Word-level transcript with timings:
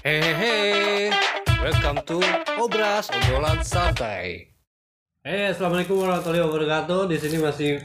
Hehehe, 0.00 1.12
welcome 1.60 2.00
to 2.08 2.24
Obras 2.56 3.12
Obrolan 3.12 3.60
Santai. 3.60 4.48
Eh, 5.20 5.52
assalamualaikum 5.52 6.00
warahmatullahi 6.00 6.40
wabarakatuh. 6.40 7.04
Di 7.12 7.20
sini 7.20 7.36
masih 7.36 7.76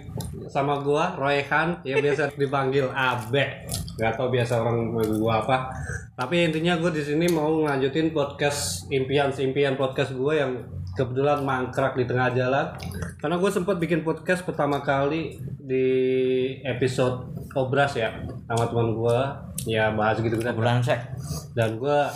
sama 0.47 0.79
gua 0.79 1.19
Royhan 1.19 1.83
yang 1.83 1.99
biasa 1.99 2.31
dipanggil 2.39 2.87
Abe. 2.95 3.67
Gak 3.99 4.15
tau 4.15 4.31
biasa 4.31 4.63
orang 4.63 4.95
manggil 4.95 5.19
gua 5.19 5.43
apa. 5.43 5.75
Tapi 6.15 6.47
intinya 6.47 6.79
gua 6.79 6.95
di 6.95 7.03
sini 7.03 7.27
mau 7.27 7.51
ngelanjutin 7.51 8.15
podcast 8.15 8.87
impian-impian 8.87 9.75
podcast 9.75 10.15
gua 10.15 10.39
yang 10.39 10.51
kebetulan 10.95 11.43
mangkrak 11.43 11.93
di 11.99 12.07
tengah 12.07 12.31
jalan. 12.31 12.65
Karena 13.19 13.35
gue 13.35 13.51
sempat 13.51 13.75
bikin 13.77 14.01
podcast 14.01 14.47
pertama 14.47 14.79
kali 14.81 15.37
di 15.59 15.87
episode 16.63 17.35
Obras 17.55 17.95
ya 17.95 18.11
sama 18.51 18.67
teman 18.67 18.91
gua. 18.99 19.39
Ya 19.65 19.89
bahas 19.95 20.19
gitu 20.19 20.35
gitu 20.35 20.51
bulan 20.51 20.83
sek. 20.83 20.99
Dan 21.55 21.79
gua 21.79 22.11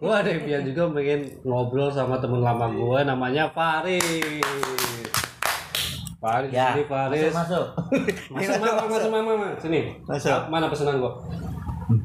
gua 0.00 0.24
ada 0.24 0.32
impian 0.32 0.64
juga 0.64 0.88
pengen 0.96 1.28
ngobrol 1.44 1.92
sama 1.92 2.16
temen 2.16 2.40
lama 2.40 2.72
gua 2.72 3.04
namanya 3.04 3.52
Faris 3.52 4.40
Faris 6.16 6.50
ya. 6.50 6.72
sini 6.72 6.84
Faris 6.88 7.28
masuk 7.28 7.36
masuk. 7.36 7.66
Masuk 8.32 8.56
mama 8.64 8.82
masuk 8.88 9.10
mama 9.12 9.30
mama 9.36 9.48
sini. 9.60 9.92
Masuk. 10.08 10.32
Ah, 10.32 10.48
mana 10.48 10.72
pesanan 10.72 10.98
gua 10.98 11.12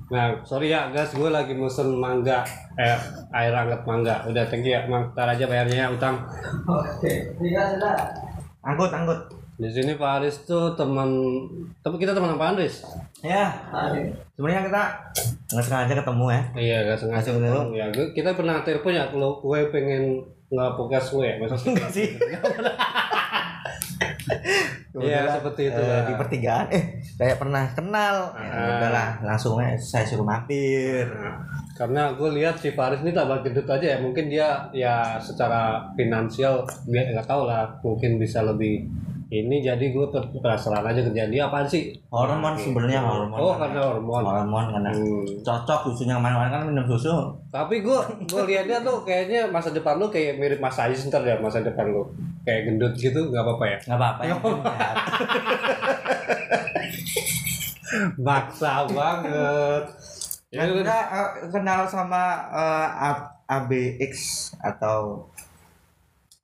nah 0.07 0.33
sorry 0.41 0.71
ya 0.71 0.89
guys 0.89 1.13
gue 1.13 1.29
lagi 1.29 1.53
mesen 1.53 1.93
mangga. 1.97 2.41
Eh 2.75 2.97
air 3.33 3.53
hangat 3.53 3.81
mangga. 3.83 4.23
Udah 4.25 4.43
you 4.49 4.71
ya 4.71 4.85
mang. 4.85 5.11
Ntar 5.13 5.27
aja 5.33 5.45
bayarnya 5.45 5.85
ya 5.85 5.87
utang. 5.91 6.15
Angkut 8.63 8.91
angkut 8.91 9.19
di 9.57 9.65
sini 9.65 9.97
Faris 9.97 10.45
tuh 10.45 10.77
teman 10.77 11.09
tapi 11.81 11.97
kita 11.97 12.13
teman 12.13 12.37
apaan 12.37 12.53
Riz? 12.53 12.85
ya 13.25 13.49
sebenarnya 14.37 14.69
kita 14.69 14.81
nggak 15.49 15.65
sengaja 15.65 15.93
ketemu 15.97 16.25
ya. 16.29 16.41
Iya, 16.53 16.77
gak 16.93 16.99
sengaja 17.01 17.29
dulu. 17.33 17.73
Ya, 17.73 17.89
gue- 17.89 18.13
kita 18.13 18.37
pernah 18.37 18.61
telepon 18.61 18.93
ya 18.93 19.09
kalau 19.09 19.41
gue 19.41 19.59
pengen 19.73 20.21
nggak 20.53 20.71
podcast 20.77 21.17
gue, 21.17 21.41
maksudnya. 21.41 21.73
Enggak 21.73 21.89
sih 21.89 22.07
Iya, 24.97 25.21
Kebetulan, 25.21 25.35
seperti 25.35 25.61
itu 25.63 25.81
eh, 25.83 26.01
di 26.01 26.13
pertigaan 26.15 26.65
eh 26.69 26.83
kayak 27.13 27.37
pernah 27.37 27.63
kenal 27.69 28.15
ya, 28.33 28.49
Ah. 28.49 28.69
udahlah 28.73 29.09
langsung 29.23 29.53
saya 29.75 30.03
suruh 30.03 30.23
mampir 30.23 31.05
Nah, 31.07 31.37
karena 31.73 32.01
gue 32.11 32.29
lihat 32.33 32.55
si 32.55 32.69
Faris 32.71 32.99
ini 32.99 33.11
tambah 33.11 33.39
gendut 33.39 33.65
aja 33.65 33.87
ya, 33.87 33.97
mungkin 33.97 34.25
dia 34.25 34.47
ya 34.71 34.95
secara 35.17 35.61
finansial 35.93 36.61
dia 36.83 37.05
nggak 37.07 37.25
tahu 37.25 37.45
lah, 37.45 37.69
mungkin 37.79 38.17
bisa 38.17 38.41
lebih 38.41 38.89
ini 39.27 39.59
jadi 39.59 39.85
gue 39.85 40.05
penasaran 40.33 40.81
aja 40.83 41.03
kerjaan 41.03 41.27
dia 41.27 41.45
apaan 41.45 41.67
sih? 41.67 41.91
hormon 42.07 42.55
Gitu. 42.55 42.71
sebenarnya 42.71 43.03
hormon 43.03 43.35
Oh, 43.35 43.53
karena 43.53 43.81
hormon. 43.85 44.23
hormon 44.23 44.65
karena 44.71 44.89
Hmm. 44.89 45.27
cocok 45.43 45.79
susunya 45.85 46.15
ke 46.15 46.21
mana-mana 46.21 46.49
kan 46.49 46.63
minum 46.65 46.87
susu 46.87 47.11
Tapi 47.47 47.79
gue 47.79 47.99
gue 48.23 48.43
lihatnya 48.45 48.79
tuh 48.81 49.03
kayaknya 49.03 49.45
masa 49.47 49.69
depan 49.69 49.95
lu 49.95 50.07
kayak 50.07 50.37
mirip 50.37 50.57
Mas 50.57 50.75
Ais 50.75 51.03
ntar 51.03 51.21
ya 51.21 51.35
masa 51.37 51.59
depan 51.59 51.85
lu 51.85 52.07
kayak 52.47 52.61
gendut 52.65 52.95
gitu 52.95 53.19
nggak 53.27 53.43
apa-apa 53.43 53.65
ya? 53.67 53.77
nggak 53.83 53.99
apa-apa 53.99 54.21
sehat. 54.63 54.95
Maksa 58.17 58.87
banget. 58.87 59.83
Ya, 60.47 60.63
Dan 60.63 60.79
kita 60.79 60.97
eh, 61.11 61.29
kenal 61.49 61.83
sama 61.83 62.23
eh, 62.49 62.87
A- 63.05 63.27
ABX 63.49 64.13
atau 64.57 65.27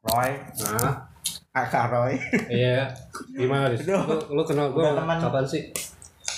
Roy 0.03 0.35
Nah, 0.59 1.07
Kakak 1.49 1.87
Roy 1.89 2.19
iya. 2.49 2.91
Gimana, 3.29 3.71
Riz? 3.71 3.79
Aduh. 3.81 4.03
Lu, 4.03 4.17
lu 4.35 4.43
kenal 4.43 4.71
gue 4.71 4.83
kapan 4.83 5.45
sih? 5.45 5.71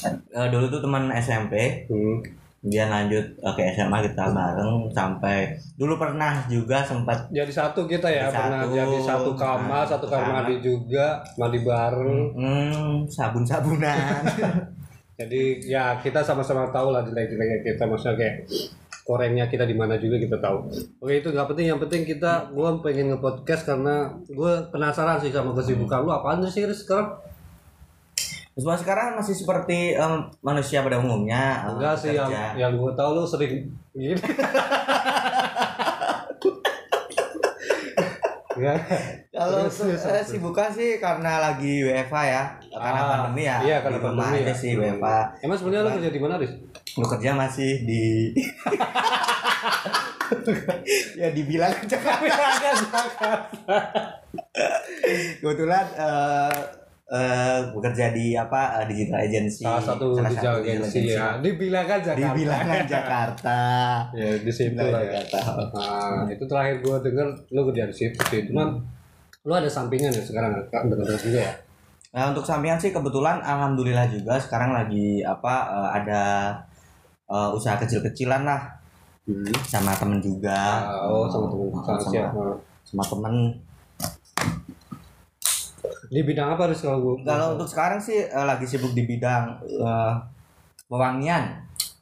Eh, 0.06 0.48
dulu 0.48 0.70
tuh 0.70 0.78
teman 0.80 1.10
SMP 1.12 1.86
Hmm. 1.88 2.22
Dia 2.66 2.90
lanjut 2.90 3.22
eh, 3.22 3.54
ke 3.54 3.62
SMA 3.78 3.98
kita 4.10 4.34
bareng 4.34 4.90
sampai 4.90 5.54
dulu 5.78 6.02
pernah 6.02 6.42
juga 6.50 6.82
sempat 6.82 7.30
Jadi 7.30 7.54
satu 7.54 7.86
kita 7.86 8.10
ya, 8.10 8.26
Jadi 8.28 8.38
pernah 8.42 8.62
satu. 8.66 8.74
jadi 8.74 8.98
satu 9.06 9.32
kamar, 9.38 9.70
Nah, 9.70 9.86
satu 9.86 10.06
satu 10.10 10.14
kamar 10.18 10.34
mandi 10.42 10.56
juga, 10.66 11.22
mandi 11.38 11.60
bareng. 11.62 12.18
hmm, 12.34 12.94
sabun-sabunan 13.06 13.98
Jadi 15.22 15.64
ya 15.64 15.96
kita 16.04 16.20
sama-sama 16.20 16.68
tahu 16.76 16.92
lah 16.92 17.06
nilai-nilai 17.08 17.64
kita, 17.64 17.88
maksudnya 17.88 18.20
kayak 18.20 18.36
korengnya 19.08 19.46
kita 19.48 19.64
di 19.64 19.78
mana 19.78 19.96
juga 19.96 20.18
kita 20.20 20.42
tahu. 20.42 20.68
Oke 21.00 21.22
itu 21.22 21.30
nggak 21.32 21.48
penting, 21.54 21.68
yang 21.72 21.80
penting 21.80 22.04
kita, 22.04 22.50
gue 22.52 22.70
pengen 22.84 23.16
nge-podcast 23.16 23.64
karena 23.64 24.12
gue 24.28 24.54
penasaran 24.74 25.22
sih 25.22 25.32
sama 25.32 25.54
kesibukan 25.56 26.04
lu 26.04 26.12
apaan 26.12 26.44
sih 26.50 26.68
sekarang? 26.68 27.16
Semua 28.56 28.74
sekarang 28.74 29.14
masih 29.14 29.34
seperti 29.34 29.94
em, 29.94 30.14
manusia 30.40 30.80
pada 30.80 30.96
umumnya 30.96 31.62
eh, 31.62 31.70
Enggak 31.70 31.94
sih 31.98 32.10
yang 32.12 32.26
bekerja. 32.26 32.50
yang 32.58 32.72
gue 32.74 32.92
tahu 32.94 33.10
lu 33.14 33.22
sering 33.26 33.52
gini. 33.92 34.14
Enggak. 38.56 38.80
kalau 39.30 39.68
terus. 39.68 39.84
sibukan 40.24 40.72
sih 40.72 40.96
karena 40.96 41.44
lagi 41.44 41.84
WFA 41.84 42.22
ya 42.24 42.44
karena 42.72 42.98
Ah, 42.98 43.08
pandemi 43.12 43.44
ya 43.44 43.60
Iya, 43.60 43.78
karena 43.84 43.94
di 43.94 44.00
pandemi 44.00 44.40
ya. 44.42 44.56
sih 44.56 44.72
WFA 44.74 45.18
Emang 45.44 45.58
sebenarnya 45.60 45.84
lu 45.84 45.92
kerja 45.94 46.10
di 46.10 46.18
mana, 46.18 46.34
Riz? 46.40 46.56
lu 46.96 47.04
kerja 47.06 47.30
masih 47.36 47.84
di 47.84 48.32
ya 51.20 51.28
dibilang 51.30 51.70
Jakarta 51.84 52.32
kebetulan 55.38 55.86
eh 55.94 56.58
eh, 57.08 57.60
bekerja 57.70 58.10
di 58.12 58.34
apa 58.34 58.82
eh, 58.82 58.86
digital 58.88 59.20
agency 59.22 59.62
Salah 59.62 59.78
satu 59.80 60.14
Salah 60.14 60.30
digital 60.30 60.56
digital 60.58 60.82
agency 60.82 61.00
ya. 61.08 61.28
Dibilang 61.38 61.86
kan 61.86 62.00
Jakarta. 62.00 62.18
di 62.18 62.26
bilangan 62.36 62.82
Jakarta 62.86 63.60
Ya, 64.18 64.30
di 64.36 64.52
situ 64.52 64.78
lah 64.78 65.02
ya. 65.02 65.12
Jakarta 65.16 65.80
Nah, 66.16 66.26
itu 66.28 66.44
terakhir 66.44 66.76
gua 66.80 66.98
denger 67.00 67.28
lu 67.50 67.62
kerja 67.70 67.84
di 67.86 67.96
situ 67.96 68.20
sih. 68.26 68.42
Cuman 68.48 68.68
lu 69.42 69.54
ada 69.54 69.68
sampingan 69.68 70.10
ya 70.10 70.20
sekarang 70.20 70.58
kan 70.68 70.84
bener 70.86 71.06
juga 71.16 71.40
ya. 71.40 71.54
Nah 72.12 72.32
untuk 72.32 72.42
sampingan 72.42 72.78
sih 72.78 72.90
kebetulan 72.90 73.38
alhamdulillah 73.40 74.08
juga 74.08 74.36
sekarang 74.36 74.72
lagi 74.72 75.20
apa 75.20 75.54
eh, 75.70 75.90
ada 75.96 76.24
eh, 77.26 77.50
usaha 77.52 77.76
kecil-kecilan 77.76 78.42
lah 78.42 78.62
Hmm. 79.26 79.42
sama 79.66 79.90
temen 79.92 80.22
juga 80.22 80.86
Oh, 81.04 81.26
sama 81.26 81.50
temen 81.50 81.66
sama, 81.74 81.98
sama, 81.98 82.12
siapa? 82.14 82.46
sama 82.86 83.02
temen. 83.04 83.36
Di 86.16 86.22
bidang 86.24 86.56
apa 86.56 86.72
Riz 86.72 86.80
kalau 86.80 87.04
gua? 87.04 87.14
Kalau 87.20 87.60
untuk 87.60 87.68
sekarang 87.68 88.00
sih 88.00 88.24
eh, 88.24 88.46
lagi 88.48 88.64
sibuk 88.64 88.96
di 88.96 89.04
bidang 89.04 89.60
eh, 89.68 90.14
pewangian, 90.88 91.44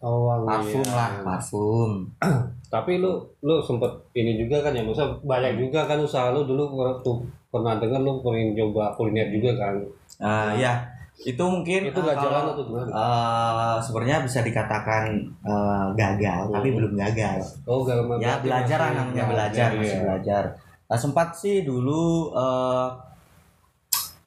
oh, 0.06 0.30
wangi, 0.30 0.46
parfum 0.70 0.86
ya. 0.86 0.94
lah, 0.94 1.10
parfum. 1.26 1.92
Tapi 2.74 3.02
lu 3.02 3.18
lu 3.42 3.58
sempet 3.66 3.90
ini 4.14 4.38
juga 4.38 4.62
kan 4.62 4.78
ya, 4.78 4.86
maksudnya 4.86 5.18
banyak 5.26 5.58
juga 5.58 5.90
kan 5.90 5.98
usaha 5.98 6.30
lu 6.30 6.46
dulu 6.46 6.78
waktu 6.78 7.12
pernah 7.50 7.82
dengar 7.82 8.02
lu 8.06 8.22
pengen 8.22 8.54
coba 8.54 8.94
kuliner 8.94 9.34
juga 9.34 9.58
kan. 9.58 9.74
Eh, 10.22 10.62
ya 10.62 10.74
itu 11.14 11.40
mungkin 11.46 11.94
Itu 11.94 12.02
nggak 12.02 12.18
kalau, 12.18 12.26
jalan 12.26 12.44
atau 12.54 12.64
gimana? 12.70 12.90
eh, 12.90 13.76
sebenarnya 13.82 14.18
bisa 14.26 14.40
dikatakan 14.46 15.04
eh, 15.42 15.86
gagal, 15.98 16.42
tapi 16.54 16.68
Hmm. 16.70 16.78
belum 16.78 16.94
gagal. 16.98 17.38
Oh, 17.66 17.82
gak 17.82 17.98
ya 18.22 18.38
belajar 18.42 18.78
lah 18.78 18.92
namanya 18.94 19.26
belajar 19.26 19.68
masih 19.74 20.00
belajar 20.06 20.44
Nah, 20.84 21.00
sempat 21.02 21.34
sih 21.34 21.66
dulu 21.66 22.30
eh, 22.38 22.88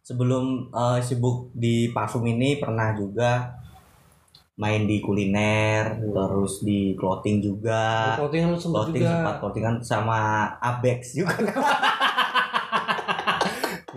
sebelum 0.07 0.71
eh, 0.71 1.01
sibuk 1.03 1.51
di 1.51 1.91
parfum 1.91 2.23
ini 2.31 2.63
pernah 2.63 2.95
juga 2.95 3.59
main 4.57 4.89
di 4.89 5.03
kuliner 5.05 6.01
terus 6.01 6.65
di 6.65 6.97
clothing 6.97 7.45
juga 7.45 8.15
Clothing 8.17 8.57
clothing 8.57 9.03
juga. 9.05 9.13
sempat 9.13 9.35
clothingan 9.43 9.75
sama 9.85 10.21
Abex 10.63 11.13
juga 11.13 11.37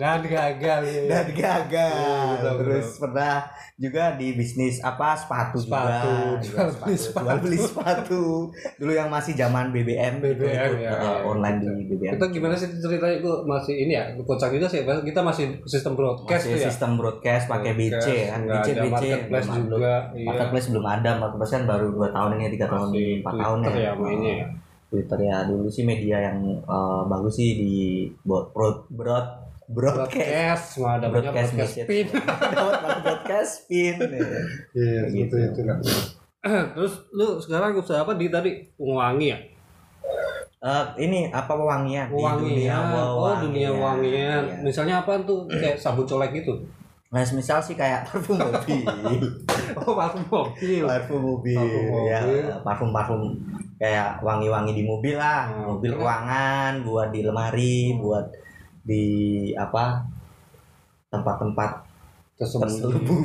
Dan 0.00 0.24
gagal 0.24 0.80
ya. 0.88 1.02
dan 1.12 1.26
gagal 1.28 1.92
Iya, 1.92 2.16
betul, 2.32 2.54
terus 2.64 2.88
pernah 2.96 3.36
juga 3.76 4.04
di 4.16 4.28
bisnis 4.32 4.80
apa 4.80 5.12
sepatu, 5.12 5.56
Sepatu, 5.60 6.12
juga 6.40 6.68
jual 6.68 6.68
beli 6.80 6.96
sepatu, 6.96 7.24
jual 7.24 7.38
beli 7.40 7.58
sepatu 7.60 8.22
dulu 8.76 8.92
yang 8.92 9.08
masih 9.08 9.32
zaman 9.32 9.72
BBM 9.72 10.20
gitu, 10.20 10.44
BBM, 10.44 10.68
ikut, 10.72 10.80
ya, 10.80 10.92
ya. 11.00 11.12
online 11.24 11.58
di 11.60 11.68
BBM 11.88 12.12
Kita 12.16 12.26
gimana 12.28 12.54
sih 12.56 12.68
ceritanya 12.72 13.20
gue 13.20 13.34
masih 13.44 13.74
ini 13.76 13.92
ya 13.92 14.04
kocak 14.20 14.52
juga 14.52 14.68
sih 14.68 14.80
kita 14.84 15.20
masih 15.20 15.44
sistem 15.64 15.92
broadcast 15.96 16.44
masih 16.44 16.56
ya. 16.56 16.64
sistem 16.68 16.90
broadcast 16.96 17.44
pakai 17.48 17.72
BC 17.72 17.92
Broadcast, 17.92 18.28
kan 18.28 18.40
BC 18.40 18.68
BC 18.68 18.88
marketplace 18.88 19.48
belum 19.48 19.56
ada. 19.56 19.68
juga. 19.68 19.94
Iya. 20.12 20.26
marketplace 20.28 20.66
belum 20.68 20.86
ada 20.86 21.10
marketplace 21.16 21.52
kan 21.52 21.64
baru 21.64 21.86
dua 21.92 22.08
tahun 22.08 22.30
ini 22.36 22.46
tiga 22.52 22.66
tahun 22.68 22.88
empat 23.20 23.32
tahun 23.36 23.58
ya 23.60 23.70
ya 23.72 23.92
ya. 23.96 24.46
Twitter 24.90 25.18
ya 25.22 25.36
dulu 25.46 25.70
sih 25.70 25.84
media 25.86 26.16
yang 26.20 26.38
eh, 26.60 27.02
bagus 27.08 27.38
sih 27.38 27.50
di 27.56 27.74
broad, 28.26 28.84
broad 28.92 29.39
broadcast 29.70 30.10
Broadcast, 30.10 30.66
mah 30.76 30.92
ada 30.96 31.06
banyak 31.08 31.30
broadcast 31.30 31.52
broadcast 31.54 31.86
pin. 31.86 32.06
dapat 32.52 32.96
broadcast 33.00 33.54
pin 33.64 33.94
Iya, 34.72 35.00
Gitu. 35.06 35.16
gitu 35.16 35.34
itu 35.38 35.60
kan. 35.62 35.78
Terus 36.74 36.94
lu 37.10 37.38
sekarang 37.38 37.74
usaha 37.74 38.00
apa 38.00 38.14
di 38.14 38.26
tadi 38.26 38.50
wangi 38.76 39.28
ya? 39.28 39.38
Eh, 40.60 40.84
ini 41.00 41.30
apa 41.30 41.56
wangian 41.56 42.06
di 42.06 42.20
Wangian. 42.20 42.44
dunia 42.68 42.76
oh, 43.16 43.32
dunia 43.40 43.70
wangian. 43.72 44.42
Iya. 44.44 44.60
Misalnya 44.60 45.00
apa 45.00 45.16
tuh 45.22 45.48
kayak 45.48 45.76
sabun 45.76 46.04
colek 46.04 46.34
gitu. 46.34 46.52
Nah, 47.08 47.26
misal 47.26 47.58
sih 47.58 47.74
kayak 47.74 48.06
parfum 48.06 48.38
mobil, 48.38 48.86
oh 49.82 49.98
parfum 49.98 50.22
mobil 50.30 50.86
parfum 50.86 51.18
mobil, 51.18 51.58
Parfum 51.58 52.06
ya 52.06 52.18
mobil. 52.22 52.46
parfum 52.62 52.90
parfum 52.94 53.20
kayak 53.76 54.22
wangi-wangi 54.22 54.70
di 54.72 54.84
mobil 54.84 55.18
lah, 55.18 55.50
Hmm, 55.50 55.74
mobil 55.74 55.90
ruangan, 55.90 56.86
buat 56.86 57.10
di 57.10 57.26
lemari, 57.26 57.98
buat 57.98 58.30
di 58.90 59.04
apa 59.54 60.02
tempat-tempat 61.08 61.70
terselubung. 62.34 63.22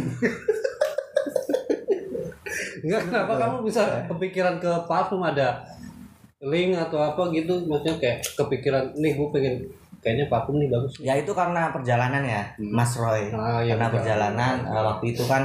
Enggak, 2.77 3.01
kenapa 3.03 3.33
kamu 3.35 3.55
bisa 3.65 3.81
kepikiran 4.05 4.61
ke 4.61 4.69
parfum 4.85 5.21
ada 5.21 5.65
link 6.39 6.77
atau 6.77 7.01
apa 7.01 7.33
gitu 7.33 7.65
maksudnya 7.65 7.97
kayak 7.97 8.17
kepikiran 8.35 8.93
nih 8.93 9.17
gue 9.17 9.27
pengen 9.33 9.55
kayaknya 9.97 10.29
parfum 10.29 10.61
nih 10.61 10.69
bagus 10.69 11.01
Ya 11.01 11.17
itu 11.17 11.33
karena 11.33 11.73
perjalanan 11.73 12.21
ya, 12.21 12.43
Hmm. 12.53 12.69
Mas 12.69 12.93
Roy. 12.93 13.33
ah, 13.33 13.57
iya, 13.59 13.73
karena 13.73 13.87
betul. 13.89 13.95
perjalanan 13.97 14.55
eh, 14.63 14.83
waktu 14.85 15.05
itu 15.09 15.23
kan 15.25 15.43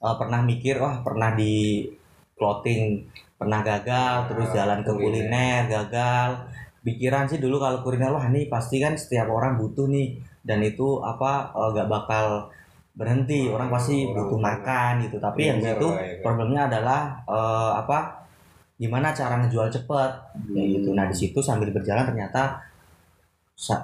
eh, 0.00 0.14
pernah 0.16 0.40
mikir 0.40 0.80
wah 0.80 1.04
pernah 1.04 1.36
di 1.36 1.84
clothing 2.32 3.04
pernah 3.36 3.60
gagal 3.60 4.14
terus 4.26 4.48
Ah, 4.50 4.54
jalan 4.54 4.78
ke 4.80 4.88
kuliner. 4.88 5.04
kuliner 5.28 5.60
gagal 5.68 6.28
pikiran 6.80 7.24
sih 7.26 7.36
dulu 7.36 7.56
kalau 7.56 7.80
kuliner 7.80 8.08
wah 8.08 8.24
ini 8.24 8.46
pasti 8.46 8.76
kan 8.76 8.94
setiap 8.94 9.28
orang 9.28 9.56
butuh 9.56 9.86
nih. 9.86 10.16
Dan 10.40 10.60
itu 10.60 10.98
apa 11.00 11.50
eh, 11.50 11.68
gak 11.74 11.88
bakal 11.88 12.26
berhenti. 12.92 13.46
Orang 13.46 13.68
pasti 13.68 14.02
Orang- 14.02 14.26
butuh 14.26 14.38
makan 14.38 14.92
gitu. 15.02 15.16
Tapi 15.16 15.40
yang 15.44 15.58
itu 15.58 15.88
ya, 15.88 15.96
kan. 15.96 16.20
problemnya 16.22 16.62
adalah 16.66 17.00
eh, 17.22 17.72
apa 17.76 17.98
gimana 18.76 19.10
cara 19.10 19.36
ngejual 19.38 19.68
cepet. 19.68 20.10
Kayak 20.48 20.66
Hmm. 20.66 20.74
gitu. 20.74 20.90
Nah 20.92 21.04
di 21.04 21.16
situ 21.16 21.38
sambil 21.38 21.68
berjalan 21.68 22.04
ternyata 22.04 22.64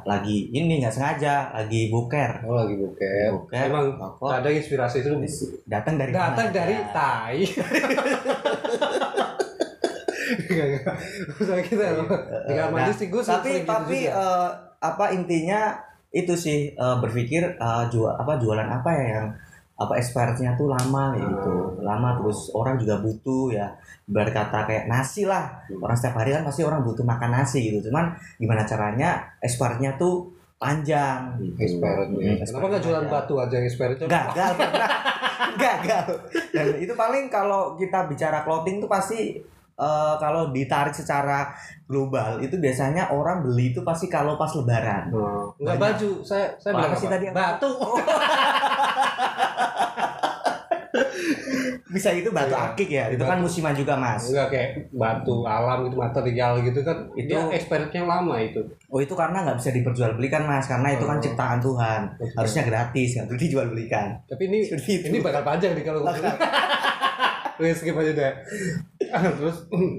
lagi 0.09 0.49
ini 0.51 0.81
nggak 0.81 0.89
sengaja 0.89 1.53
lagi 1.53 1.93
buker. 1.93 2.41
Oh 2.49 2.57
lagi 2.57 2.81
buket 2.81 3.29
buker 3.29 3.61
emang 3.69 3.93
rokok 3.93 4.33
ada 4.33 4.49
inspirasi 4.49 5.05
itu? 5.05 5.13
Datang 5.69 6.01
dari 6.01 6.17
datang 6.17 6.49
dari 6.49 6.81
tai 6.97 7.45
Enggak, 10.57 10.97
kita 11.63 11.85
Eh, 11.85 11.97
tinggal 12.47 12.67
nah, 12.67 12.75
mandi 12.75 12.93
sih 12.93 13.07
gue 13.07 13.23
tapi 13.23 13.51
gitu 13.55 13.67
tapi 13.67 13.99
eh, 14.05 14.49
apa 14.79 15.05
intinya 15.11 15.77
itu 16.11 16.33
sih 16.35 16.59
eh, 16.71 16.97
berpikir 16.97 17.43
eh, 17.55 17.85
jual 17.87 18.11
apa 18.11 18.37
jualan 18.37 18.67
apa 18.67 18.91
ya 18.91 19.07
yang 19.15 19.27
apa 19.77 19.93
expirednya 19.95 20.55
tuh 20.55 20.69
lama 20.69 21.13
gitu 21.15 21.53
Hmm. 21.69 21.85
lama 21.85 22.17
terus 22.17 22.49
orang 22.51 22.77
juga 22.77 22.97
butuh 22.97 23.53
ya 23.53 23.69
berkata 24.07 24.65
kayak 24.65 24.87
nasi 24.87 25.23
lah 25.23 25.53
Hmm. 25.67 25.81
orang 25.81 25.93
setiap 25.95 26.17
hari 26.17 26.33
kan 26.33 26.43
pasti 26.43 26.63
orang 26.63 26.81
butuh 26.81 27.05
makan 27.05 27.31
nasi 27.35 27.61
gitu 27.71 27.87
cuman 27.87 28.11
gimana 28.37 28.65
caranya 28.65 29.09
expirednya 29.39 29.93
tuh 29.95 30.33
panjang 30.57 31.37
gitu. 31.37 31.53
expired 31.61 32.09
Hmm, 32.09 32.17
expired 32.35 32.49
Kenapa 32.49 32.67
nggak 32.71 32.83
jualan 32.83 33.05
panjang. 33.05 33.21
batu 33.21 33.35
aja 33.37 33.55
yang 33.55 33.67
expired 33.67 33.95
itu? 33.95 34.05
gagal 34.07 34.53
gagal 35.57 36.07
dan 36.51 36.67
itu 36.77 36.93
paling 36.95 37.25
kalau 37.29 37.77
kita 37.77 37.99
bicara 38.07 38.41
clothing 38.43 38.77
tuh 38.79 38.89
pasti 38.89 39.41
eh, 39.77 40.15
kalau 40.17 40.51
ditarik 40.51 40.93
secara 40.93 41.53
global 41.85 42.39
itu 42.39 42.57
biasanya 42.57 43.09
orang 43.09 43.41
beli 43.41 43.71
itu 43.71 43.81
pasti 43.81 44.07
kalau 44.07 44.35
pas 44.35 44.51
lebaran 44.51 45.09
Oh, 45.09 45.53
Enggak 45.57 45.77
baju. 45.79 46.11
Saya 46.21 46.51
saya 46.57 46.73
bilang 46.75 46.95
sih 46.95 47.07
apa? 47.07 47.15
tadi? 47.15 47.25
Batu. 47.31 47.71
bisa 51.87 52.11
itu 52.11 52.29
batu 52.31 52.51
Iya. 52.51 52.67
akik 52.67 52.89
ya 52.91 53.05
itu 53.09 53.23
kan 53.23 53.37
Batu. 53.37 53.45
musiman 53.47 53.73
juga 53.73 53.95
mas 53.95 54.21
Enggak 54.27 54.49
kayak 54.51 54.69
batu 54.93 55.35
alam 55.43 55.79
gitu 55.83 55.97
material 55.97 56.53
gitu 56.61 56.81
kan. 56.83 56.97
Itu- 57.15 57.49
expirednya 57.51 58.03
lama 58.05 58.37
itu. 58.39 58.61
oh 58.87 58.99
itu 58.99 59.13
karena 59.13 59.41
nggak 59.41 59.57
bisa 59.57 59.71
diperjualbelikan 59.71 60.43
mas 60.45 60.67
karena 60.67 60.89
itu 60.91 61.05
kan 61.05 61.17
Oh. 61.17 61.23
ciptaan 61.23 61.59
Tuhan 61.59 62.01
Betul. 62.13 62.35
harusnya 62.35 62.63
gratis 62.65 63.09
nggak 63.15 63.27
perlu 63.27 63.39
dijual 63.39 63.67
belikan 63.67 64.09
Tapi 64.27 64.43
ini 64.47 64.59
ini 65.03 65.19
bakal 65.21 65.43
panjang 65.43 65.73
nih 65.73 65.85
kalau. 65.85 66.05
Oke, 67.57 67.73
skip 67.79 67.95
aja 67.95 68.13
deh. 68.13 68.33
Terus? 69.13 69.59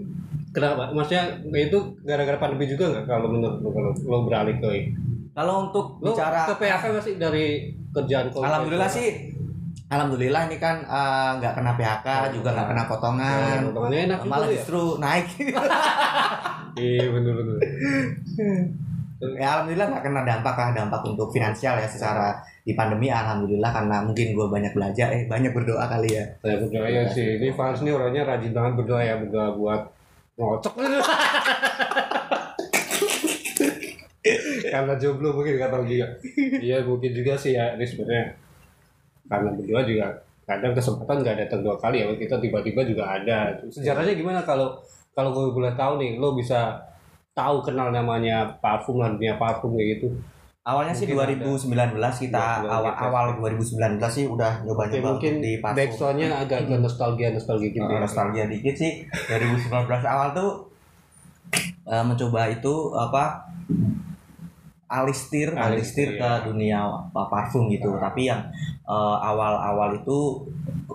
Kenapa? 0.56 0.90
Maksudnya 0.90 1.38
itu 1.54 1.78
gara-gara 2.02 2.38
pandemi 2.42 2.66
juga 2.66 2.90
nggak 2.90 3.06
kalau 3.06 3.28
menurut 3.30 3.62
lo 3.62 3.70
kalau 3.70 3.92
lo 3.94 4.18
beralih 4.26 4.58
ke 4.58 4.90
kalau 5.38 5.70
untuk 5.70 6.02
lo 6.02 6.18
bicara 6.18 6.50
ke 6.50 6.56
PHK 6.58 6.84
masih 6.98 7.14
dari 7.22 7.70
kerjaan 7.94 8.34
kalau 8.34 8.50
alhamdulillah 8.50 8.90
sih 8.90 9.38
alhamdulillah 9.86 10.50
ini 10.50 10.58
kan 10.58 10.82
eh, 10.82 11.32
nggak 11.38 11.54
kena 11.62 11.72
PHK 11.78 12.08
juga 12.34 12.50
nggak 12.58 12.68
kena 12.74 12.84
potongan. 12.90 13.58
Potongannya 13.70 14.02
enak 14.10 14.20
juga 14.26 14.32
malah 14.34 14.48
ya. 14.50 14.54
justru 14.58 14.82
naik. 14.98 15.28
Iya 16.78 17.10
bener 17.10 17.34
bener. 17.34 17.58
ya 19.18 19.48
alhamdulillah 19.50 19.88
nggak 19.90 20.04
kena 20.06 20.22
dampak 20.22 20.54
lah 20.54 20.70
dampak 20.78 21.02
untuk 21.10 21.34
finansial 21.34 21.74
ya 21.74 21.90
secara 21.90 22.38
di 22.68 22.76
pandemi 22.76 23.08
alhamdulillah 23.08 23.72
karena 23.72 24.04
mungkin 24.04 24.36
gue 24.36 24.48
banyak 24.52 24.76
belajar 24.76 25.08
eh 25.16 25.24
banyak 25.24 25.56
berdoa 25.56 25.88
kali 25.88 26.20
ya. 26.20 26.28
Saya 26.44 26.60
berdoa 26.60 26.88
ya 26.92 27.08
sih. 27.08 27.40
Ini 27.40 27.56
Fans 27.56 27.80
nih 27.80 27.96
orangnya 27.96 28.28
rajin 28.28 28.52
banget 28.52 28.84
berdoa 28.84 29.00
ya 29.00 29.16
berdoa 29.24 29.56
buat 29.56 29.88
ngocok. 30.36 30.76
Karena 34.68 34.94
jomblo 35.00 35.32
mungkin 35.32 35.56
nggak 35.56 35.72
tahu 35.72 35.88
juga. 35.88 36.12
Iya 36.60 36.84
mungkin 36.84 37.16
juga 37.16 37.40
sih 37.40 37.56
ya 37.56 37.80
ini 37.80 37.88
sebenarnya. 37.88 38.36
Karena 39.32 39.50
berdoa 39.56 39.82
juga 39.88 40.08
kadang 40.44 40.76
kesempatan 40.76 41.24
nggak 41.24 41.38
datang 41.48 41.64
dua 41.64 41.80
kali 41.80 42.04
ya 42.04 42.12
kita 42.20 42.36
tiba-tiba 42.44 42.84
juga 42.84 43.16
ada. 43.16 43.56
Sejarahnya 43.72 44.12
gimana 44.12 44.44
kalau 44.44 44.76
kalau 45.16 45.32
gue 45.32 45.56
boleh 45.56 45.72
tahu 45.80 46.04
nih 46.04 46.20
lo 46.20 46.36
bisa 46.36 46.84
tahu 47.32 47.64
kenal 47.64 47.96
namanya 47.96 48.60
parfum 48.60 49.00
lah 49.00 49.16
dunia 49.16 49.40
parfum 49.40 49.72
kayak 49.72 50.04
gitu 50.04 50.12
awalnya 50.68 50.92
sih 50.92 51.08
Mungkin 51.08 51.48
2019 51.48 51.96
kita 52.20 52.46
Iya, 52.60 52.68
awal 52.70 52.92
awal 52.94 53.26
2019 53.40 53.72
sih 54.06 54.26
udah 54.26 54.62
nyoba 54.62 54.84
nyoba 54.86 55.16
mungkin 55.16 55.40
di 55.40 55.52
parfum 55.58 55.80
backsoundnya 55.80 56.28
agak 56.36 56.60
ke 56.62 56.76
nostalgia 56.76 57.32
nostalgia 57.32 57.72
gitu 57.72 57.80
ya. 57.82 57.98
nostalgia 57.98 58.44
dikit 58.46 58.76
sih 58.76 58.92
2019 59.32 59.72
awal 60.04 60.30
tuh 60.34 60.52
eh, 61.86 62.04
mencoba 62.04 62.52
itu 62.52 62.74
apa 62.92 63.48
alistir 64.88 65.52
Alistir, 65.52 66.16
ke 66.16 66.20
ya. 66.22 66.40
dunia 66.42 66.80
pa- 67.10 67.28
parfum 67.28 67.68
gitu 67.68 67.92
Ah. 67.94 68.08
tapi 68.08 68.24
yang 68.26 68.40
eh, 68.84 69.18
awal-awal 69.22 69.92
itu 69.94 70.44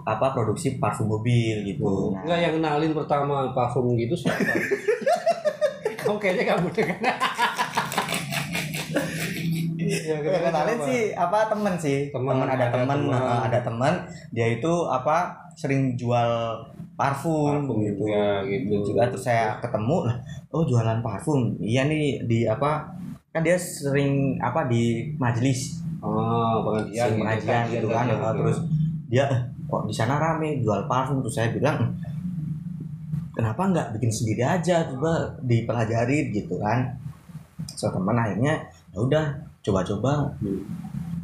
apa 0.02 0.32
produksi 0.32 0.76
parfum 0.76 1.08
mobil 1.10 1.60
gitu 1.62 2.10
Nah, 2.10 2.24
Enggak 2.24 2.38
yang 2.42 2.52
kenalin 2.54 2.92
pertama 2.92 3.48
parfum 3.50 3.92
gitu 3.94 4.12
siapa? 4.14 4.52
Kamu 6.02 6.18
kayaknya 6.18 6.44
kamu 6.50 6.68
dengan. 6.68 6.98
Yang 10.00 10.20
kenalin 10.48 10.78
sih 10.82 11.00
apa 11.12 11.38
temen 11.52 11.74
sih. 11.76 11.98
Temen, 12.08 12.32
temen, 12.32 12.48
ada 12.48 12.64
ada 12.64 12.66
temen 12.74 12.98
temen. 13.04 13.20
eh, 13.20 13.40
ada 13.50 13.58
temen. 13.60 13.94
Dia 14.32 14.46
itu 14.48 14.72
apa 14.88 15.16
sering 15.52 15.94
jual 16.00 16.30
parfum, 16.96 17.66
Parfum 17.66 17.78
gitu. 17.84 18.08
juga, 18.08 18.40
gitu. 18.48 18.74
juga 18.92 19.02
terus 19.12 19.24
saya 19.24 19.58
ketemu 19.60 20.08
lah 20.08 20.16
oh 20.52 20.62
jualan 20.64 20.98
parfum. 21.00 21.56
Iya 21.60 21.88
nih 21.88 22.24
di 22.24 22.38
apa 22.48 22.88
kan 23.32 23.40
dia 23.40 23.56
sering 23.56 24.36
apa 24.40 24.68
di 24.68 25.12
majelis. 25.16 25.80
Oh, 26.02 26.66
pengajian, 26.66 27.14
sering 27.14 27.20
pengajian 27.22 27.64
gitu 27.70 27.86
kan 27.88 28.04
eh, 28.10 28.32
terus 28.36 28.58
dia 29.06 29.24
"Eh, 29.28 29.40
kok 29.68 29.82
di 29.86 29.94
sana 29.94 30.16
rame 30.16 30.60
jual 30.60 30.84
parfum? 30.88 31.20
Terus 31.22 31.36
saya 31.36 31.48
bilang 31.52 31.76
"Hmm, 31.80 31.90
kenapa 33.32 33.62
nggak 33.72 33.88
bikin 33.96 34.12
sendiri 34.12 34.42
aja 34.44 34.84
coba 34.88 35.36
dipelajari 35.40 36.32
gitu 36.32 36.60
kan. 36.60 36.96
So 37.76 37.88
teman 37.88 38.16
akhirnya 38.16 38.68
ya 38.92 38.98
udah 39.00 39.24
coba-coba 39.62 40.28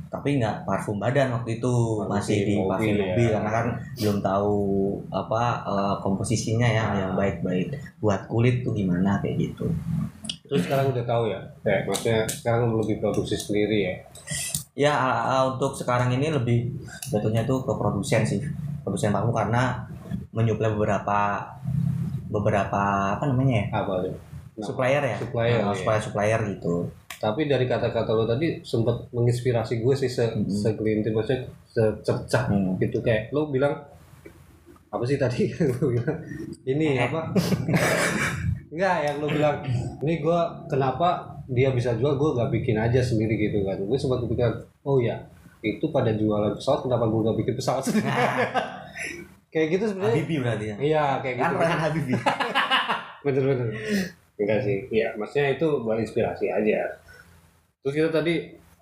tapi 0.08 0.40
nggak 0.40 0.64
parfum 0.64 0.96
badan 0.96 1.28
waktu 1.30 1.58
itu 1.58 1.68
Parfum 1.68 2.08
masih 2.08 2.36
di 2.42 2.54
mobil 2.56 2.70
parfum 2.70 2.88
ya. 2.88 3.04
mobil 3.04 3.28
karena 3.28 3.50
kan 3.52 3.66
belum 3.94 4.18
tahu 4.20 4.56
apa 5.10 5.42
eh, 5.62 5.94
komposisinya 6.00 6.64
ya 6.66 6.80
Ah. 6.80 6.94
yang 6.96 7.12
baik-baik 7.12 7.68
buat 7.98 8.24
kulit 8.24 8.62
tuh 8.62 8.72
gimana 8.72 9.20
kayak 9.20 9.36
gitu 9.38 9.68
Terus 10.48 10.64
sekarang 10.64 10.88
udah 10.88 11.04
tahu 11.04 11.28
ya? 11.28 11.36
Kayak 11.60 11.80
maksudnya 11.84 12.18
sekarang 12.24 12.72
lebih 12.72 12.96
produksi 12.98 13.36
sendiri 13.36 13.78
ya. 13.84 13.94
ya 14.80 14.92
eh, 14.96 15.18
eh, 15.28 15.42
untuk 15.46 15.76
sekarang 15.76 16.08
ini 16.10 16.30
lebih 16.30 16.72
jatuhnya 17.04 17.44
tuh 17.44 17.60
ke 17.60 17.72
produsen 17.74 18.24
sih 18.24 18.40
produsen 18.80 19.12
parfum 19.12 19.30
karena 19.30 19.84
menyuplai 20.30 20.72
beberapa 20.72 21.44
beberapa 22.26 22.80
apa 23.12 23.24
namanya 23.26 23.60
ya 23.60 23.66
Apa? 23.74 23.92
Nah, 24.00 24.64
supplier 24.64 25.02
ya 25.02 25.16
Supplier, 25.16 25.52
Eh, 25.52 25.60
iya. 25.60 25.74
supplier 25.74 26.00
supplier 26.00 26.40
gitu 26.48 26.88
Tapi 27.18 27.44
dari 27.44 27.66
kata-kata 27.66 28.10
lo 28.10 28.22
tadi 28.22 28.62
sempat 28.62 29.10
menginspirasi 29.10 29.78
gue 29.78 29.94
sih 29.94 30.06
se 30.06 30.22
Mhm. 30.24 30.46
segelintir 30.46 31.10
maksudnya 31.10 31.44
secercah 31.66 32.46
Hmm. 32.46 32.78
gitu. 32.78 32.98
Kayak 33.00 33.30
lo 33.30 33.48
bilang 33.48 33.74
apa 34.88 35.02
sih 35.02 35.16
tadi? 35.16 35.50
Lo 35.74 35.90
bilang 35.90 36.16
ini 36.64 36.96
apa? 36.96 37.28
Enggak 38.72 38.96
yang 39.02 39.16
lo 39.18 39.26
bilang 39.26 39.60
ini 39.98 40.14
gue 40.18 40.40
kenapa 40.66 41.08
dia 41.46 41.68
bisa 41.70 41.92
jual? 41.92 42.14
Gue 42.14 42.32
gak 42.32 42.48
bikin 42.50 42.76
aja 42.76 43.00
sendiri 43.00 43.36
gitu 43.36 43.64
kan. 43.64 43.76
Gue 43.78 43.96
sempat 43.96 44.20
kepikiran 44.20 44.54
oh 44.82 44.96
ya 44.98 45.16
itu 45.58 45.90
pada 45.90 46.14
jualan 46.14 46.54
pesawat 46.54 46.86
kenapa 46.86 47.04
gue 47.04 47.20
gak 47.22 47.38
bikin 47.38 47.54
pesawat? 47.54 47.82
Sendiri 47.82 48.08
kayak 49.52 49.66
gitu 49.74 49.84
sebenarnya. 49.88 50.14
Habibie 50.14 50.38
berarti 50.38 50.64
ya? 50.64 50.76
Iya 50.78 51.04
kayak 51.18 51.36
kan 51.36 51.48
gitu. 51.48 51.58
Rehan 51.58 51.80
Habibie 51.82 52.20
bener 53.18 53.42
bener 53.44 53.68
enggak 54.38 54.58
sih. 54.62 54.78
Iya 54.88 55.08
maksudnya 55.18 55.46
itu 55.50 55.66
buat 55.82 55.98
inspirasi 55.98 56.46
aja 56.46 56.78
terus 57.80 57.94
kita 57.94 58.10
tadi 58.12 58.34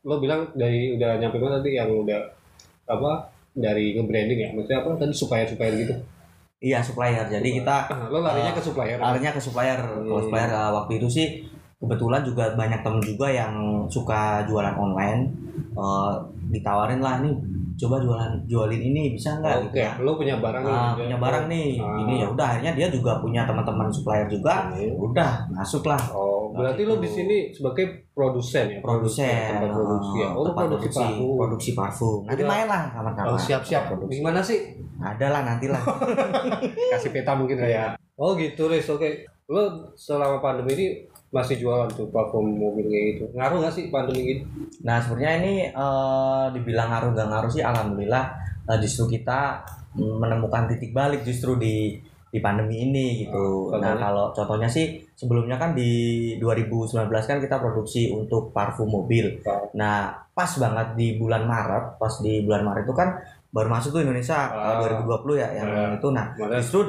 lo 0.02 0.16
bilang 0.16 0.46
dari 0.52 0.92
udah 0.92 1.16
nyampe 1.16 1.36
mana 1.36 1.58
tadi 1.58 1.74
yang 1.74 1.90
udah 1.90 2.20
apa 2.86 3.10
dari 3.52 3.92
nge-branding 3.92 4.38
ya? 4.38 4.48
Maksudnya 4.52 4.78
apa? 4.80 4.88
Tadi 4.96 5.12
supplier 5.12 5.44
supplier 5.44 5.74
gitu? 5.76 5.94
Iya 6.58 6.78
supplier. 6.80 7.26
Jadi 7.26 7.48
kita 7.54 7.76
lo 8.06 8.20
larinya 8.20 8.50
Eh, 8.50 8.56
ke 8.56 8.62
supplier. 8.62 8.96
larinya 8.96 9.30
ke 9.30 9.40
supplier. 9.40 9.76
Kalau 9.76 10.06
Hmm. 10.14 10.22
supplier 10.22 10.50
uh, 10.50 10.70
waktu 10.72 10.92
itu 10.96 11.08
sih 11.08 11.26
kebetulan 11.76 12.22
juga 12.22 12.52
banyak 12.52 12.80
temen 12.80 13.00
juga 13.00 13.26
yang 13.28 13.52
suka 13.86 14.44
jualan 14.44 14.72
online. 14.74 15.28
Uh, 15.72 16.16
ditawarin 16.46 17.00
lah 17.00 17.20
nih 17.20 17.32
coba 17.76 18.00
jualan 18.00 18.32
jualin 18.46 18.80
ini 18.82 19.12
bisa 19.12 19.36
nggak? 19.36 19.56
Oke 19.58 19.64
gitu 19.66 19.78
ya. 19.82 19.92
lo 19.98 20.12
punya 20.14 20.36
barang 20.38 20.62
Ah, 20.62 20.92
dia- 20.94 21.04
punya 21.04 21.16
barang 21.18 21.44
nih. 21.46 21.68
Ah. 21.76 22.00
ini 22.00 22.12
ya 22.16 22.26
udah 22.26 22.46
akhirnya 22.46 22.72
dia 22.74 22.88
juga 22.88 23.12
punya 23.18 23.44
teman-teman 23.44 23.88
supplier 23.88 24.24
juga. 24.26 24.68
Hmm. 24.70 24.96
udah 24.96 25.30
masuk 25.50 25.84
lah 25.84 26.00
Oh, 26.10 26.35
berarti 26.56 26.82
lo 26.82 26.94
di 26.96 27.06
sini 27.06 27.36
sebagai 27.48 27.84
produsen 28.10 28.66
ya? 28.68 28.80
produsen 28.80 29.28
tempat 29.52 29.70
produksi 29.70 30.16
ya. 30.16 30.26
uh, 30.26 30.32
Oh, 30.32 30.44
tempat 30.48 30.64
produksi 30.66 30.88
parfum. 30.98 31.36
produksi 31.36 31.70
parfum 31.72 32.16
nanti 32.24 32.42
Udah. 32.42 32.50
main 32.50 32.66
lah 32.66 32.82
kapan-kapan 32.90 33.28
Oh, 33.28 33.38
siap-siap. 33.38 33.82
Gimana 34.06 34.40
sih? 34.40 34.58
ada 34.96 35.26
lah 35.28 35.42
nanti 35.44 35.68
lah 35.68 35.82
Kasih 36.92 37.10
peta 37.10 37.32
mungkin 37.32 37.60
ya. 37.60 37.92
Oh, 38.16 38.32
gitu, 38.32 38.66
Riz. 38.66 38.88
Oke. 38.88 39.28
Lo 39.46 39.62
selama 39.94 40.40
pandemi 40.40 40.72
ini 40.74 40.86
masih 41.28 41.60
jualan 41.60 41.86
tuh 41.88 42.08
parfum 42.08 42.42
mobil 42.42 42.86
kayak 42.86 43.04
gitu. 43.12 43.24
Ngaruh 43.36 43.56
nggak 43.60 43.70
sih 43.70 43.84
pandemi 43.88 44.20
gitu? 44.26 44.42
Nah 44.82 44.98
sebenarnya 44.98 45.32
ini 45.38 45.54
eh, 45.68 46.44
dibilang 46.50 46.88
ngaruh 46.88 47.10
gak 47.12 47.28
ngaruh 47.28 47.50
sih 47.50 47.60
alhamdulillah 47.60 48.24
eh, 48.64 48.78
justru 48.80 49.06
kita 49.12 49.62
mm, 49.94 50.16
menemukan 50.16 50.66
titik 50.66 50.90
balik 50.90 51.22
justru 51.22 51.54
di 51.54 51.94
di 52.26 52.38
pandemi 52.40 52.82
ini 52.82 53.22
gitu. 53.22 53.70
Ah, 53.70 53.78
nah 53.78 53.92
kalau 53.96 54.24
contohnya 54.32 54.66
sih 54.66 55.05
sebelumnya 55.16 55.56
kan 55.56 55.72
di 55.72 55.90
2019 56.36 56.92
kan 57.08 57.38
kita 57.40 57.56
produksi 57.56 58.12
untuk 58.12 58.52
parfum 58.52 58.86
mobil. 58.86 59.40
Ah. 59.42 59.64
Nah 59.72 59.96
pas 60.30 60.52
banget 60.54 60.92
di 60.94 61.16
bulan 61.16 61.42
Maret, 61.42 61.96
pas 61.96 62.12
di 62.20 62.44
bulan 62.44 62.62
Maret 62.62 62.84
itu 62.84 62.92
kan 62.92 63.16
baru 63.48 63.72
masuk 63.72 63.90
tuh 63.90 64.04
Indonesia 64.04 64.36
eh, 64.52 64.76
2020 65.02 65.40
ya 65.40 65.48
yang 65.56 65.66
Ah. 65.66 65.90
itu. 65.96 66.08
Nah 66.12 66.26
justru 66.60 66.80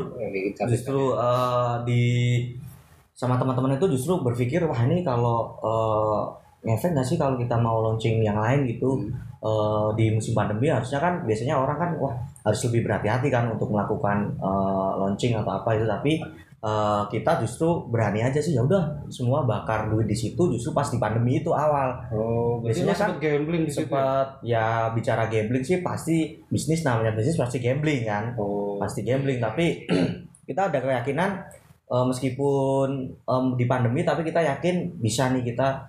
justru 0.68 1.00
eh, 1.16 1.74
di 1.84 2.04
sama 3.16 3.34
teman-teman 3.34 3.74
itu 3.74 3.88
justru 3.90 4.22
berpikir 4.22 4.62
wah 4.62 4.78
ini 4.78 5.02
kalau 5.02 5.58
eh, 5.64 6.22
ngefek 6.68 6.94
nggak 6.94 7.08
sih 7.08 7.18
kalau 7.18 7.40
kita 7.40 7.56
mau 7.56 7.80
launching 7.82 8.20
yang 8.20 8.38
lain 8.38 8.68
gitu 8.68 9.00
Hmm. 9.00 9.14
eh, 9.40 9.88
di 9.96 10.06
musim 10.12 10.34
pandemi 10.34 10.68
harusnya 10.68 10.98
kan 10.98 11.24
biasanya 11.24 11.56
orang 11.56 11.78
kan 11.78 11.90
wah 11.96 12.14
harus 12.44 12.60
lebih 12.68 12.84
berhati-hati 12.84 13.30
kan 13.30 13.48
untuk 13.48 13.70
melakukan 13.70 14.36
eh, 14.36 14.92
launching 15.00 15.34
atau 15.34 15.52
apa 15.56 15.70
itu 15.74 15.86
tapi 15.88 16.12
eh, 16.60 17.02
kita 17.08 17.32
justru 17.40 17.68
berani 17.86 18.20
aja 18.20 18.38
sih 18.38 18.52
ya 18.52 18.62
udah 18.62 18.82
semua 19.08 19.44
bakar 19.44 19.88
duit 19.88 20.06
di 20.06 20.14
situ 20.14 20.42
justru 20.50 20.72
pas 20.72 20.86
di 20.86 20.98
pandemi 20.98 21.38
itu 21.38 21.50
awal 21.50 21.94
Oh, 22.10 22.60
Biasanya 22.60 22.92
sempet 22.92 23.18
gambling 23.20 23.64
di 23.64 23.72
situ. 23.72 23.84
ya? 23.84 23.88
sempat 23.88 24.28
ya 24.42 24.66
bicara 24.92 25.24
gambling 25.28 25.62
sih 25.62 25.80
pasti 25.80 26.18
bisnis 26.48 26.82
namanya 26.82 27.14
bisnis 27.14 27.36
pasti 27.36 27.58
gambling 27.58 28.02
kan 28.04 28.34
Oh, 28.36 28.76
pasti 28.78 29.02
gambling 29.02 29.38
tapi 29.38 29.86
kita 30.48 30.68
ada 30.68 30.80
keyakinan 30.80 31.30
eh, 31.86 32.06
meskipun 32.06 32.90
em, 33.22 33.46
di 33.54 33.66
pandemi 33.66 34.02
tapi 34.02 34.22
kita 34.22 34.42
yakin 34.42 34.76
bisa 34.98 35.30
nih 35.30 35.46
kita 35.46 35.86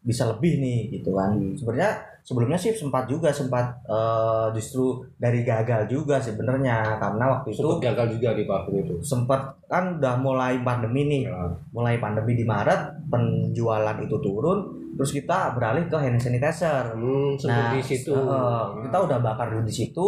bisa 0.00 0.22
lebih 0.28 0.52
nih 0.56 0.78
gitu 0.92 1.10
kan 1.12 1.34
Hmm. 1.34 1.52
sebenarnya 1.52 1.92
sebelumnya 2.26 2.58
sih 2.58 2.74
sempat 2.74 3.06
juga 3.06 3.30
sempat 3.30 3.86
eh, 3.86 4.46
justru 4.52 4.98
dari 5.14 5.40
gagal 5.40 5.86
juga 5.86 6.18
sebenarnya 6.18 6.98
karena 6.98 7.24
waktu 7.32 7.48
itu 7.48 7.62
sempet 7.62 7.86
gagal 7.86 8.06
juga 8.12 8.28
di 8.34 8.42
parfum 8.42 8.74
itu. 8.76 8.94
sempat 9.00 9.40
kan 9.64 9.96
udah 9.96 10.18
mulai 10.18 10.58
pandemi 10.60 11.06
nih 11.06 11.22
Ya. 11.24 11.46
mulai 11.70 11.96
pandemi 11.96 12.34
di 12.34 12.42
Maret 12.42 13.06
penjualan 13.06 13.94
itu 13.96 14.16
turun 14.16 14.58
terus 14.92 15.12
kita 15.12 15.52
beralih 15.52 15.86
ke 15.86 15.94
hand 15.94 16.18
sanitizer 16.18 16.90
Hmm, 16.92 17.36
sempet 17.36 17.64
di 17.72 17.82
situ. 17.84 18.10
eh, 18.10 18.64
kita 18.82 18.96
udah 18.98 19.18
bakar 19.20 19.46
dulu 19.48 19.62
di 19.62 19.74
situ 19.76 20.06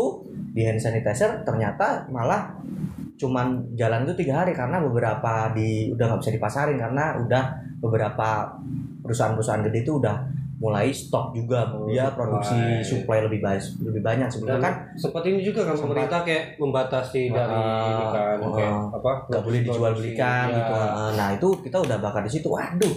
di 0.50 0.62
hand 0.62 0.76
sanitizer 0.76 1.42
ternyata 1.42 2.02
malah 2.08 2.50
cuman 3.14 3.46
jalan 3.72 4.02
itu 4.02 4.14
tiga 4.16 4.42
hari 4.42 4.50
karena 4.52 4.78
beberapa 4.80 5.50
di 5.52 5.90
udah 5.90 6.04
nggak 6.04 6.20
bisa 6.20 6.32
dipasarin 6.32 6.78
karena 6.78 7.14
udah 7.16 7.44
beberapa 7.78 8.58
perusahaan-perusahaan 9.00 9.62
gede 9.64 9.80
itu 9.80 9.92
udah 9.96 10.16
mulai 10.58 10.90
stok 10.90 11.30
juga 11.32 11.70
Oh, 11.70 11.86
dia 11.86 12.04
supply. 12.04 12.18
produksi 12.18 12.58
supply 12.82 13.18
lebih 13.22 13.38
banyak 13.38 13.62
lebih 13.80 14.02
banyak 14.02 14.26
sebenarnya 14.26 14.58
kan. 14.60 14.74
sempat 14.94 15.22
ini 15.22 15.38
juga 15.40 15.60
kan 15.64 15.76
pemerintah 15.78 16.20
kayak 16.20 16.44
membatasi 16.58 17.22
dari 17.30 17.54
ini 17.54 18.04
kan 18.04 18.36
ah, 18.36 18.50
kayak 18.52 18.72
apa 18.92 19.10
nggak 19.28 19.42
boleh 19.42 19.60
dijual 19.62 19.92
belikan 19.94 20.44
Ya. 20.44 20.56
gitu. 20.58 20.72
Nah 21.14 21.28
itu 21.32 21.48
kita 21.62 21.76
udah 21.78 21.96
bakar 21.98 22.22
di 22.22 22.32
situ. 22.32 22.48
Waduh. 22.48 22.94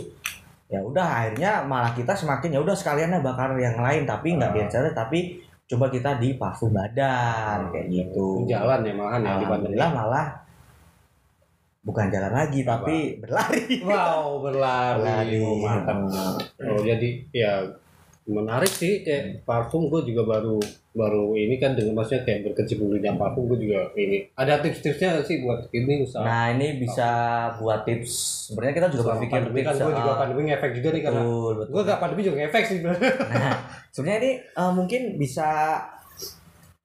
Ya 0.68 0.80
udah 0.80 1.04
akhirnya 1.06 1.52
malah 1.62 1.92
kita 1.92 2.12
semakin 2.12 2.56
ya 2.56 2.60
udah 2.60 2.74
sekalian 2.74 3.12
lah 3.12 3.22
bakar 3.22 3.54
yang 3.56 3.76
lain 3.76 4.08
tapi 4.08 4.34
nggak 4.34 4.52
hand 4.52 4.72
sanitizer, 4.72 4.96
tapi 4.96 5.20
coba 5.68 5.86
kita 5.88 6.18
di 6.18 6.36
parfum 6.36 6.72
badan 6.72 7.70
kayak 7.70 7.88
gitu. 7.88 8.48
Jalan 8.48 8.82
ya 8.82 8.92
malahan 8.92 9.22
ya 9.22 9.32
di 9.38 9.46
malah 9.78 10.28
bukan 11.82 12.14
jalan 12.14 12.34
lagi 12.34 12.62
tapi 12.62 13.18
berlari. 13.18 13.82
Wow, 13.82 14.46
berlari. 14.46 15.02
Berlari. 15.02 15.38
Oh, 15.42 15.58
mantap. 15.58 15.98
Oh, 16.62 16.82
jadi 16.86 17.10
ya 17.34 17.66
menarik 18.30 18.70
sih 18.70 19.02
kayak 19.02 19.42
parfum 19.44 19.90
gue 19.90 20.14
juga 20.14 20.38
baru 20.38 20.62
baru 20.94 21.34
ini 21.34 21.58
kan 21.58 21.74
dengan 21.74 21.98
maksudnya 21.98 22.22
kayak 22.22 22.52
berkecimpung 22.52 22.94
di 22.94 23.02
parfum 23.02 23.50
gue 23.50 23.66
juga 23.66 23.90
ini 23.98 24.30
ada 24.38 24.62
tips-tipsnya 24.62 25.26
sih 25.26 25.42
buat 25.42 25.74
ini 25.74 26.06
usaha 26.06 26.22
Nah 26.22 26.54
ini 26.54 26.78
bisa 26.78 27.10
buat 27.58 27.82
tips. 27.82 28.12
Sebenarnya 28.52 28.76
kita 28.78 28.88
juga 28.94 29.04
berpikir 29.16 29.42
pandemi 29.42 29.62
kan 29.66 29.74
gue 29.74 29.94
juga 29.98 30.14
uh, 30.14 30.20
pandemi 30.22 30.42
ngefek 30.52 30.72
juga 30.78 30.90
nih 30.94 31.02
karena 31.02 31.22
betul, 31.26 31.54
betul. 31.58 31.72
gue 31.74 31.82
gak 31.90 32.00
pandemi 32.00 32.22
juga 32.22 32.38
ngefek 32.46 32.64
sih. 32.70 32.78
Nah 32.86 33.54
sebenarnya 33.90 34.20
ini 34.22 34.32
uh, 34.54 34.72
mungkin 34.76 35.02
bisa 35.18 35.50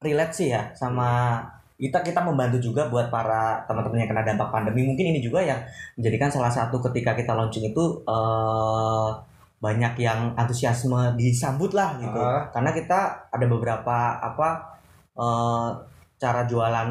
relate 0.01 0.35
sih 0.35 0.49
ya 0.57 0.73
sama 0.73 1.41
kita 1.77 2.01
kita 2.01 2.21
membantu 2.21 2.57
juga 2.59 2.87
buat 2.87 3.07
para 3.07 3.61
teman-teman 3.65 3.99
yang 3.99 4.09
kena 4.09 4.25
dampak 4.25 4.49
pandemi 4.49 4.83
mungkin 4.83 5.07
ini 5.07 5.21
juga 5.21 5.41
yang 5.41 5.61
menjadikan 5.95 6.29
salah 6.29 6.49
satu 6.49 6.81
ketika 6.83 7.13
kita 7.13 7.31
launching 7.31 7.67
itu 7.67 7.85
uh, 8.05 9.13
banyak 9.57 9.93
yang 9.99 10.33
antusiasme 10.35 10.97
disambut 11.15 11.73
lah 11.73 11.97
gitu 11.97 12.13
Ah. 12.15 12.45
karena 12.51 12.71
kita 12.71 12.99
ada 13.27 13.47
beberapa 13.47 13.97
apa 14.19 14.49
eh, 15.15 15.69
cara 16.15 16.45
jualan 16.45 16.89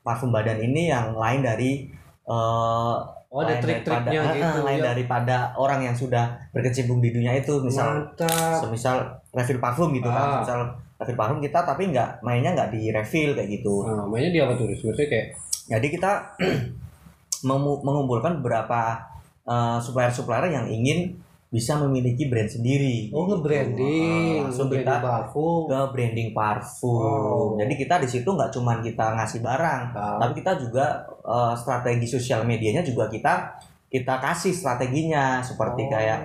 parfum 0.00 0.28
badan 0.28 0.58
ini 0.60 0.88
yang 0.88 1.14
lain 1.14 1.40
dari 1.40 1.86
eh, 2.24 2.96
Oh 3.30 3.38
ada 3.38 3.62
trik-triknya 3.62 4.10
daripada- 4.26 4.34
gitu 4.42 4.58
eh, 4.58 4.66
lain 4.66 4.80
ya. 4.80 4.86
daripada 4.90 5.36
orang 5.54 5.80
yang 5.80 5.94
sudah 5.94 6.24
berkecimpung 6.50 6.98
di 6.98 7.10
dunia 7.10 7.30
itu 7.32 7.62
misal 7.62 8.10
Mantap. 8.10 8.58
semisal 8.58 8.96
refill 9.30 9.58
parfum 9.58 9.90
gitu 9.92 10.06
Ah. 10.06 10.12
kan 10.12 10.26
misal 10.42 10.60
refill 11.00 11.16
parfum 11.16 11.40
kita 11.40 11.64
tapi 11.64 11.88
nggak 11.88 12.20
mainnya 12.20 12.52
nggak 12.52 12.70
di 12.76 12.92
refill 12.92 13.32
kayak 13.32 13.48
gitu 13.48 13.88
Nah, 13.88 14.04
namanya 14.04 14.28
dia 14.28 14.42
apa 14.44 14.54
tuh? 14.60 14.68
Maksudnya 14.68 15.08
kayak 15.08 15.26
jadi 15.66 15.86
kita 15.88 16.12
mengumpulkan 17.48 18.40
beberapa 18.40 19.00
eh, 19.48 19.78
supplier-supplier 19.80 20.52
yang 20.52 20.66
ingin 20.68 21.16
bisa 21.50 21.74
memiliki 21.82 22.30
brand 22.30 22.46
sendiri 22.46 23.10
oh 23.10 23.26
nge-branding, 23.26 24.38
Ah, 24.38 24.46
langsung 24.46 24.70
kita 24.70 25.02
parfum. 25.02 25.66
ke 25.66 25.78
branding 25.90 26.30
parfum. 26.30 27.02
Oh. 27.02 27.58
Jadi 27.58 27.74
kita 27.74 27.98
di 27.98 28.06
situ 28.06 28.28
nggak 28.30 28.54
cuman 28.54 28.78
kita 28.78 29.18
ngasih 29.18 29.42
barang, 29.42 29.82
Nah, 29.90 30.16
tapi 30.22 30.38
kita 30.38 30.54
juga 30.62 31.02
eh, 31.26 31.54
strategi 31.58 32.06
sosial 32.06 32.46
medianya 32.46 32.86
juga 32.86 33.10
kita 33.10 33.58
kita 33.90 34.22
kasih 34.22 34.54
strateginya 34.54 35.42
seperti 35.42 35.82
oh. 35.82 35.90
kayak 35.90 36.20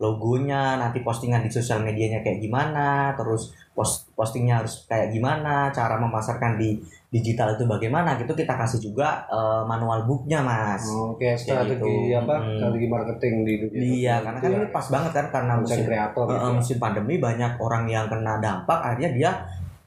logonya, 0.00 0.80
nanti 0.80 1.04
postingan 1.04 1.44
di 1.44 1.52
sosial 1.52 1.84
medianya 1.84 2.24
kayak 2.24 2.40
gimana, 2.40 3.12
terus 3.20 3.52
post 3.76 4.08
postingnya 4.20 4.60
harus 4.60 4.84
kayak 4.84 5.08
gimana, 5.10 5.72
cara 5.72 5.96
memasarkan 5.96 6.60
di 6.60 6.76
digital 7.08 7.56
itu 7.56 7.64
bagaimana, 7.64 8.14
gitu 8.14 8.30
kita 8.30 8.52
kasih 8.52 8.76
juga 8.82 9.24
eh, 9.26 9.62
manual 9.64 10.04
booknya 10.04 10.44
mas. 10.44 10.84
Oh, 10.84 11.16
kayak 11.16 11.40
strategi 11.40 11.80
gitu. 11.80 12.20
apa? 12.20 12.36
Hmm. 12.36 12.54
Strategi 12.54 12.86
marketing 12.86 13.34
di 13.40 13.54
dunia. 13.58 13.80
Iya, 13.80 14.14
karena 14.20 14.38
kan 14.38 14.50
Iya. 14.50 14.58
ini 14.58 14.68
pas 14.68 14.86
banget 14.86 15.12
kan 15.14 15.26
karena 15.30 15.52
musim 15.56 15.80
kreator 15.82 16.24
gitu. 16.28 16.36
eh, 16.38 16.52
musim 16.52 16.76
pandemi 16.76 17.14
banyak 17.16 17.52
orang 17.56 17.84
yang 17.86 18.04
kena 18.06 18.36
dampak 18.36 18.78
akhirnya 18.78 19.10
dia 19.10 19.30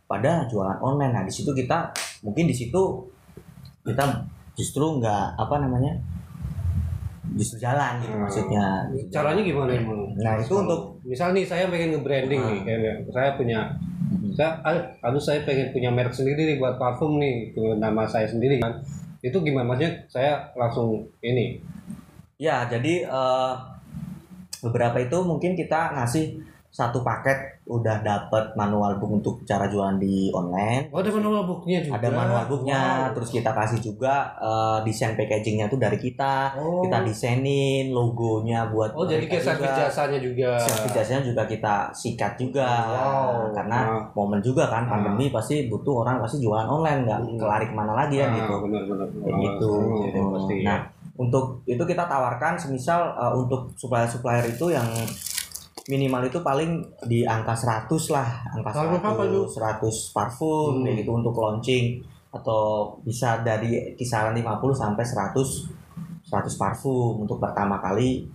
pada 0.04 0.44
jualan 0.46 0.78
online 0.80 1.10
nah 1.12 1.24
di 1.24 1.30
situ 1.30 1.50
kita 1.52 1.94
mungkin 2.22 2.46
di 2.46 2.54
situ 2.54 2.82
kita 3.82 4.04
justru 4.54 4.98
nggak 4.98 5.26
apa 5.36 5.56
namanya 5.60 5.94
justru 7.34 7.58
jalan 7.58 7.98
gitu 7.98 8.14
Hmm. 8.14 8.22
maksudnya 8.22 8.64
Caranya 9.10 9.42
gimana 9.42 9.72
emang? 9.74 10.12
nah 10.16 10.38
itu 10.38 10.54
untuk 10.54 11.02
misal 11.02 11.32
nih 11.32 11.42
saya 11.42 11.66
pengen 11.66 11.98
nge-branding 11.98 12.38
Ah. 12.38 12.50
nih 12.52 12.60
kayak 12.62 12.96
saya 13.10 13.30
punya 13.34 13.60
saya 14.34 14.60
ah, 14.66 14.78
aduh 15.06 15.22
saya 15.22 15.46
pengen 15.46 15.70
punya 15.70 15.94
merek 15.94 16.14
sendiri 16.14 16.50
nih 16.50 16.58
buat 16.58 16.82
parfum 16.82 17.22
nih 17.22 17.54
ke 17.54 17.64
nama 17.78 18.06
saya 18.10 18.26
sendiri 18.26 18.62
kan. 18.62 18.82
Itu 19.24 19.40
gimana? 19.40 19.74
Maksudnya 19.74 19.92
saya 20.10 20.34
langsung 20.58 21.08
ini. 21.24 21.62
Ya 22.42 22.66
jadi 22.68 23.08
eh, 23.08 23.54
beberapa 24.64 24.98
itu 25.00 25.18
mungkin 25.22 25.54
kita 25.54 25.96
ngasih 25.96 26.53
satu 26.74 27.06
paket 27.06 27.38
udah 27.64 28.02
dapat 28.02 28.58
manual 28.58 28.98
book 28.98 29.14
untuk 29.14 29.36
cara 29.46 29.70
jualan 29.70 29.94
di 29.96 30.34
online. 30.34 30.90
Oh, 30.90 31.00
ada 31.00 31.14
manual 31.14 31.46
booknya 31.46 31.80
juga. 31.80 32.02
Ada 32.02 32.10
manual 32.10 32.44
booknya, 32.50 32.82
Wow. 32.82 33.14
terus 33.14 33.30
kita 33.30 33.54
kasih 33.54 33.78
juga 33.80 34.14
eh, 34.36 34.78
desain 34.82 35.14
packagingnya 35.14 35.70
tuh 35.70 35.78
dari 35.78 35.96
kita. 35.96 36.58
Oh. 36.58 36.82
Kita 36.82 37.06
desainin 37.06 37.94
logonya 37.94 38.66
buat 38.68 38.90
Oh, 38.92 39.06
jadi 39.06 39.22
kayak 39.24 39.46
servis 39.46 39.70
jasanya 39.72 40.18
juga. 40.18 40.58
Servis 40.58 40.92
jasanya 40.92 41.22
juga 41.24 41.46
kita 41.46 41.76
sikat 41.94 42.34
juga. 42.36 42.66
Wow. 42.66 43.54
Karena 43.54 43.78
Nah. 43.86 44.02
momen 44.12 44.42
juga 44.42 44.66
kan 44.66 44.84
Ah. 44.84 44.98
pandemi 44.98 45.30
pasti 45.30 45.70
butuh 45.70 46.02
orang 46.02 46.18
pasti 46.20 46.42
jualan 46.42 46.66
online 46.66 47.06
nggak 47.06 47.20
Hmm. 47.22 47.38
kelari 47.38 47.66
ke 47.70 47.76
mana 47.76 47.94
lagi 47.96 48.18
ya 48.18 48.26
Ah, 48.26 48.34
gitu. 48.34 48.54
benar-benar. 48.60 49.08
Kayak 49.14 49.38
gitu. 49.40 49.72
Iya, 50.10 50.22
pasti. 50.34 50.56
Nah, 50.66 50.80
untuk 51.14 51.46
itu 51.64 51.84
kita 51.86 52.04
tawarkan 52.04 52.58
semisal 52.58 53.14
uh, 53.14 53.30
untuk 53.32 53.70
supplier-supplier 53.78 54.50
itu 54.50 54.74
yang 54.74 54.90
minimal 55.86 56.24
itu 56.24 56.40
paling 56.40 56.72
di 57.04 57.24
angka 57.24 57.52
100 57.52 57.92
lah, 58.10 58.30
angka 58.52 58.72
apa 58.72 59.24
itu? 59.28 59.42
100, 59.52 60.14
100 60.14 60.16
parfum 60.16 60.80
Hmm. 60.80 60.84
kayak 60.84 60.96
gitu 61.02 61.12
untuk 61.14 61.36
launching 61.36 62.00
atau 62.30 62.62
bisa 63.02 63.42
dari 63.42 63.94
kisaran 63.94 64.34
50 64.34 64.74
sampai 64.74 65.04
100 65.04 65.70
100 66.24 66.56
parfum 66.56 67.22
untuk 67.22 67.38
pertama 67.38 67.78
kali 67.78 68.26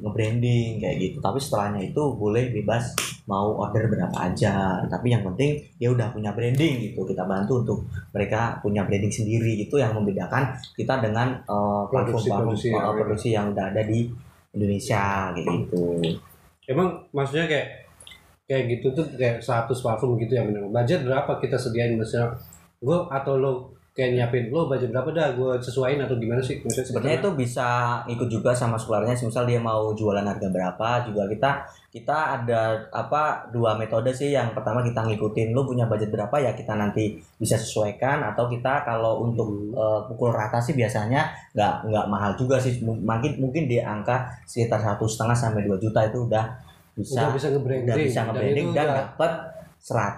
nge-branding 0.00 0.78
kayak 0.78 0.96
gitu. 1.00 1.18
Tapi 1.18 1.36
setelahnya 1.36 1.80
itu 1.82 2.02
boleh 2.14 2.52
bebas 2.52 2.92
mau 3.24 3.56
order 3.56 3.88
berapa 3.88 4.14
aja. 4.14 4.84
Tapi 4.84 5.10
yang 5.10 5.24
penting 5.24 5.56
dia 5.74 5.88
udah 5.88 6.12
punya 6.12 6.30
branding 6.30 6.80
gitu. 6.82 7.02
Kita 7.02 7.24
bantu 7.24 7.64
untuk 7.64 7.78
mereka 8.12 8.60
punya 8.60 8.84
branding 8.84 9.10
sendiri 9.10 9.56
gitu 9.58 9.76
yang 9.76 9.92
membedakan 9.92 10.52
kita 10.76 11.00
dengan 11.00 11.40
uh, 11.44 11.88
parfum-parfum 11.88 12.52
Produksi-produksi 12.52 12.68
uh, 12.68 12.72
yang- 12.72 12.94
produksi 12.94 13.28
yang 13.32 13.46
udah 13.50 13.64
ada 13.68 13.82
di 13.82 14.00
Indonesia 14.54 15.02
kayak 15.32 15.46
gitu. 15.50 15.84
Emang 16.64 17.08
maksudnya 17.12 17.44
kayak 17.48 17.68
kayak 18.44 18.64
gitu 18.76 18.86
tuh 18.92 19.04
kayak 19.16 19.40
100 19.40 19.72
parfum 19.80 20.16
gitu 20.20 20.32
ya 20.36 20.44
bener. 20.44 20.68
Budget 20.68 21.04
berapa 21.04 21.32
kita 21.40 21.56
sediain 21.56 21.96
misalnya 21.96 22.36
gue 22.84 22.98
atau 23.08 23.34
lo 23.40 23.52
kayak 23.94 24.10
nyiapin 24.10 24.50
lo 24.50 24.66
budget 24.66 24.90
berapa 24.90 25.06
dah? 25.14 25.38
Gue 25.38 25.54
sesuaiin 25.62 26.02
atau 26.02 26.18
gimana 26.18 26.42
sih? 26.42 26.58
Maksudnya 26.58 26.82
Sebenarnya 26.82 27.18
itu 27.22 27.30
bisa 27.38 27.68
ikut 28.10 28.26
juga 28.26 28.50
sama 28.50 28.74
suppliernya, 28.74 29.14
misal 29.14 29.46
dia 29.46 29.62
mau 29.62 29.94
jualan 29.94 30.26
harga 30.26 30.48
berapa 30.50 30.88
juga 31.06 31.30
kita 31.30 31.50
kita 31.94 32.42
ada 32.42 32.90
apa 32.90 33.46
dua 33.54 33.78
metode 33.78 34.10
sih. 34.10 34.34
Yang 34.34 34.58
pertama 34.58 34.82
kita 34.82 35.06
ngikutin 35.06 35.54
lu 35.54 35.62
punya 35.62 35.86
budget 35.86 36.10
berapa 36.10 36.34
ya? 36.42 36.50
Kita 36.58 36.74
nanti 36.74 37.22
bisa 37.38 37.54
sesuaikan. 37.54 38.26
Atau 38.26 38.50
kita 38.50 38.82
kalau 38.82 39.22
untuk 39.22 39.46
Hmm. 39.46 39.78
eh, 39.78 40.00
pukul 40.10 40.34
rata 40.34 40.58
sih 40.58 40.74
biasanya 40.74 41.30
nggak 41.54 41.86
nggak 41.86 42.06
mahal 42.10 42.34
juga 42.34 42.58
sih. 42.58 42.82
Mungkin 42.82 43.38
mungkin 43.38 43.70
di 43.70 43.78
angka 43.78 44.26
sekitar 44.42 44.82
satu 44.82 45.06
setengah 45.06 45.38
sampai 45.38 45.62
2 45.62 45.78
juta 45.78 46.02
itu 46.02 46.26
udah 46.26 46.44
bisa 46.98 47.30
udah 47.30 47.30
bisa 47.30 47.46
nge-branding. 47.54 47.94
udah 47.94 48.06
bisa 48.10 48.20
nge-branding 48.26 48.68
dan 48.74 48.86
udah 48.90 48.96
dapat 49.06 49.32
100 49.84 50.16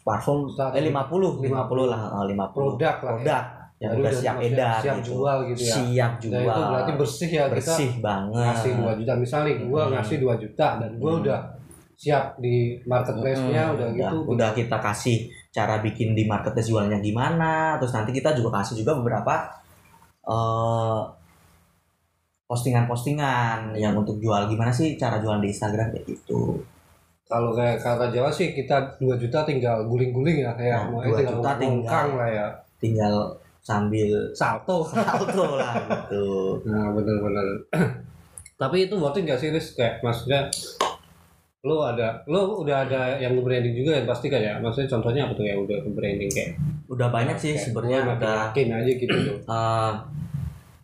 parfum 0.00 0.48
eh 0.72 0.80
50 0.80 1.44
50 1.44 1.52
lah 1.84 2.00
eh, 2.16 2.24
50 2.32 2.56
produk 2.56 2.96
lah 2.96 2.96
ya. 2.96 2.96
produk. 2.96 3.44
Yang 3.76 3.90
Jadi 3.90 4.00
udah 4.00 4.12
siap 4.14 4.36
edar 4.40 4.78
siap 4.78 4.96
gitu. 4.96 5.06
jual 5.10 5.36
gitu 5.44 5.60
ya. 5.60 5.74
Siap 5.74 6.12
Nah, 6.12 6.22
jual. 6.22 6.40
itu 6.46 6.62
berarti 6.64 6.92
bersih 6.94 7.30
ya 7.30 7.44
kita 7.44 7.52
bersih 7.52 7.90
banget. 7.98 8.44
ngasih 8.46 8.72
2 8.72 8.92
juta. 8.96 9.12
Misalnya 9.14 9.52
gue 9.58 9.80
Hmm. 9.82 9.92
ngasih 9.92 10.16
2 10.16 10.34
juta 10.38 10.66
dan 10.78 10.90
gue 10.94 11.10
Hmm. 11.10 11.20
udah 11.20 11.38
siap 11.92 12.24
di 12.36 12.54
marketplace-nya 12.84 13.62
Hmm, 13.64 13.74
udah 13.76 13.88
gitu. 13.92 14.16
Udah 14.28 14.50
kita 14.52 14.76
kasih 14.80 15.16
cara 15.50 15.78
bikin 15.78 16.14
di 16.14 16.24
marketplace 16.24 16.70
jualnya 16.70 16.98
gimana. 16.98 17.76
Terus 17.76 17.92
nanti 17.92 18.10
kita 18.10 18.32
juga 18.32 18.58
kasih 18.58 18.80
juga 18.80 18.96
beberapa 18.96 19.34
eh, 20.22 21.00
postingan-postingan 22.46 23.74
yang 23.74 23.92
untuk 23.92 24.16
jual. 24.16 24.46
Gimana 24.46 24.70
sih 24.70 24.94
cara 24.94 25.18
jualan 25.18 25.40
di 25.40 25.50
Instagram 25.50 25.90
kayak 25.90 26.06
gitu 26.06 26.62
kalau 27.24 27.50
kayak 27.52 27.78
kata 27.78 28.08
Jawa 28.08 28.28
sih 28.28 28.52
kita 28.52 28.76
2 28.96 29.16
juta 29.16 29.42
tinggal 29.42 29.84
guling-guling 29.84 30.40
ya 30.40 30.52
kayak 30.52 30.78
Nah, 30.84 30.90
mau- 30.90 31.00
2 31.00 31.14
tinggal 31.14 31.34
juta 31.38 31.52
tinggal. 31.56 32.06
lah 32.14 32.28
ya. 32.28 32.46
Tinggal 32.76 33.14
sambil 33.60 34.10
salto. 34.32 34.82
Salto 34.90 35.54
lah 35.54 35.74
gitu. 35.80 36.24
Nah 36.64 36.90
bener-bener. 36.90 37.46
Tapi 38.60 38.86
itu 38.86 38.94
worth 38.94 39.16
it 39.16 39.24
gak 39.24 39.38
sih 39.38 39.50
Riz? 39.50 39.74
kayak 39.74 39.98
maksudnya 40.00 40.46
lo 41.62 41.78
ada 41.80 42.18
lo 42.26 42.58
udah 42.58 42.82
ada 42.84 43.14
yang 43.16 43.38
branding 43.38 43.70
juga 43.72 43.94
ya 43.94 44.02
pasti 44.02 44.26
kan 44.26 44.42
ya 44.42 44.58
maksudnya 44.58 44.90
contohnya 44.90 45.22
apa 45.22 45.32
tuh 45.32 45.46
ya 45.46 45.54
udah 45.54 45.78
branding 45.88 46.26
kayak? 46.28 46.58
Udah 46.90 47.06
banyak 47.08 47.38
sih 47.38 47.54
kayak 47.54 47.64
sebenarnya 47.64 47.98
makin 48.02 48.66
udah 48.68 48.78
aja 48.82 48.92
gitu 48.92 49.14
tuh. 49.14 49.38
Eh, 49.48 49.92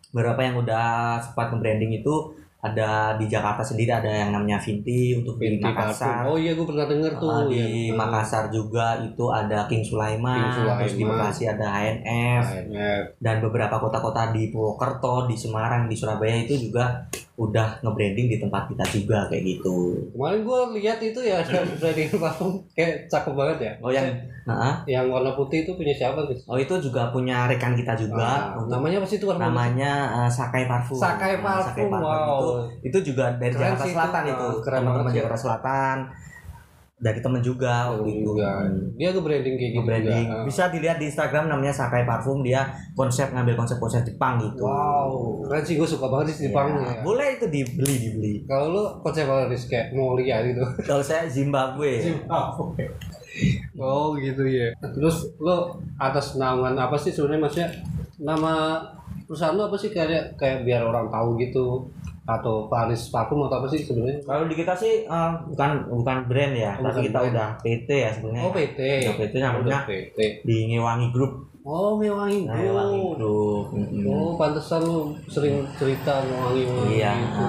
beberapa 0.09 0.39
yang 0.41 0.55
udah 0.57 0.87
sempat 1.19 1.51
nge-branding 1.51 1.99
itu 1.99 2.15
ada 2.59 3.15
di 3.15 3.23
Jakarta 3.25 3.63
sendiri 3.63 3.87
ada 3.89 4.05
yang 4.05 4.29
namanya 4.29 4.59
Vinti 4.59 5.15
untuk 5.15 5.39
di 5.39 5.47
Binti 5.49 5.63
Makassar 5.63 6.27
parfum. 6.27 6.29
oh 6.29 6.37
iya 6.37 6.51
gue 6.51 6.65
pernah 6.65 6.85
denger 6.85 7.11
tuh 7.15 7.29
Uh, 7.29 7.43
di 7.47 7.55
yang- 7.87 7.95
Makassar 7.95 8.43
juga 8.49 8.99
itu 8.99 9.25
ada 9.25 9.63
King 9.65 9.79
Sulaiman, 9.81 10.35
King 10.35 10.51
Sulaiman. 10.53 10.77
terus 10.77 10.93
di 10.93 11.03
Bekasi 11.05 11.43
ada 11.47 11.67
HNF 11.71 12.43
AMF. 12.43 13.03
dan 13.17 13.35
beberapa 13.39 13.75
kota-kota 13.77 14.31
di 14.31 14.49
Purwokerto, 14.49 15.23
di 15.25 15.35
Semarang, 15.35 15.87
di 15.87 15.95
Surabaya 15.95 16.35
itu 16.37 16.59
juga 16.61 17.07
udah 17.39 17.79
nge-branding 17.79 18.27
di 18.27 18.37
tempat 18.37 18.67
kita 18.67 18.83
juga 18.91 19.23
kayak 19.31 19.43
gitu. 19.47 19.95
kemarin 20.11 20.43
gue 20.43 20.59
lihat 20.75 20.99
itu 20.99 21.19
ya 21.23 21.39
ada 21.39 21.63
branding 21.79 22.11
parfum 22.13 22.59
kayak 22.75 23.07
cakep 23.07 23.31
banget 23.31 23.57
ya 23.63 23.73
Oh 23.79 23.87
yang 23.87 24.11
nah, 24.43 24.83
yang 24.83 25.07
warna 25.07 25.31
putih 25.31 25.63
itu 25.63 25.71
punya 25.71 25.95
siapa 25.95 26.19
Riz? 26.27 26.43
oh 26.43 26.59
itu 26.59 26.75
juga 26.83 27.07
punya 27.09 27.47
rekan 27.47 27.71
kita 27.73 27.95
juga 27.95 28.27
Ah, 28.27 28.59
untuk 28.59 28.75
namanya 28.75 28.99
apa 28.99 29.07
sih 29.07 29.17
itu 29.17 29.27
warna 29.31 29.47
namanya 29.47 29.91
uh, 30.11 30.29
Sakai 30.29 30.67
Parfum. 30.67 30.99
Sakai 30.99 31.39
Nah, 31.39 31.63
Parfum, 31.63 31.89
wow. 31.95 32.39
itu 32.83 32.91
itu 32.91 33.15
juga 33.15 33.31
dari 33.39 33.55
Keren 33.55 33.71
Jakarta 33.71 33.83
sih 33.83 33.87
itu. 33.87 33.95
Selatan 33.95 34.23
itu, 34.27 34.47
keren 34.59 34.79
teman-teman 34.83 34.99
banget 34.99 35.09
sih. 35.09 35.17
Jakarta 35.23 35.37
Selatan 35.39 35.97
dari 36.99 37.17
temen 37.17 37.39
juga 37.39 37.89
waktu 37.89 38.11
itu. 38.13 38.27
juga. 38.29 38.67
Dia 38.93 39.09
ke 39.09 39.19
branding 39.19 39.55
kayak 39.55 39.71
gitu 39.71 39.83
branding 39.83 40.25
juga. 40.25 40.43
bisa 40.43 40.63
dilihat 40.67 40.97
di 40.97 41.07
Instagram 41.07 41.47
namanya 41.47 41.71
Sakai 41.71 42.03
Parfum 42.03 42.39
dia 42.39 42.67
konsep 42.91 43.29
ngambil 43.29 43.55
konsep-konsep 43.55 44.03
Jepang 44.03 44.35
gitu 44.37 44.61
Wow, 44.61 45.39
keren 45.43 45.63
sih 45.63 45.75
gue 45.75 45.87
suka 45.87 46.05
banget 46.05 46.25
Ya, 46.27 46.33
di 46.33 46.43
Jepangnya. 46.45 46.83
ya. 46.85 47.01
boleh 47.01 47.27
itu 47.33 47.45
dibeli 47.47 47.95
dibeli 47.97 48.33
Kalau 48.43 48.65
lu 48.69 48.83
konsep 48.99 49.23
apa 49.23 49.47
kayak 49.47 49.91
mau 49.91 50.13
lihat 50.13 50.43
gitu. 50.45 50.59
kalau 50.89 50.99
saya 50.99 51.23
Zimbabwe 51.25 52.19
oh 53.77 54.15
gitu 54.15 54.43
ya. 54.43 54.67
Terus 54.81 55.15
lu 55.37 55.55
atas 55.95 56.35
naungan 56.35 56.75
apa 56.75 56.95
sih 56.95 57.09
sebenarnya 57.09 57.41
maksudnya 57.41 57.69
nama 58.19 58.83
perusahaan 59.23 59.53
lu 59.53 59.63
apa 59.63 59.77
sih 59.77 59.89
kayak 59.89 60.35
kayak 60.35 60.63
biar 60.63 60.83
orang 60.83 61.07
tahu 61.07 61.39
gitu 61.39 61.87
atau 62.31 62.65
Paris 62.65 63.01
Parfum 63.07 63.41
atau 63.43 63.57
apa 63.57 63.67
sih 63.67 63.81
sebenarnya? 63.81 64.21
kalau 64.21 64.45
di 64.45 64.53
kita 64.53 64.73
sih 64.73 64.93
eh, 65.01 65.31
bukan 65.47 65.69
bukan 65.91 66.17
brand 66.25 66.53
ya 66.53 66.73
Oh, 66.75 66.85
tapi 66.85 66.99
kita 67.03 67.19
brand. 67.19 67.31
udah 67.31 67.47
PT 67.59 67.89
ya 67.89 68.09
sebenarnya 68.11 68.43
Oh 68.43 68.51
PT. 68.51 68.79
Udah 69.01 69.15
PT 69.17 69.33
namanya 69.35 69.79
PT. 69.83 70.19
di 70.41 70.57
Ngewangi 70.67 71.09
Group 71.09 71.33
Oh 71.61 71.93
Mewangi 71.93 72.45
nah, 72.45 72.55
Ngewangi 72.55 72.99
Group. 73.13 73.65
Group. 73.67 74.07
Oh 74.07 74.31
pantesan 74.35 74.81
lu 74.81 74.97
sering 75.25 75.59
cerita 75.75 76.21
ngewangi 76.21 76.63
wangi 76.65 76.93
Iya. 76.95 77.11
gitu. 77.15 77.45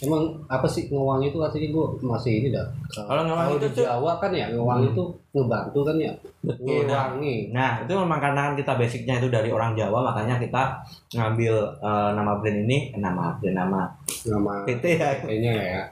Emang 0.00 0.22
apa 0.48 0.64
sih 0.64 0.88
ngewangi 0.88 1.28
itu 1.28 1.38
artinya 1.38 1.68
gue 1.70 1.84
masih 2.00 2.32
ini 2.40 2.48
dah. 2.48 2.64
Kalau 2.88 3.20
ngewangi 3.20 3.54
itu 3.56 3.68
di 3.68 3.84
Jawa 3.84 4.16
kan 4.16 4.32
ya 4.32 4.48
ngewangi 4.48 4.86
itu 4.90 5.04
ngebantu 5.30 5.80
kan 5.84 5.96
ya. 6.00 6.12
Betul. 6.40 6.88
Ngewangi. 6.88 7.36
Nah 7.52 7.84
itu 7.84 7.92
memang 7.92 8.16
karena 8.16 8.40
kan 8.48 8.54
kita 8.54 8.72
basicnya 8.74 9.20
itu 9.20 9.28
dari 9.28 9.52
orang 9.52 9.76
Jawa 9.76 10.00
makanya 10.00 10.40
kita 10.40 10.80
ngambil 11.12 11.54
eh, 11.78 12.10
nama 12.16 12.32
brand 12.40 12.58
ini 12.64 12.96
eh, 12.96 13.00
nama 13.00 13.36
brand 13.36 13.56
nama 13.56 13.80
Nama 14.24 14.52
PT 14.64 14.84
ya 14.96 15.10
kayaknya 15.20 15.52
ya. 15.56 15.82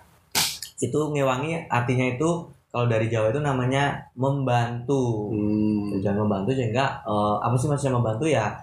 itu 0.79 0.95
ngewangi 1.11 1.67
artinya 1.67 2.07
itu 2.07 2.31
kalau 2.69 2.87
dari 2.87 3.09
Jawa 3.09 3.29
itu 3.29 3.41
namanya 3.41 3.99
membantu 4.15 5.33
Hmm. 5.33 5.91
tujuan 5.99 6.17
membantu 6.17 6.55
sehingga 6.55 7.03
eh, 7.03 7.37
apa 7.43 7.55
sih 7.57 7.67
maksudnya 7.67 7.97
membantu 7.97 8.25
ya 8.25 8.57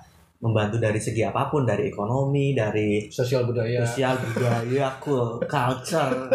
membantu 0.45 0.77
dari 0.77 0.97
segi 0.97 1.21
apa 1.21 1.49
pun 1.49 1.65
dari 1.65 1.89
ekonomi 1.89 2.53
dari 2.53 3.10
Sosial 3.10 3.43
budaya. 3.43 3.81
sosial 3.81 4.13
budaya 4.21 4.93
cool 5.03 5.41
culture 5.43 6.29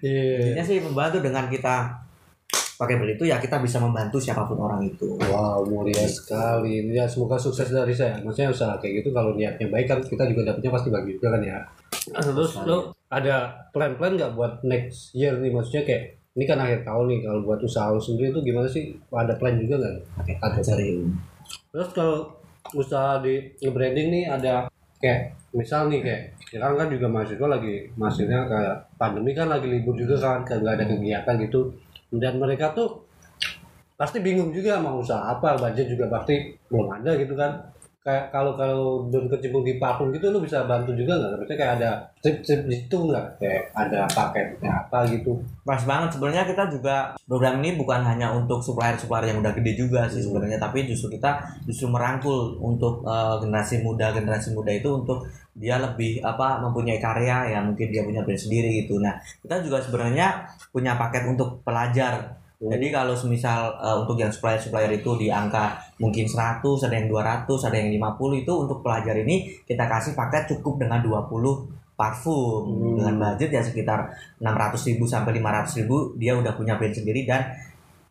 Iya. 0.00 0.50
intinya 0.50 0.64
sih 0.64 0.78
membantu 0.78 1.18
dengan 1.18 1.46
kita 1.46 2.02
pakai 2.74 2.98
brand 2.98 3.14
itu 3.14 3.24
ya 3.24 3.38
kita 3.38 3.56
bisa 3.58 3.78
membantu 3.78 4.18
siapa 4.18 4.42
pun 4.42 4.58
orang 4.58 4.82
itu 4.82 5.06
Wow, 5.24 5.62
mulia 5.62 6.02
sekali. 6.04 6.82
Ya 6.90 7.06
semoga 7.06 7.38
sukses 7.38 7.70
dari 7.70 7.94
saya. 7.94 8.18
Maksudnya 8.18 8.50
usaha 8.50 8.74
kayak 8.76 9.00
gitu 9.00 9.08
kalau 9.10 9.30
niatnya 9.32 9.70
baik 9.70 9.86
kan 9.86 10.02
kita 10.02 10.26
juga 10.26 10.50
dapetnya 10.50 10.70
pasti 10.70 10.90
bagi 10.90 11.14
juga 11.14 11.30
kan 11.30 11.42
ya. 11.44 11.58
Terus 12.12 12.58
lo 12.60 12.78
ada 13.08 13.36
plan-plan 13.70 14.18
nggak 14.18 14.34
buat 14.34 14.52
next 14.62 15.14
year 15.14 15.38
nih? 15.38 15.48
Maksudnya 15.48 15.82
kayak 15.82 16.02
ini 16.34 16.44
kan 16.44 16.58
akhir 16.58 16.82
tahun 16.82 17.06
nih 17.06 17.18
kalau 17.22 17.40
buat 17.44 17.60
usaha 17.62 17.86
lo 17.88 17.96
sendiri 17.96 18.34
itu 18.34 18.42
gimana 18.42 18.66
sih? 18.66 18.90
Ada 19.08 19.38
plan 19.38 19.54
juga 19.54 19.78
nggak? 19.78 19.94
pakai 20.18 20.34
Ada. 20.36 20.60
cari 20.60 20.88
Terus 21.70 21.88
kalau 21.94 22.16
usaha 22.72 23.20
di 23.20 23.52
branding 23.60 24.08
nih 24.08 24.24
ada 24.32 24.72
kayak 24.96 25.36
misal 25.52 25.92
nih 25.92 26.00
kayak 26.00 26.22
sekarang 26.48 26.80
kan 26.80 26.88
juga 26.88 27.06
mahasiswa 27.12 27.48
lagi 27.50 27.92
maksudnya 28.00 28.48
kayak 28.48 28.76
pandemi 28.96 29.36
kan 29.36 29.52
lagi 29.52 29.68
libur 29.68 29.92
juga 29.92 30.16
kan 30.16 30.40
nggak 30.48 30.74
ada 30.80 30.84
kegiatan 30.88 31.34
gitu. 31.44 31.76
Dan 32.14 32.40
mereka 32.40 32.72
tuh 32.72 33.04
pasti 33.94 34.18
bingung 34.22 34.50
juga 34.50 34.80
mau 34.80 34.98
usaha 35.02 35.34
apa 35.34 35.60
budget 35.60 35.92
juga 35.92 36.10
pasti 36.10 36.56
belum 36.66 36.98
ada 37.02 37.14
gitu 37.14 37.34
kan 37.38 37.73
kayak 38.04 38.28
kalau 38.28 38.52
kalau 38.52 39.08
udah 39.08 39.32
kecimpung 39.32 39.64
di 39.64 39.80
parfum 39.80 40.12
gitu 40.12 40.28
lu 40.28 40.44
bisa 40.44 40.68
bantu 40.68 40.92
juga 40.92 41.16
nggak? 41.16 41.40
Maksudnya 41.40 41.56
kayak 41.56 41.74
ada 41.80 41.90
tip-tip 42.20 42.60
di 42.68 42.76
situ 42.76 42.98
nggak? 43.08 43.26
Kayak 43.40 43.62
ada 43.72 44.00
paketnya 44.12 44.70
apa 44.84 44.98
gitu? 45.08 45.40
Pas 45.64 45.80
banget 45.88 46.12
sebenarnya 46.12 46.44
kita 46.44 46.68
juga 46.68 47.16
program 47.24 47.64
ini 47.64 47.80
bukan 47.80 48.04
hanya 48.04 48.36
untuk 48.36 48.60
supplier-supplier 48.60 49.32
yang 49.32 49.40
udah 49.40 49.56
gede 49.56 49.72
juga 49.80 50.04
sih 50.12 50.20
Hmm. 50.20 50.36
sebenarnya 50.36 50.60
tapi 50.60 50.84
justru 50.84 51.16
kita 51.16 51.40
justru 51.64 51.88
merangkul 51.88 52.60
untuk 52.60 53.00
eh, 53.08 53.34
generasi 53.40 53.80
muda 53.80 54.12
generasi 54.12 54.52
muda 54.52 54.68
itu 54.68 54.92
untuk 54.92 55.24
dia 55.56 55.80
lebih 55.80 56.20
apa 56.20 56.60
mempunyai 56.60 57.00
karya 57.00 57.56
ya 57.56 57.58
mungkin 57.64 57.88
dia 57.88 58.04
punya 58.04 58.20
brand 58.20 58.36
sendiri 58.36 58.84
gitu. 58.84 59.00
Nah 59.00 59.16
kita 59.40 59.64
juga 59.64 59.80
sebenarnya 59.80 60.44
punya 60.68 60.92
paket 61.00 61.24
untuk 61.24 61.64
pelajar. 61.64 62.43
Jadi 62.64 62.86
kalau 62.88 63.12
semisal 63.12 63.76
eh, 63.76 63.96
untuk 64.00 64.16
yang 64.16 64.32
supplier-supplier 64.32 64.92
itu 64.96 65.10
di 65.20 65.28
angka 65.28 65.76
mungkin 66.00 66.24
100, 66.24 66.64
ada 66.86 66.94
yang 66.96 67.08
200, 67.12 67.68
ada 67.68 67.76
yang 67.76 67.90
50 67.92 68.42
itu 68.44 68.52
untuk 68.52 68.78
pelajar 68.80 69.14
ini 69.20 69.60
kita 69.68 69.84
kasih 69.84 70.16
paket 70.16 70.56
cukup 70.56 70.80
dengan 70.80 71.04
20 71.04 71.84
parfum 71.94 72.66
Hmm. 72.66 72.98
dengan 72.98 73.14
budget 73.22 73.50
ya 73.54 73.62
sekitar 73.62 74.10
600.000 74.42 75.06
sampai 75.06 75.38
500.000 75.38 76.18
dia 76.18 76.34
udah 76.34 76.52
punya 76.58 76.74
brand 76.74 76.90
sendiri 76.90 77.22
dan 77.22 77.54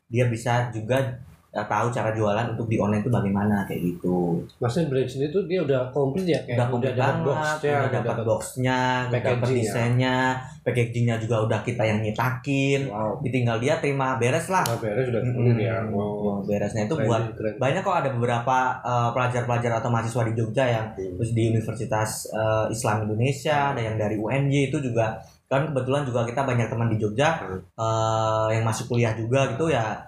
dia 0.08 0.30
bisa 0.32 0.72
juga 0.72 1.20
eh, 1.54 1.62
tahu 1.64 1.88
cara 1.88 2.10
jualan 2.12 2.46
untuk 2.50 2.66
di 2.66 2.76
online 2.76 3.00
itu 3.00 3.10
bagaimana 3.10 3.62
kayak 3.64 3.82
gitu. 3.86 4.42
Maksudnya 4.58 4.90
brand 4.90 5.06
sendiri 5.06 5.30
tuh 5.30 5.44
dia 5.46 5.60
udah 5.62 5.82
komplit 5.90 6.26
ya? 6.26 6.42
Kayak 6.42 6.58
udah 6.58 6.68
komplit 6.68 6.90
dapat 6.90 7.14
banget, 7.16 7.24
boxnya, 7.24 7.70
udah 7.72 7.88
dapat 7.88 8.04
dapat- 8.10 8.26
boxnya, 8.26 8.80
udah 9.06 9.22
dapat 9.24 9.48
ya. 9.48 9.56
desainnya, 9.56 10.16
packagingnya 10.60 11.16
juga 11.18 11.36
udah 11.42 11.60
kita 11.62 11.84
yang 11.84 12.00
nyetakin. 12.00 12.82
Wow. 12.88 13.22
Ditinggal 13.22 13.58
dia 13.60 13.74
terima 13.78 14.08
beres 14.16 14.48
lah. 14.48 14.64
Nah, 14.64 14.78
beres 14.78 15.06
sudah 15.06 15.22
Mm-mm. 15.22 15.36
komplit 15.36 15.58
ya. 15.62 15.76
Wow. 15.88 16.42
Beresnya 16.44 16.84
itu 16.84 16.96
Keren, 16.96 17.08
buat 17.08 17.24
keren. 17.34 17.54
banyak 17.56 17.82
kok 17.82 17.96
ada 17.96 18.10
beberapa 18.12 18.58
eh, 18.80 19.10
pelajar-pelajar 19.12 19.72
atau 19.76 19.90
mahasiswa 19.90 20.24
di 20.24 20.34
Jogja 20.34 20.66
yang 20.68 20.86
Hmm. 20.90 21.16
terus 21.16 21.32
di 21.32 21.44
Universitas 21.48 22.10
eh, 22.28 22.66
Islam 22.70 23.06
Indonesia 23.06 23.72
ada 23.72 23.80
yang 23.80 23.96
dari 23.96 24.16
UNY 24.16 24.68
itu 24.68 24.80
juga 24.80 25.16
kan 25.46 25.66
kebetulan 25.66 26.02
juga 26.02 26.22
kita 26.24 26.42
banyak 26.42 26.66
teman 26.66 26.90
di 26.90 26.98
Jogja 26.98 27.30
Hmm. 27.40 27.62
eh, 27.74 28.48
yang 28.52 28.64
masuk 28.64 28.90
kuliah 28.90 29.14
juga 29.14 29.48
gitu 29.48 29.70
ya 29.70 30.02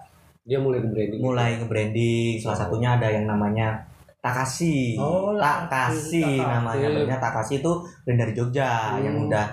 Dia 0.46 0.58
mulai 0.62 0.78
ke 0.78 0.88
branding. 0.88 1.20
mulai 1.20 1.50
nge-branding. 1.58 2.38
Salah 2.38 2.54
satunya 2.56 2.94
ada 2.94 3.10
yang 3.10 3.26
namanya 3.26 3.82
Takashi. 4.22 4.94
Oh, 4.96 5.34
Takashi 5.38 6.38
namanya. 6.38 6.86
Brandnya 6.86 7.18
Takashi 7.18 7.58
itu 7.58 7.72
brand 8.02 8.18
dari 8.18 8.32
Jogja 8.32 8.94
Hmm. 8.94 9.02
yang 9.02 9.16
udah 9.26 9.46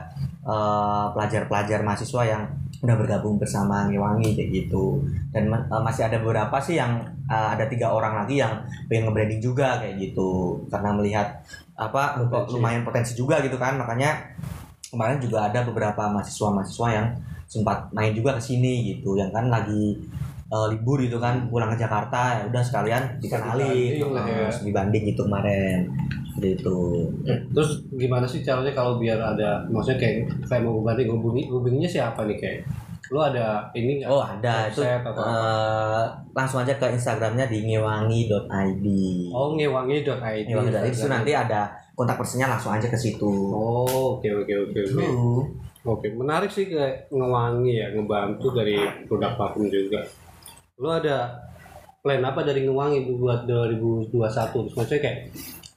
eh, 0.44 1.06
pelajar-pelajar 1.16 1.82
mahasiswa 1.82 2.22
yang 2.28 2.44
udah 2.84 2.96
bergabung 3.00 3.40
bersama 3.40 3.88
Ngewangi 3.88 4.36
kayak 4.36 4.50
gitu. 4.54 5.02
Dan 5.34 5.50
eh, 5.50 5.82
masih 5.82 6.06
ada 6.06 6.22
beberapa 6.22 6.58
sih 6.60 6.78
yang 6.78 7.02
eh, 7.26 7.48
ada 7.58 7.66
tiga 7.66 7.90
orang 7.90 8.22
lagi 8.22 8.38
yang 8.38 8.62
pengen 8.86 9.10
nge-branding 9.10 9.42
juga 9.42 9.82
kayak 9.82 9.98
gitu. 9.98 10.62
Karena 10.70 10.94
melihat 10.94 11.42
apa 11.74 12.22
Potensi. 12.22 12.54
lumayan 12.54 12.86
potensi 12.86 13.14
juga 13.14 13.42
gitu 13.42 13.58
kan. 13.58 13.82
Makanya 13.82 14.14
kemarin 14.94 15.18
juga 15.18 15.50
ada 15.50 15.66
beberapa 15.66 16.06
mahasiswa-mahasiswa 16.06 16.88
yang 16.94 17.08
sempat 17.50 17.90
main 17.94 18.14
juga 18.14 18.38
ke 18.38 18.42
sini 18.44 18.94
gitu. 18.94 19.18
Yang 19.18 19.32
kan 19.34 19.46
lagi 19.50 19.98
eh, 20.54 20.68
libur 20.70 21.02
gitu 21.02 21.18
kan 21.18 21.50
pulang 21.50 21.74
ke 21.74 21.82
Jakarta 21.82 22.38
ya 22.38 22.44
udah 22.46 22.62
sekalian 22.62 23.04
dikenalin 23.18 23.66
dibanding 23.66 24.12
lah 24.14 24.26
ya. 24.30 24.36
terus 24.46 24.58
dibanding 24.62 25.04
gitu 25.10 25.22
kemarin 25.26 25.80
seperti 26.30 26.50
itu 26.58 26.80
Terus 27.54 27.70
gimana 27.94 28.26
sih 28.26 28.42
caranya 28.42 28.74
kalau 28.74 28.98
biar 28.98 29.18
ada 29.18 29.66
maksudnya 29.70 29.98
kayak 30.02 30.16
kayak 30.46 30.62
mau 30.62 30.78
ngebanting 30.78 31.10
hubungi 31.14 31.42
hubunginya 31.50 31.90
siapa 31.90 32.26
nih 32.26 32.38
kayak 32.38 32.62
lu 33.12 33.20
ada 33.20 33.70
ini 33.76 34.02
nggak? 34.02 34.10
oh 34.10 34.24
ada 34.24 34.66
itu 34.66 34.82
apa? 34.82 35.10
eh, 35.14 36.04
langsung 36.34 36.66
aja 36.66 36.74
ke 36.74 36.88
Instagramnya 36.90 37.46
di 37.46 37.62
ngewangi.id 37.62 38.86
Oh 39.30 39.54
ngewangi.id. 39.54 40.48
ngewangi.id 40.50 40.88
itu 40.90 41.06
nanti 41.06 41.32
ada 41.36 41.70
kontak 41.94 42.18
personnya 42.18 42.50
langsung 42.50 42.74
aja 42.74 42.90
ke 42.90 42.98
situ 42.98 43.30
Oh 43.54 44.18
oke 44.18 44.26
oke 44.26 44.54
oke 44.70 44.80
oke. 44.82 45.04
Tuh. 45.06 45.42
Oke 45.84 46.08
menarik 46.16 46.48
sih 46.48 46.66
kayak 46.66 47.12
ngewangi 47.12 47.76
ya 47.76 47.92
ngebantu 47.92 48.56
dari 48.56 48.80
produk 49.06 49.36
parfum 49.36 49.68
juga. 49.68 50.00
Lu 50.82 50.90
ada 50.90 51.38
plan 52.02 52.24
apa 52.26 52.42
dari 52.42 52.66
ngewangi 52.66 53.06
buat 53.14 53.46
2021? 53.46 54.10
Terus 54.10 54.74
maksudnya 54.74 55.02
kayak 55.06 55.20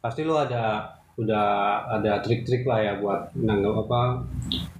pasti 0.00 0.20
lu 0.24 0.34
ada 0.36 0.88
udah 1.16 1.46
ada 2.00 2.20
trik-trik 2.20 2.64
lah 2.68 2.80
ya 2.80 2.92
buat 3.00 3.32
nanggap 3.36 3.88
apa 3.88 4.00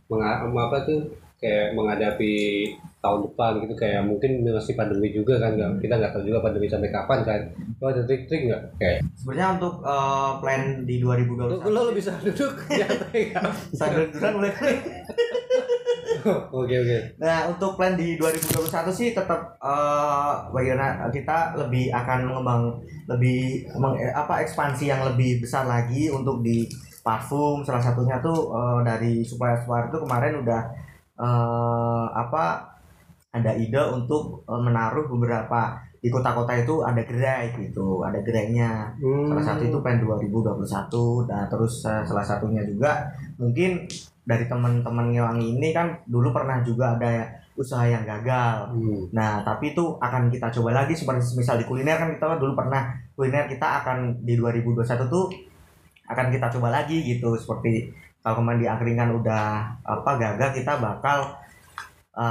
menga- 0.09 0.44
apa 0.44 0.76
tuh 0.85 1.00
kayak 1.37 1.76
menghadapi 1.76 2.64
tahun 3.00 3.29
depan 3.29 3.52
gitu 3.64 3.74
kayak 3.76 4.02
mungkin 4.09 4.40
masih 4.44 4.72
pandemi 4.72 5.12
juga 5.12 5.37
kan 5.37 5.52
nggak 5.52 5.85
kita 5.85 5.94
nggak 6.00 6.12
tahu 6.16 6.24
juga 6.24 6.40
pandemi 6.44 6.66
sampai 6.68 6.90
kapan 6.90 7.18
kan 7.24 7.40
lu 7.76 7.85
ada 7.87 8.02
trik-trik 8.09 8.48
nggak 8.48 8.62
kayak 8.81 8.98
sebenarnya 9.20 9.48
untuk 9.61 9.74
eh, 9.85 10.31
plan 10.40 10.62
di 10.88 10.96
lu, 11.00 11.12
2021 11.12 11.72
lu 11.76 11.92
bisa 11.92 12.12
duduk 12.24 12.52
santai 12.68 13.20
nggak? 13.33 13.44
sambil 13.76 14.05
duluan 14.12 14.35
mulai 16.27 16.43
kali. 16.43 16.57
oke 16.57 16.75
oke 16.77 16.99
Nah, 17.17 17.39
untuk 17.47 17.71
plan 17.75 17.95
di 17.95 18.17
2021 18.17 18.91
sih 18.91 19.09
tetap 19.11 19.41
eh 19.59 20.33
bagaimana 20.51 21.07
kita 21.09 21.55
lebih 21.57 21.91
akan 21.91 22.19
mengembang 22.27 22.62
lebih 23.07 23.39
meng- 23.77 23.97
eh, 23.97 24.12
apa 24.12 24.43
ekspansi 24.43 24.85
yang 24.87 25.03
lebih 25.05 25.41
besar 25.41 25.65
lagi 25.65 26.11
untuk 26.11 26.43
di 26.43 26.67
parfum 27.01 27.62
salah 27.62 27.79
satunya 27.79 28.19
tuh 28.19 28.51
eh, 28.51 28.79
dari 28.83 29.23
supplier-supplier 29.23 29.89
itu 29.89 29.99
kemarin 30.03 30.35
udah 30.43 30.61
eh 31.17 32.07
apa 32.12 32.45
ada 33.33 33.53
ide 33.55 33.83
untuk 33.93 34.43
eh, 34.45 34.61
menaruh 34.61 35.07
beberapa 35.09 35.77
di 35.97 36.12
kota-kota 36.12 36.55
itu 36.55 36.87
ada 36.87 37.03
gerai 37.03 37.51
gitu, 37.57 37.99
ada 38.05 38.21
gerainya. 38.23 38.95
Salah 39.27 39.43
satu 39.43 39.62
itu 39.67 39.79
plan 39.83 39.99
2021 39.99 41.27
nah 41.27 41.43
terus 41.51 41.83
eh, 41.85 42.03
salah 42.05 42.23
satunya 42.23 42.62
juga 42.62 43.11
mungkin 43.37 43.87
dari 44.27 44.51
teman-teman 44.51 45.15
Ngewangi 45.15 45.55
ini 45.55 45.71
kan 45.71 46.03
dulu 46.05 46.35
pernah 46.35 46.59
juga 46.67 46.99
ada 46.99 47.31
usaha 47.57 47.87
yang 47.89 48.05
gagal. 48.05 48.75
Hmm. 48.75 49.09
Nah, 49.15 49.41
tapi 49.47 49.73
itu 49.73 49.97
akan 49.97 50.29
kita 50.29 50.53
coba 50.61 50.83
lagi 50.83 50.93
seperti 50.93 51.39
misal 51.39 51.57
di 51.57 51.65
kuliner 51.65 51.97
kan 51.97 52.12
kita 52.12 52.27
kan 52.37 52.39
dulu 52.43 52.53
pernah 52.59 52.93
kuliner 53.15 53.47
kita 53.49 53.81
akan 53.83 54.21
di 54.27 54.35
2021 54.37 55.09
tuh 55.09 55.33
akan 56.07 56.27
kita 56.31 56.47
coba 56.59 56.69
lagi 56.83 57.03
gitu 57.03 57.35
seperti 57.35 57.91
kalau 58.21 58.43
kemarin 58.43 58.61
di 58.62 58.69
angkringan 58.69 59.11
udah 59.23 59.47
apa 59.83 60.11
gagal 60.19 60.51
kita 60.59 60.79
bakal 60.83 61.39
eh, 62.16 62.24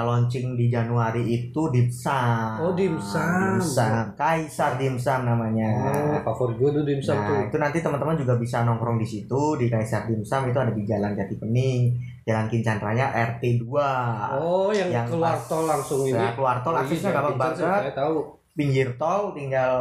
launching 0.00 0.54
di 0.54 0.66
Januari 0.66 1.26
itu 1.26 1.62
dimsum. 1.68 2.62
Oh, 2.62 2.72
dimsum. 2.72 3.58
Dimsum. 3.58 4.14
Kaisar 4.14 4.76
dimsum 4.76 5.20
namanya. 5.22 5.66
Oh, 6.14 6.22
favorit 6.24 6.56
gue 6.56 6.70
tuh 6.72 6.84
dimsum 6.84 7.16
tuh. 7.16 7.34
Nah, 7.34 7.42
itu 7.44 7.56
nanti 7.58 7.78
teman-teman 7.78 8.14
juga 8.14 8.34
bisa 8.36 8.62
nongkrong 8.62 8.96
di 8.96 9.04
situ 9.04 9.42
di 9.56 9.66
Kaisar 9.66 10.06
Dimsum 10.06 10.46
itu 10.46 10.56
ada 10.56 10.70
di 10.70 10.82
Jalan 10.82 11.12
Jati 11.12 11.34
Pening, 11.36 11.90
Jalan 12.22 12.46
Kincan 12.46 12.78
Raya 12.78 13.10
RT 13.10 13.42
2. 13.58 14.38
Oh, 14.38 14.70
yang, 14.70 14.88
Yang 14.88 15.06
keluar 15.10 15.34
pas- 15.34 15.46
tol 15.46 15.64
langsung 15.64 16.00
ini. 16.04 16.14
Nah, 16.14 16.32
keluar 16.32 16.56
tol 16.60 16.70
Oh, 16.70 16.76
iya, 16.76 16.82
aksesnya 16.84 17.10
gampang 17.12 17.34
banget. 17.36 17.58
Saya 17.58 17.92
tahu. 17.92 18.16
Pinggir 18.52 18.88
tol 18.94 19.32
tinggal 19.32 19.72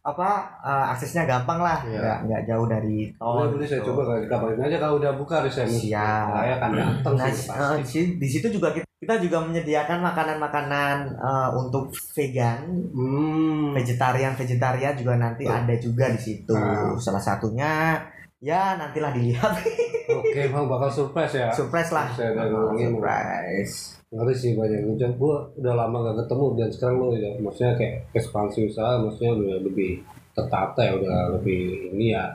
apa 0.00 0.28
eh, 0.64 0.86
aksesnya 0.90 1.28
gampang 1.28 1.60
lah, 1.60 1.84
Iya. 1.84 2.00
nggak 2.00 2.18
nggak 2.24 2.42
jauh 2.46 2.64
dari 2.64 3.12
tol. 3.14 3.36
Boleh, 3.36 3.52
boleh 3.52 3.66
saya 3.68 3.84
gitu. 3.84 3.92
coba 3.92 4.16
kabarin 4.22 4.60
aja 4.62 4.76
kalau 4.78 4.94
udah 4.96 5.12
buka 5.12 5.44
deh 5.44 5.52
saya. 5.52 5.68
Siap. 5.68 6.24
Saya 6.32 6.52
akan 6.56 6.70
datang 6.72 7.14
Nah, 7.14 7.28
sih 7.28 7.84
si- 7.84 8.16
di 8.16 8.24
situ 8.26 8.48
juga 8.48 8.72
kita, 8.72 8.88
kita 9.00 9.16
juga 9.16 9.40
menyediakan 9.40 9.98
makanan-makanan 10.04 10.96
eh, 11.16 11.48
untuk 11.56 11.88
vegan, 12.12 12.68
Hmm. 12.92 13.72
vegetarian 13.72 14.36
vegetarian 14.36 14.92
juga 14.92 15.16
nanti 15.16 15.42
Tuh. 15.42 15.56
ada 15.56 15.74
juga 15.74 16.04
di 16.08 16.20
situ. 16.20 16.52
Ah. 16.52 16.92
Salah 16.96 17.18
satunya 17.18 17.96
ya 18.38 18.76
nantilah 18.76 19.10
dilihat 19.10 19.52
Oke, 20.10 20.42
bang 20.44 20.66
bakal 20.66 20.90
surprise 20.90 21.32
ya. 21.32 21.48
surprise 21.50 21.90
lah. 21.90 22.10
Saya 22.12 22.34
ngomongin. 22.44 22.92
surprise. 22.92 23.74
Ngeri 24.10 24.34
sih 24.34 24.52
banyak 24.52 24.82
hujan. 24.84 25.14
Gue 25.14 25.32
udah 25.54 25.72
lama 25.72 26.02
gak 26.02 26.26
ketemu 26.26 26.46
dan 26.58 26.68
sekarang 26.68 26.96
lo 26.98 27.08
ya, 27.14 27.30
maksudnya 27.38 27.72
kayak 27.78 27.94
ekspansi 28.12 28.66
usaha, 28.66 28.98
maksudnya 28.98 29.32
udah 29.32 29.56
lebih 29.62 30.02
tertata 30.34 30.80
ya, 30.82 30.92
udah 30.98 31.18
lebih 31.38 31.94
ini 31.94 32.10
ya. 32.10 32.26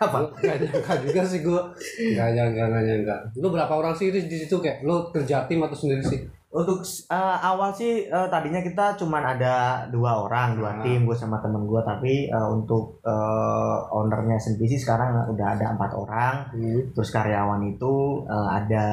Apa? 0.00 0.18
Gak 0.34 0.56
nyangka 0.58 0.94
juga 0.98 1.20
sih 1.22 1.40
gue. 1.40 1.62
Gak 2.10 2.28
nyangka, 2.30 2.62
gak 2.66 2.82
nyangka. 2.82 3.16
Lu 3.36 3.48
berapa 3.48 3.68
orang 3.70 3.92
sih 3.92 4.08
di 4.08 4.24
di 4.24 4.36
situ 4.38 4.56
kayak? 4.56 4.80
Lu 4.80 5.12
kerja 5.12 5.44
tim 5.44 5.60
atau 5.60 5.76
sendiri 5.76 6.00
sih? 6.02 6.20
Untuk 6.50 6.80
eh, 7.06 7.14
awal 7.38 7.70
sih 7.70 7.92
eh, 8.04 8.26
tadinya 8.26 8.58
kita 8.58 8.96
cuman 8.96 9.22
ada 9.28 9.54
dua 9.86 10.24
orang, 10.24 10.56
dua 10.56 10.72
Ah. 10.72 10.80
tim, 10.80 11.04
gue 11.04 11.12
sama 11.12 11.36
temen 11.38 11.62
gue. 11.62 11.78
Tapi 11.78 12.26
eh, 12.26 12.48
untuk 12.48 12.98
eh, 13.02 13.76
ownernya 13.90 14.34
sendiri 14.34 14.66
sih 14.70 14.80
sekarang 14.80 15.28
udah 15.28 15.46
ada 15.52 15.66
empat 15.70 15.92
orang. 15.92 16.34
Hmm. 16.50 16.80
Terus 16.90 17.10
karyawan 17.10 17.60
itu 17.68 17.92
eh, 18.24 18.48
ada 18.50 18.86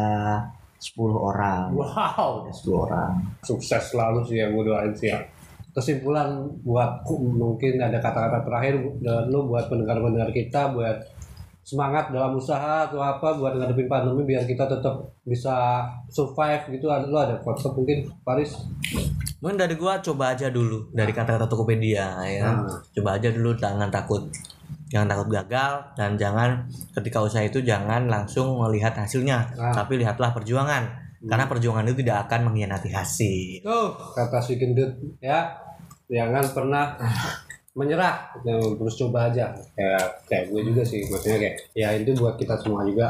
10 0.78 0.94
orang. 1.10 1.74
Wow, 1.74 2.46
Ada 2.46 2.54
10 2.54 2.70
orang. 2.78 3.12
sukses 3.42 3.82
selalu 3.90 4.22
sih 4.22 4.38
yang 4.38 4.54
gue 4.54 4.62
doain 4.64 4.94
sih 4.94 5.10
ya. 5.10 5.18
Kesimpulan 5.78 6.34
buat 6.66 7.06
mungkin 7.22 7.78
ada 7.78 8.02
kata-kata 8.02 8.42
terakhir 8.42 8.82
dan 8.98 9.30
lu 9.30 9.46
buat 9.46 9.70
pendengar-pendengar 9.70 10.34
kita 10.34 10.74
buat 10.74 10.98
semangat 11.62 12.10
dalam 12.10 12.34
usaha 12.34 12.88
atau 12.88 12.98
apa 12.98 13.36
buat 13.36 13.54
ngadepin 13.54 13.86
pandemi 13.86 14.24
biar 14.24 14.48
kita 14.48 14.66
tetap 14.66 15.04
bisa 15.22 15.84
survive 16.08 16.64
gitu 16.74 16.88
ada 16.88 17.06
lu 17.06 17.14
ada 17.14 17.38
konsep 17.38 17.70
mungkin 17.76 18.08
Paris 18.24 18.56
Mungkin 19.38 19.60
dari 19.60 19.78
gua 19.78 20.02
coba 20.02 20.34
aja 20.34 20.50
dulu 20.50 20.90
dari 20.90 21.14
kata-kata 21.14 21.46
Tokopedia 21.46 22.26
ya. 22.26 22.58
Hmm. 22.58 22.66
Coba 22.90 23.22
aja 23.22 23.30
dulu 23.30 23.54
jangan 23.54 23.94
takut. 23.94 24.26
jangan 24.88 25.12
takut 25.12 25.28
gagal 25.30 25.84
dan 26.00 26.16
jangan 26.16 26.64
ketika 26.96 27.20
usaha 27.20 27.44
itu 27.44 27.60
jangan 27.60 28.08
langsung 28.08 28.56
melihat 28.56 28.96
hasilnya 28.96 29.44
Ah. 29.60 29.76
tapi 29.76 30.00
lihatlah 30.00 30.32
perjuangan 30.32 30.88
karena 31.28 31.44
perjuangan 31.44 31.84
itu 31.84 32.00
tidak 32.08 32.24
akan 32.24 32.48
mengkhianati 32.48 32.96
hasil 32.96 33.68
Tuh, 33.68 33.92
kata 34.16 34.40
si 34.40 34.56
gendut 34.56 34.88
ya, 35.20 35.44
jangan 36.08 36.46
pernah 36.52 36.86
menyerah, 37.78 38.34
Ya, 38.42 38.58
terus 38.58 38.96
coba 38.98 39.30
aja. 39.30 39.54
Kayak 39.78 40.06
kayak 40.26 40.46
gue 40.50 40.62
juga 40.74 40.82
sih, 40.82 41.06
maksudnya 41.06 41.38
kayak 41.38 41.56
ya 41.78 41.94
itu 41.94 42.12
buat 42.18 42.36
kita 42.36 42.58
semua 42.58 42.82
juga. 42.88 43.06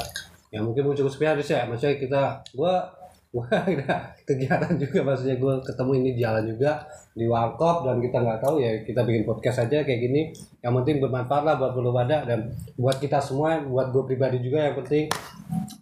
Ya 0.52 0.60
mungkin 0.60 0.92
mau 0.92 0.96
cukup 0.96 1.12
sepian 1.12 1.40
ya, 1.40 1.64
maksudnya 1.68 1.96
kita, 1.96 2.22
gue 2.52 2.74
gue 3.28 3.48
kegiatan 4.28 4.74
juga, 4.80 5.00
maksudnya 5.04 5.36
gue 5.40 5.54
ketemu 5.64 5.92
ini 6.00 6.10
jalan 6.20 6.44
juga 6.48 6.72
di 7.18 7.26
warkop 7.28 7.84
dan 7.84 8.00
kita 8.00 8.24
nggak 8.24 8.40
tahu 8.40 8.62
ya 8.64 8.72
kita 8.88 9.04
bikin 9.04 9.24
podcast 9.24 9.64
aja 9.68 9.88
kayak 9.88 10.00
gini. 10.04 10.22
Yang 10.60 10.74
penting 10.84 10.96
bermanfaat 11.00 11.44
lah 11.48 11.56
buat 11.56 11.72
belum 11.76 11.96
ada 12.04 12.28
dan 12.28 12.52
buat 12.76 13.00
kita 13.00 13.24
semua, 13.24 13.64
buat 13.64 13.96
gue 13.96 14.04
pribadi 14.04 14.44
juga 14.44 14.68
yang 14.68 14.76
penting 14.84 15.08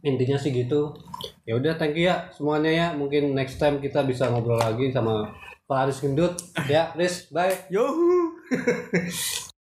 intinya 0.06 0.38
sih 0.38 0.54
gitu 0.54 0.94
ya 1.46 1.58
udah 1.58 1.78
thank 1.78 1.98
you 1.98 2.10
ya 2.10 2.30
semuanya 2.34 2.72
ya 2.72 2.88
mungkin 2.94 3.34
next 3.34 3.58
time 3.58 3.82
kita 3.82 4.06
bisa 4.06 4.30
ngobrol 4.30 4.58
lagi 4.58 4.90
sama 4.94 5.34
Pak 5.68 5.78
Aris 5.82 6.02
Gendut 6.02 6.38
ya 6.70 6.94
Riz 6.94 7.26
bye 7.34 7.58
Yuhu. 7.70 8.38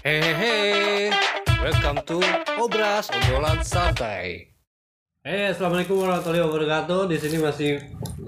Hehehe, 0.00 1.12
welcome 1.60 2.00
to 2.08 2.24
Obras 2.56 3.12
Obrolan 3.12 3.60
Santai. 3.60 4.48
Eh, 5.20 5.52
assalamualaikum 5.52 6.00
warahmatullahi 6.00 6.40
wabarakatuh. 6.40 7.12
Di 7.12 7.20
sini 7.20 7.36
masih 7.36 7.76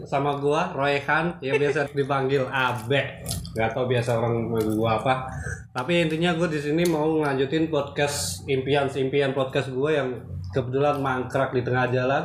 sama 0.04 0.37
gua 0.37 0.76
Royhan 0.76 1.40
yang 1.40 1.56
biasa 1.56 1.88
dipanggil 1.96 2.44
Abe. 2.52 3.24
Gak 3.56 3.72
tau 3.72 3.88
biasa 3.88 4.20
orang 4.20 4.52
manggil 4.52 4.76
gua 4.76 5.00
apa. 5.00 5.32
Tapi 5.72 6.04
intinya 6.04 6.37
gue 6.37 6.52
di 6.52 6.61
sini 6.61 6.85
mau 6.85 7.08
ngelanjutin 7.08 7.72
podcast 7.72 8.44
impian-impian 8.44 9.32
podcast 9.32 9.72
gua 9.72 9.96
yang 9.96 10.08
kebetulan 10.53 11.01
mangkrak 11.01 11.57
di 11.57 11.65
tengah 11.65 11.88
jalan. 11.88 12.23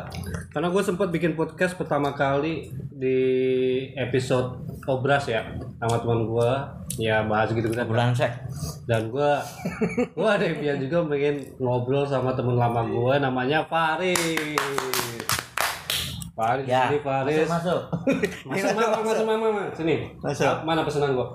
Karena 0.51 0.67
gue 0.67 0.83
sempat 0.83 1.07
bikin 1.09 1.33
podcast 1.33 1.79
pertama 1.79 2.11
kali 2.13 2.69
di 2.91 3.19
episode 3.95 4.67
Obras 4.87 5.27
ya 5.27 5.43
sama 5.83 5.99
teman 5.99 6.23
gua. 6.31 6.71
Ya 6.95 7.21
bahas 7.27 7.51
gitu 7.51 7.67
gitu 7.67 7.83
bulan 7.83 8.15
sek. 8.15 8.31
Dan 8.87 9.11
gua 9.11 9.43
gua 10.15 10.39
ada 10.39 10.47
impian 10.47 10.79
juga 10.79 11.03
pengen 11.11 11.43
ngobrol 11.59 12.07
sama 12.07 12.31
temen 12.31 12.55
lama 12.55 12.87
gua 12.87 13.19
namanya 13.19 13.67
Faris 13.67 14.55
Faris 16.31 16.65
ya. 16.65 16.87
sini 16.87 16.99
Faris 17.03 17.45
masuk 17.51 17.81
masuk. 18.47 18.69
Mama 18.79 19.03
masuk 19.03 19.25
mama 19.27 19.45
mama 19.51 19.63
sini. 19.75 20.07
Masuk. 20.23 20.47
Ah, 20.47 20.63
mana 20.63 20.87
pesanan 20.87 21.13
gua 21.19 21.27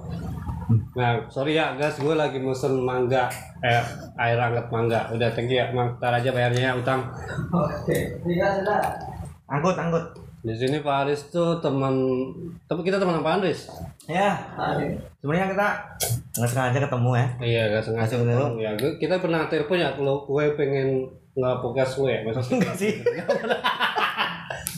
nah 0.93 1.19
sorry 1.29 1.57
ya 1.57 1.75
guys 1.77 1.99
gue 1.99 2.15
lagi 2.15 2.39
mesen 2.39 2.83
mangga. 2.83 3.29
Eh 3.63 3.83
air 4.19 4.39
hangat 4.39 4.67
mangga. 4.69 5.09
Udah 5.13 5.29
you 5.35 5.57
ya 5.57 5.71
mang. 5.73 5.97
Ntar 5.99 6.13
aja 6.19 6.31
bayarnya 6.31 6.71
ya 6.71 6.73
utang. 6.77 7.01
Angkut 9.49 9.77
angkut 9.77 10.05
di 10.43 10.51
sini 10.59 10.83
Faris 10.83 11.31
tuh 11.31 11.63
teman 11.63 11.95
tapi 12.67 12.83
kita 12.83 12.99
teman 12.99 13.23
apaan 13.23 13.39
Riz? 13.39 13.71
ya 14.11 14.35
sebenarnya 15.23 15.55
kita 15.55 15.69
nggak 16.35 16.51
sengaja 16.51 16.79
ketemu 16.83 17.11
ya. 17.15 17.27
Iya, 17.39 17.63
gak 17.79 17.85
sengaja 17.87 18.15
dulu. 18.19 18.59
Ya, 18.59 18.75
gue- 18.75 18.99
kita 18.99 19.23
pernah 19.23 19.47
telepon 19.47 19.79
ya 19.79 19.95
kalau 19.95 20.27
gue 20.27 20.45
pengen 20.59 21.07
nggak 21.39 21.57
podcast 21.63 22.03
gue, 22.03 22.27
maksudnya. 22.27 22.59
Enggak 22.59 22.75
sih. 22.75 22.93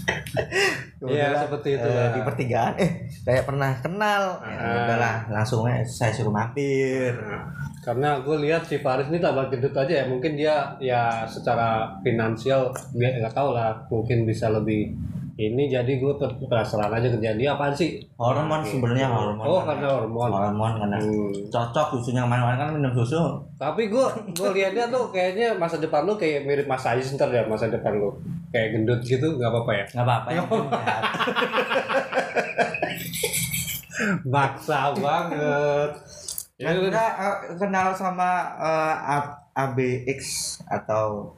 Iya, 1.05 1.29
Kebetulan, 1.29 1.43
seperti 1.45 1.69
itu 1.71 1.89
eh, 1.91 2.09
di 2.09 2.21
pertigaan. 2.23 2.73
Eh 2.77 2.91
kayak 3.21 3.45
pernah 3.45 3.71
kenal. 3.77 4.23
Ya, 4.41 4.57
Ah. 4.57 4.77
udahlah 4.81 5.15
langsung 5.31 5.61
saya 5.85 6.11
suruh 6.11 6.31
mampir. 6.31 7.13
Nah, 7.13 7.45
karena 7.81 8.19
gue 8.19 8.37
lihat 8.41 8.63
si 8.63 8.77
Faris 8.79 9.07
ini 9.07 9.19
tambah 9.19 9.47
gendut 9.47 9.73
aja 9.73 9.95
ya, 9.95 10.05
mungkin 10.05 10.33
dia 10.33 10.55
ya 10.79 11.03
secara 11.25 11.69
finansial 12.01 12.69
dia 12.91 13.13
nggak 13.15 13.33
tahu 13.33 13.53
lah, 13.53 13.77
mungkin 13.87 14.25
bisa 14.25 14.49
lebih 14.49 14.97
ini. 15.35 15.67
Jadi 15.67 15.99
gue 15.99 16.13
penasaran 16.41 16.89
aja 16.89 17.11
kerjaan 17.11 17.37
dia 17.37 17.53
apaan 17.53 17.75
sih? 17.75 17.99
hormon 18.15 18.49
Nah, 18.55 18.65
sebenarnya 18.65 19.07
hormon. 19.07 19.45
Oh, 19.45 19.61
karena 19.61 19.89
hormon. 19.91 20.31
hormon 20.31 20.73
karena 20.79 20.97
Hmm. 20.97 21.33
cocok 21.51 21.87
susunya 21.93 22.23
ke 22.23 22.29
mana-mana 22.29 22.57
kan 22.57 22.71
minum 22.73 22.95
susu. 22.95 23.19
Tapi 23.55 23.87
gue 23.87 24.07
gue 24.31 24.51
lihatnya 24.53 24.89
tuh 24.89 25.11
kayaknya 25.11 25.53
masa 25.55 25.77
depan 25.77 26.03
lu 26.03 26.15
kayak 26.15 26.45
mirip 26.45 26.65
Mas 26.65 26.83
Ais 26.83 27.11
ntar 27.11 27.29
ya 27.29 27.45
masa 27.45 27.67
depan 27.67 27.93
lu 27.95 28.15
kayak 28.55 28.69
gendut 28.73 29.03
gitu 29.03 29.27
nggak 29.35 29.51
apa-apa 29.51 29.73
ya? 29.75 29.85
nggak 29.91 30.07
apa-apa 30.07 30.29
sehat. 30.71 31.03
Maksa 34.25 34.95
banget. 34.95 35.91
Ya, 36.55 36.71
Dan 36.71 36.87
kita 36.87 37.05
eh, 37.17 37.37
kenal 37.57 37.91
sama 37.91 38.31
eh, 38.57 38.95
A- 39.13 39.35
ABX 39.57 40.21
atau 40.65 41.35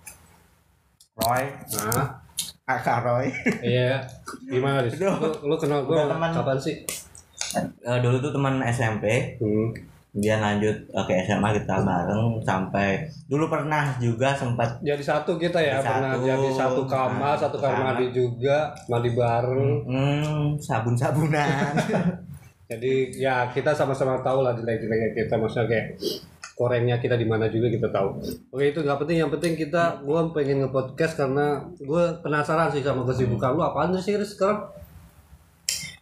Roy 1.16 1.48
Nah, 1.72 2.20
Aka 2.66 3.00
Roy 3.00 3.33
iya. 3.62 4.05
Gimana, 4.42 4.85
Riz? 4.85 5.00
Lu, 5.00 5.09
lu 5.42 5.57
kenal 5.57 5.85
gue 5.85 5.96
kapan 5.96 6.59
sih? 6.59 6.85
Eh, 7.57 7.98
dulu 7.98 8.20
tuh 8.20 8.29
teman 8.31 8.61
SMP 8.62 9.37
Hmm. 9.38 9.72
Kemudian 10.16 10.40
lanjut 10.40 10.72
eh, 10.72 11.05
ke 11.05 11.12
SMA 11.29 11.61
kita 11.61 11.85
bareng 11.85 12.40
sampai 12.40 13.05
dulu 13.29 13.52
pernah 13.52 13.92
juga 14.00 14.33
sempat 14.33 14.81
Jadi 14.81 15.05
satu 15.05 15.37
kita 15.37 15.61
ya, 15.61 15.76
Jadi 15.76 15.92
pernah 15.92 16.12
satu. 16.16 16.24
jadi 16.24 16.48
satu 16.57 16.83
kamar, 16.88 17.20
Nah, 17.20 17.37
satu 17.37 17.57
satu 17.61 17.68
kamar 17.68 17.85
mandi 18.00 18.07
juga, 18.16 18.72
mandi 18.88 19.12
bareng. 19.12 19.68
hmm, 19.85 20.44
sabun-sabunan. 20.57 21.76
Jadi 22.72 23.12
ya 23.20 23.52
kita 23.52 23.76
sama-sama 23.76 24.24
tahu 24.24 24.40
lah 24.40 24.57
jelek-jeleknya 24.57 25.12
kita, 25.12 25.37
maksudnya 25.37 25.68
kayak 25.68 25.87
korengnya 26.57 26.96
kita 26.96 27.20
di 27.20 27.29
mana 27.29 27.52
juga 27.52 27.68
kita 27.68 27.92
tahu. 27.92 28.16
Oke 28.57 28.72
itu 28.72 28.81
nggak 28.81 28.96
penting, 29.05 29.20
yang 29.20 29.29
penting 29.29 29.52
kita, 29.52 30.00
gue 30.00 30.20
pengen 30.33 30.64
nge-podcast 30.64 31.12
karena 31.20 31.61
gue 31.76 32.05
penasaran 32.24 32.72
sih 32.72 32.81
sama 32.81 33.05
kesibukan 33.05 33.52
lu 33.52 33.61
apaan 33.61 33.92
sih 34.00 34.16
sekarang? 34.24 34.64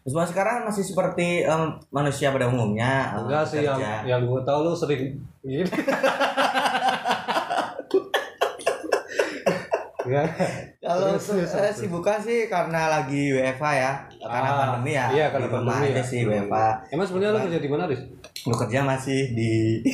Semua 0.05 0.29
sekarang 0.29 0.64
masih 0.64 0.85
seperti 0.85 1.43
em, 1.43 1.62
manusia 1.88 2.29
pada 2.29 2.45
umumnya. 2.45 3.17
Enggak 3.17 3.45
sih 3.49 3.61
yang 3.61 3.75
bekerja. 3.75 4.05
yang 4.05 4.21
gue 4.23 4.40
tahu 4.45 4.59
lu 4.62 4.73
sering 4.77 5.01
gini. 5.40 5.64
Enggak. 10.05 10.27
Kalau 10.85 11.17
terus. 11.17 11.33
sibukan 11.73 12.21
sih 12.21 12.45
karena 12.45 12.93
lagi 12.93 13.33
WFA 13.33 13.73
ya, 13.73 13.93
karena 14.21 14.47
Ah, 14.47 14.57
pandemi 14.61 14.93
ya. 14.93 15.07
Iya, 15.09 15.27
karena 15.33 15.49
Di 15.49 15.53
pandemi 15.57 15.88
ya. 15.97 16.05
sih 16.05 16.21
WFA. 16.23 16.67
Emang 16.93 17.07
sebenarnya 17.09 17.33
lu 17.33 17.40
kerja 17.49 17.59
di 17.59 17.69
mana, 17.73 17.83
Riz? 17.88 18.03
Lu 18.45 18.53
kerja 18.53 18.79
masih 18.85 19.21
di 19.33 19.81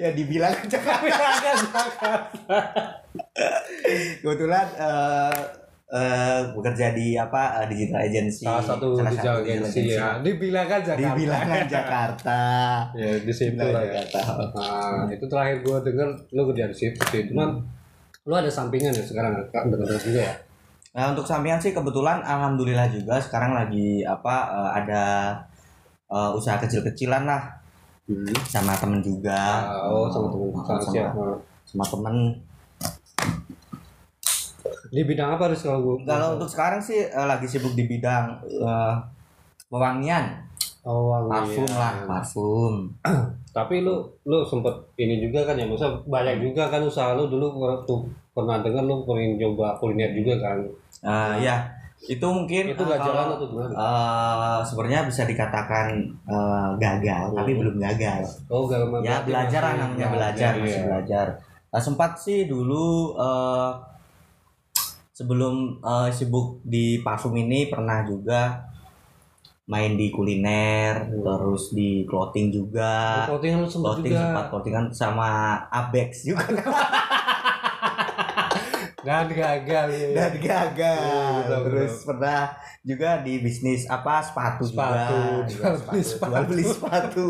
ya 0.00 0.08
dibilang 0.16 0.56
Jakarta. 0.64 1.12
Kebetulan 4.24 4.66
eh 4.80 5.36
eh, 5.86 6.40
bekerja 6.50 6.86
di 6.98 7.14
apa 7.14 7.62
eh, 7.62 7.66
digital 7.70 8.00
agency. 8.02 8.42
Salah 8.42 8.64
satu 8.64 8.98
Salah 8.98 9.10
digital 9.14 9.36
digital 9.42 9.66
agency 9.70 9.80
ya. 9.94 10.18
Dibilang 10.18 10.66
kan 10.66 10.80
Jakarta. 10.82 11.02
Di 11.02 11.20
bilangan 11.20 11.62
Jakarta. 11.70 12.40
ya 13.00 13.10
di 13.22 13.32
situ 13.34 13.62
lah 13.62 13.82
ya. 13.86 14.02
Jakarta. 14.02 14.62
Nah, 15.06 15.06
itu 15.10 15.24
terakhir 15.30 15.56
gua 15.62 15.78
denger 15.86 16.08
lu 16.34 16.42
kerja 16.50 16.64
di 16.66 16.76
situ 16.76 17.00
sih. 17.12 17.22
Cuman 17.30 17.48
lu 18.26 18.34
ada 18.34 18.50
sampingan 18.50 18.90
ya 18.90 19.04
sekarang 19.06 19.38
kan 19.54 19.70
dengar 19.70 19.94
juga 20.02 20.20
ya. 20.26 20.34
Nah 20.96 21.12
untuk 21.12 21.28
sampingan 21.28 21.60
sih 21.60 21.76
kebetulan 21.76 22.24
alhamdulillah 22.24 22.88
juga 22.90 23.20
sekarang 23.22 23.54
lagi 23.54 24.02
apa 24.02 24.34
eh, 24.50 24.70
ada 24.82 25.04
eh, 26.10 26.30
usaha 26.34 26.58
kecil-kecilan 26.58 27.22
lah 27.22 27.42
sama 28.46 28.74
temen 28.78 29.02
juga. 29.02 29.66
oh, 29.90 30.06
sama 30.06 30.30
temen 30.30 30.48
Oh, 30.54 30.62
sama 30.62 30.78
sama, 30.78 31.26
sama 31.66 31.84
temen. 31.84 32.16
Di 34.90 35.02
bidang 35.02 35.36
apa 35.36 35.50
Riz 35.50 35.62
kalau 35.62 35.80
gua? 35.82 35.94
Kalau 36.02 36.28
untuk 36.38 36.50
sekarang 36.50 36.80
sih 36.80 37.06
eh, 37.06 37.26
lagi 37.26 37.46
sibuk 37.46 37.72
di 37.72 37.84
bidang 37.86 38.38
eh, 38.44 38.94
pewangian, 39.66 40.24
oh, 40.86 41.10
wangi, 41.10 41.30
parfum 41.32 41.66
ya. 41.66 41.76
lah, 41.78 41.94
parfum. 42.06 42.74
Tapi 43.56 43.80
lu 43.82 44.04
lu 44.28 44.38
sempet 44.44 44.74
ini 45.00 45.18
juga 45.18 45.48
kan 45.48 45.56
ya, 45.56 45.64
maksudnya 45.64 45.96
banyak 46.04 46.36
juga 46.44 46.68
kan 46.68 46.84
usaha 46.84 47.16
lu 47.16 47.26
dulu 47.26 47.56
waktu 47.56 47.94
pernah 48.36 48.60
dengar 48.60 48.84
lu 48.84 49.00
pengen 49.08 49.40
coba 49.40 49.74
kuliner 49.80 50.12
juga 50.12 50.34
kan. 50.44 50.58
Eh, 51.02 51.34
ya 51.44 51.56
itu 52.06 52.26
mungkin 52.28 52.76
Itu 52.76 52.84
eh, 52.84 52.86
nggak 52.86 53.00
jalan 53.00 53.26
atau 53.34 53.46
gimana? 53.48 53.72
eh, 53.72 54.58
sebenarnya 54.62 55.00
bisa 55.08 55.22
dikatakan 55.24 55.86
eh, 56.28 56.68
gagal, 56.76 57.24
tapi 57.32 57.50
Hmm. 57.56 57.60
belum 57.64 57.76
gagal. 57.80 58.20
Oh, 58.52 58.68
gak 58.68 58.84
ya 59.00 59.24
belajar 59.24 59.60
lah 59.64 59.74
namanya 59.80 60.08
belajar 60.12 60.50
masih 60.60 60.82
belajar 60.84 61.26
Nah, 61.66 61.82
sempat 61.82 62.16
sih 62.16 62.48
dulu 62.48 63.16
eh, 63.16 63.70
sebelum 65.16 65.80
eh, 65.80 66.10
sibuk 66.12 66.60
di 66.60 67.00
parfum 67.00 67.32
ini 67.40 67.72
pernah 67.72 68.04
juga 68.04 68.68
main 69.66 69.98
di 69.98 70.12
kuliner 70.14 71.10
terus 71.10 71.74
di 71.74 72.06
clothing 72.06 72.54
juga 72.54 73.24
Clothing 73.26 73.58
lu 73.58 73.66
sempet 73.66 73.82
clothing 73.98 74.12
juga. 74.14 74.22
sempat 74.22 74.44
clothingan 74.52 74.84
sama 74.94 75.30
Abex 75.72 76.22
juga 76.22 76.46
Dan 79.06 79.30
gagal 79.30 79.86
ya. 79.94 80.08
dan 80.18 80.32
gagal. 80.42 80.98
Iya, 80.98 81.22
betul, 81.46 81.60
terus 81.70 81.94
pernah 82.02 82.42
juga 82.86 83.10
di 83.22 83.34
bisnis 83.42 83.86
apa 83.86 84.22
sepatu, 84.22 84.62
Sepatu, 84.66 85.18
juga 85.50 85.74
jual 85.74 85.74
Juga 85.74 85.90
beli 85.90 86.02
sepatu, 86.02 86.30
jual 86.30 86.44
beli 86.46 86.64
sepatu. 86.66 87.28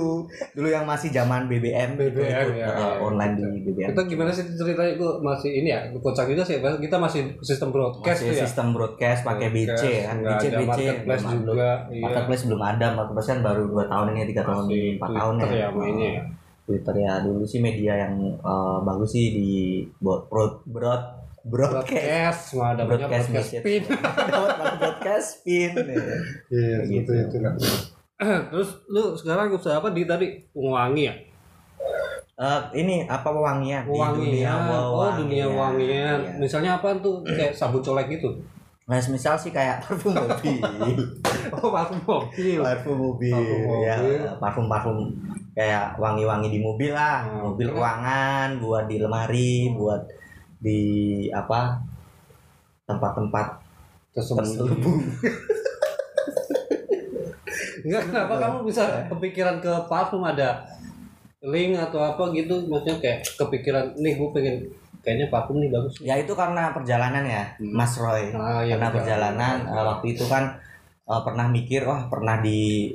Dulu 0.52 0.68
yang 0.68 0.84
masih 0.84 1.08
zaman 1.12 1.48
BBM 1.48 1.96
gitu, 1.96 2.20
BBM, 2.20 2.44
ikut, 2.48 2.56
ya, 2.60 2.68
ya. 2.76 2.88
online 3.00 3.34
di 3.40 3.44
BBM 3.64 3.88
Kita 3.92 4.02
gimana 4.04 4.30
sih 4.32 4.44
ceritanya? 4.52 4.92
Gue 5.00 5.12
masih 5.24 5.50
ini 5.52 5.68
ya 5.72 5.80
kocak 5.96 6.28
juga 6.28 6.44
sih 6.44 6.60
kita 6.60 6.96
masih 7.00 7.20
sistem 7.40 7.72
broadcast 7.72 8.20
masih 8.20 8.36
ya. 8.36 8.40
sistem 8.44 8.66
broadcast 8.76 9.20
pakai 9.24 9.48
BC 9.48 9.82
kan. 10.04 10.16
Nggak 10.20 10.36
BC 10.36 10.44
BC 10.44 10.68
marketplace 10.68 11.24
belum 11.24 11.40
juga 11.48 11.70
iya. 11.88 12.02
Marketplace 12.04 12.42
belum 12.44 12.60
ada. 12.60 12.86
Marketplace 12.92 13.28
kan 13.32 13.40
baru 13.40 13.62
2 13.68 13.92
tahun 13.92 14.06
ini 14.12 14.22
3 14.32 14.48
tahun 14.48 14.64
4 15.00 15.18
tahun 15.20 15.34
ya, 15.40 15.48
ya 15.48 15.68
ya. 15.72 16.22
Twitter 16.68 16.94
ya. 17.00 17.12
Dulu 17.24 17.44
sih 17.48 17.60
media 17.64 17.92
yang 17.96 18.14
eh, 18.36 18.78
bagus 18.84 19.08
sih 19.16 19.32
di 19.32 19.50
broad 20.04 20.28
broad, 20.28 20.60
broad 20.68 21.15
broadcast. 21.46 21.86
Broadcast 21.86 22.42
nggak 22.52 22.68
ada 22.68 22.82
banyak 22.82 23.08
broadcast 23.08 23.28
broadcast. 23.30 23.62
pin. 23.62 23.82
Dapat 24.26 24.72
broadcast 24.76 25.30
pin 25.40 25.70
iya 26.48 26.78
gitu. 26.84 27.10
itu 27.12 27.36
kan 27.38 27.54
terus 28.50 28.70
lu 28.86 29.12
sekarang 29.12 29.50
usaha 29.50 29.76
apa? 29.76 29.88
Di 29.90 30.02
tadi 30.02 30.26
wangi 30.52 31.04
ya? 31.04 31.14
Eh, 32.36 32.60
ini 32.76 33.04
apa 33.04 33.28
wangian 33.28 33.82
di 33.82 33.96
dunia 33.96 34.52
wangian 34.52 34.92
oh 34.92 35.10
dunia 35.16 35.46
wangian 35.48 36.18
Iya. 36.20 36.32
misalnya 36.36 36.70
apa 36.76 36.92
tuh? 36.98 37.24
Kayak 37.24 37.52
sabun 37.52 37.80
colek 37.80 38.10
gitu? 38.10 38.28
Nah, 38.86 39.00
misal 39.02 39.34
sih 39.34 39.50
kayak 39.50 39.82
parfum 39.82 40.12
mobil. 40.12 40.60
Oh 41.56 41.70
parfum 41.70 41.96
mobil. 42.02 42.60
Parfum 42.60 42.96
mobil, 42.96 43.32
Parfum 43.32 43.82
ya. 43.82 43.96
mobil. 43.96 44.20
parfum 44.36 44.66
parfum 44.66 44.96
kayak 45.52 45.96
wangi-wangi 45.96 46.48
di 46.48 46.60
mobil 46.60 46.92
lah. 46.92 47.24
Hmm, 47.24 47.50
mobil 47.50 47.68
ruangan 47.68 48.60
buat 48.60 48.84
di 48.84 48.96
lemari 48.96 49.72
buat 49.72 50.04
di 50.66 50.82
apa 51.30 51.78
tempat-tempat 52.84 53.46
tersembunyi. 54.10 54.58
terselubung. 54.58 54.98
Enggak, 57.86 58.02
kenapa 58.10 58.34
kamu 58.36 58.56
bisa 58.66 58.82
kepikiran 59.06 59.62
ke 59.62 59.70
parfum? 59.86 60.26
Ada 60.26 60.66
link 61.46 61.78
atau 61.78 62.02
apa 62.02 62.34
gitu? 62.34 62.66
Maksudnya 62.66 62.98
kayak 62.98 63.18
kepikiran 63.38 63.94
nih 63.94 64.18
gue 64.18 64.28
pengen 64.34 64.56
kayaknya 65.00 65.26
parfum 65.30 65.62
nih 65.62 65.70
bagus. 65.70 66.02
Ya 66.02 66.18
itu 66.18 66.34
karena 66.34 66.74
perjalanan 66.74 67.22
ya 67.22 67.44
Hmm. 67.62 67.70
Mas 67.70 67.94
Roy. 67.94 68.34
Ah, 68.34 68.58
ya, 68.60 68.74
karena 68.74 68.88
betul. 68.90 68.96
perjalanan 68.98 69.56
eh, 69.64 69.84
waktu 69.86 70.06
itu 70.18 70.24
kan 70.26 70.44
eh, 71.06 71.20
pernah 71.22 71.46
mikir 71.46 71.86
wah 71.86 72.10
pernah 72.10 72.42
di 72.42 72.90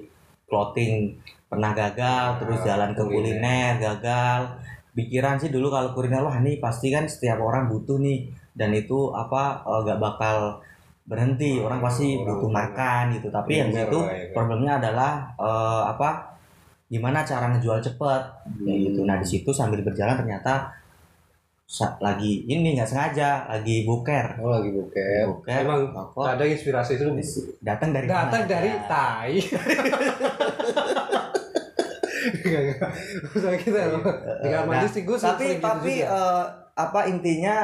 clothing 0.51 1.15
pernah 1.47 1.71
gagal 1.71 2.43
terus 2.43 2.59
Ah, 2.63 2.75
jalan 2.75 2.91
ke 2.91 2.99
kuliner. 2.99 3.15
kuliner 3.39 3.71
gagal 3.79 4.41
pikiran 4.91 5.39
sih 5.39 5.49
dulu 5.49 5.71
kalau 5.71 5.95
kuliner 5.95 6.21
wah 6.21 6.35
ini 6.37 6.59
pasti 6.59 6.91
kan 6.91 7.07
setiap 7.07 7.39
orang 7.39 7.71
butuh 7.71 7.97
nih. 7.99 8.27
Dan 8.51 8.75
itu 8.75 9.11
apa 9.15 9.63
eh, 9.63 9.79
gak 9.87 9.99
bakal 9.99 10.37
berhenti. 11.07 11.59
Orang 11.63 11.79
pasti 11.79 12.15
Orang- 12.19 12.37
butuh 12.37 12.49
makan 12.51 13.03
gitu. 13.15 13.27
Tapi 13.31 13.51
yang 13.57 13.69
itu 13.71 13.99
ya, 14.03 14.31
problemnya 14.35 14.77
adalah 14.77 15.31
eh, 15.39 15.83
apa 15.87 16.09
gimana 16.91 17.23
cara 17.23 17.51
ngejual 17.55 17.79
cepet. 17.79 18.21
Kayak 18.61 18.79
gitu. 18.91 19.01
Nah 19.07 19.15
di 19.19 19.27
situ 19.27 19.49
sambil 19.55 19.79
berjalan 19.81 20.19
ternyata 20.19 20.75
lagi 22.03 22.43
ini 22.51 22.75
nggak 22.75 22.83
sengaja 22.83 23.47
lagi 23.47 23.87
buker. 23.87 24.43
Oh 24.43 24.51
lagi 24.51 24.75
buket 24.75 25.23
buker 25.23 25.55
emang 25.63 25.87
rokok, 25.95 26.27
ada 26.27 26.43
inspirasi 26.43 26.99
itu? 26.99 27.07
Datang 27.63 27.95
dari 27.95 28.11
datang 28.11 28.43
dari 28.43 28.75
tai 28.91 29.39
Enggak, 32.51 32.63
enggak. 32.69 32.91
Maksudnya 33.23 33.57
kita 33.57 33.79
Eh, 33.79 33.93
tinggal 34.41 34.61
nah, 34.61 34.69
mandi 34.69 34.87
sih 34.87 35.01
gue 35.01 35.17
tapi 35.17 35.45
gitu 35.49 35.61
tapi 35.61 35.93
juga. 35.97 36.11
eh, 36.11 36.45
apa 36.75 36.99
intinya 37.05 37.55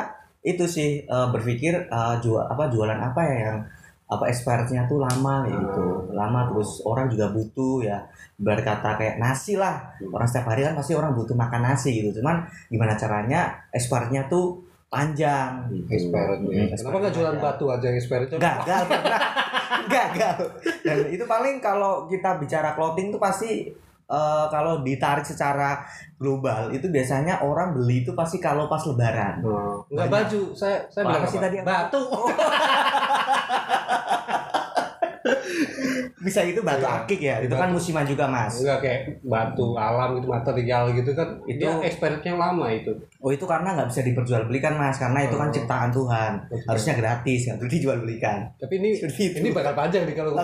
itu 0.41 0.65
sih 0.65 0.89
eh, 1.02 1.28
berpikir 1.28 1.73
eh, 1.86 2.15
jual 2.17 2.41
apa 2.41 2.63
jualan 2.67 2.95
apa 2.97 3.21
ya 3.21 3.38
yang 3.45 3.60
apa 4.08 4.23
expirednya 4.26 4.86
tuh 4.86 4.97
lama 4.97 5.43
Hmm. 5.43 5.52
gitu 5.52 5.86
lama 6.12 6.47
terus 6.47 6.80
orang 6.82 7.08
juga 7.08 7.28
butuh 7.28 7.84
ya 7.84 8.00
berkata 8.38 8.95
kayak 8.95 9.17
nasi 9.17 9.54
lah 9.54 9.84
Hmm. 9.97 10.13
orang 10.13 10.23
setiap 10.26 10.47
hari 10.47 10.63
kan 10.63 10.73
pasti 10.73 10.93
orang 10.93 11.12
butuh 11.12 11.36
makan 11.36 11.62
nasi 11.65 11.91
gitu 11.97 12.17
cuman 12.17 12.41
gimana 12.67 12.95
caranya 12.95 13.41
expirednya 13.69 14.23
tuh 14.26 14.63
panjang 14.88 15.67
gitu. 15.69 15.91
expired 15.91 16.39
Hmm, 16.39 16.47
ya. 16.47 16.63
expired 16.65 16.80
Kenapa 16.80 16.97
nggak 17.02 17.13
jualan 17.13 17.38
batu 17.38 17.65
aja 17.67 17.86
yang 17.86 17.97
expired 17.97 18.26
itu? 18.26 18.36
gagal 18.38 18.84
gagal 19.88 20.38
dan 20.82 20.97
itu 21.08 21.23
paling 21.26 21.60
kalau 21.60 22.08
kita 22.08 22.36
bicara 22.38 22.71
clothing 22.73 23.10
tuh 23.10 23.19
pasti 23.19 23.71
eh, 24.08 24.46
kalau 24.48 24.82
ditarik 24.82 25.24
secara 25.24 25.84
global 26.15 26.70
itu 26.70 26.88
biasanya 26.88 27.39
orang 27.39 27.72
beli 27.72 28.02
itu 28.02 28.12
pasti 28.12 28.38
kalau 28.38 28.65
pas 28.65 28.82
lebaran 28.82 29.39
Oh, 29.39 29.84
Enggak 29.88 30.08
baju. 30.10 30.41
Saya 30.52 30.82
saya 30.88 31.04
bilang 31.06 31.26
sih 31.26 31.38
tadi? 31.38 31.56
Batu. 31.62 32.02
bisa 36.17 36.42
itu 36.42 36.60
batu 36.60 36.82
Iya. 36.82 36.98
akik 36.98 37.19
ya 37.21 37.36
itu 37.40 37.54
kan 37.54 37.67
Batu. 37.67 37.75
musiman 37.77 38.04
juga 38.04 38.25
mas 38.25 38.52
Enggak 38.58 38.79
kayak 38.82 39.00
batu 39.23 39.65
alam 39.77 40.10
gitu 40.13 40.27
material 40.27 40.84
gitu 40.92 41.12
kan. 41.13 41.27
Itu- 41.46 41.63
Itu 41.63 41.79
expirednya 41.82 42.34
lama 42.36 42.67
itu. 42.69 42.92
oh 43.17 43.29
itu 43.29 43.44
karena 43.44 43.71
nggak 43.73 43.88
bisa 43.88 44.02
diperjualbelikan 44.04 44.73
mas 44.75 44.98
karena 44.98 45.19
itu 45.21 45.36
kan 45.36 45.48
Oh. 45.48 45.54
ciptaan 45.54 45.90
Tuhan 45.90 46.32
Betul. 46.44 46.65
harusnya 46.65 46.94
gratis 46.96 47.40
nggak 47.46 47.58
perlu 47.58 47.69
dijual 47.69 47.98
belikan 47.98 48.40
Tapi 48.58 48.73
ini 48.77 48.90
ini 49.13 49.50
bakal 49.52 49.73
panjang 49.73 50.04
nih 50.04 50.15
kalau 50.15 50.32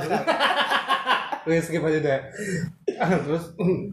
Wih 1.43 1.59
skip 1.59 1.83
aja 1.83 1.99
deh. 1.99 2.19
Terus? 2.97 3.43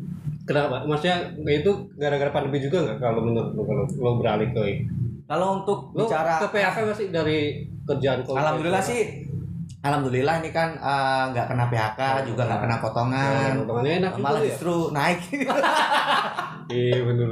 Kenapa? 0.49 0.83
Maksudnya 0.83 1.17
itu 1.47 1.71
gara-gara 1.95 2.31
pandemi 2.31 2.59
juga 2.59 2.83
nggak 2.83 2.99
kalau 2.99 3.21
menurut 3.23 3.55
lo 3.55 3.63
kalau 3.63 3.85
lo 3.87 4.11
beralih 4.19 4.51
ke 4.51 4.83
Kalau 5.25 5.63
untuk 5.63 5.95
lo 5.95 6.05
bicara 6.05 6.43
ke 6.43 6.49
PHK 6.51 6.77
nggak 6.83 6.97
sih 6.99 7.09
dari 7.15 7.39
kerjaan 7.87 8.27
Alhamdulillah 8.27 8.83
sih 8.83 9.31
Alhamdulillah 9.81 10.43
ini 10.43 10.51
kan 10.51 10.75
eh, 10.75 11.25
nggak 11.31 11.47
kena 11.49 11.65
PHK 11.71 12.01
juga 12.29 12.43
nggak 12.45 12.61
kena 12.61 12.77
Ya, 12.77 12.83
potongan. 12.83 13.51
Potongannya 13.65 13.93
enak 14.03 14.13
juga 14.13 14.25
malah 14.27 14.41
ya. 14.41 14.47
justru 14.51 14.75
naik. 14.91 15.19
Iya 16.71 17.03
bener. 17.03 17.27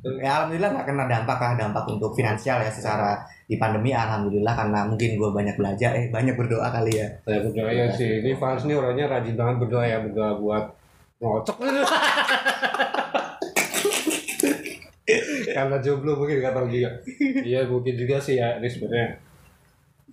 Ya 0.00 0.30
alhamdulillah 0.32 0.70
nggak 0.72 0.86
kena 0.88 1.04
dampak 1.04 1.36
lah 1.36 1.52
dampak 1.60 1.84
untuk 1.84 2.16
finansial 2.16 2.56
ya 2.56 2.72
secara 2.72 3.20
di 3.50 3.58
pandemi 3.58 3.90
alhamdulillah 3.90 4.54
karena 4.54 4.86
mungkin 4.86 5.18
gue 5.18 5.30
banyak 5.34 5.58
belajar 5.58 5.90
eh 5.98 6.06
banyak 6.06 6.38
berdoa 6.38 6.70
kali 6.70 7.02
ya. 7.02 7.10
Saya 7.26 7.42
berdoa 7.42 7.70
ya 7.74 7.90
sih. 7.90 8.22
Ini 8.22 8.38
Fans 8.38 8.62
nih 8.62 8.78
orangnya 8.78 9.10
rajin 9.10 9.34
banget 9.34 9.66
berdoa 9.66 9.82
ya 9.82 9.98
berdoa 10.06 10.38
buat 10.38 10.70
ngocok. 11.18 11.58
Karena 15.50 15.76
jomblo 15.82 16.14
mungkin 16.14 16.38
nggak 16.38 16.54
tahu 16.54 16.70
juga. 16.70 16.94
Iya 17.42 17.66
mungkin 17.66 17.98
juga 17.98 18.22
sih 18.22 18.38
ya 18.38 18.62
ini 18.62 18.70
sebenarnya. 18.70 19.18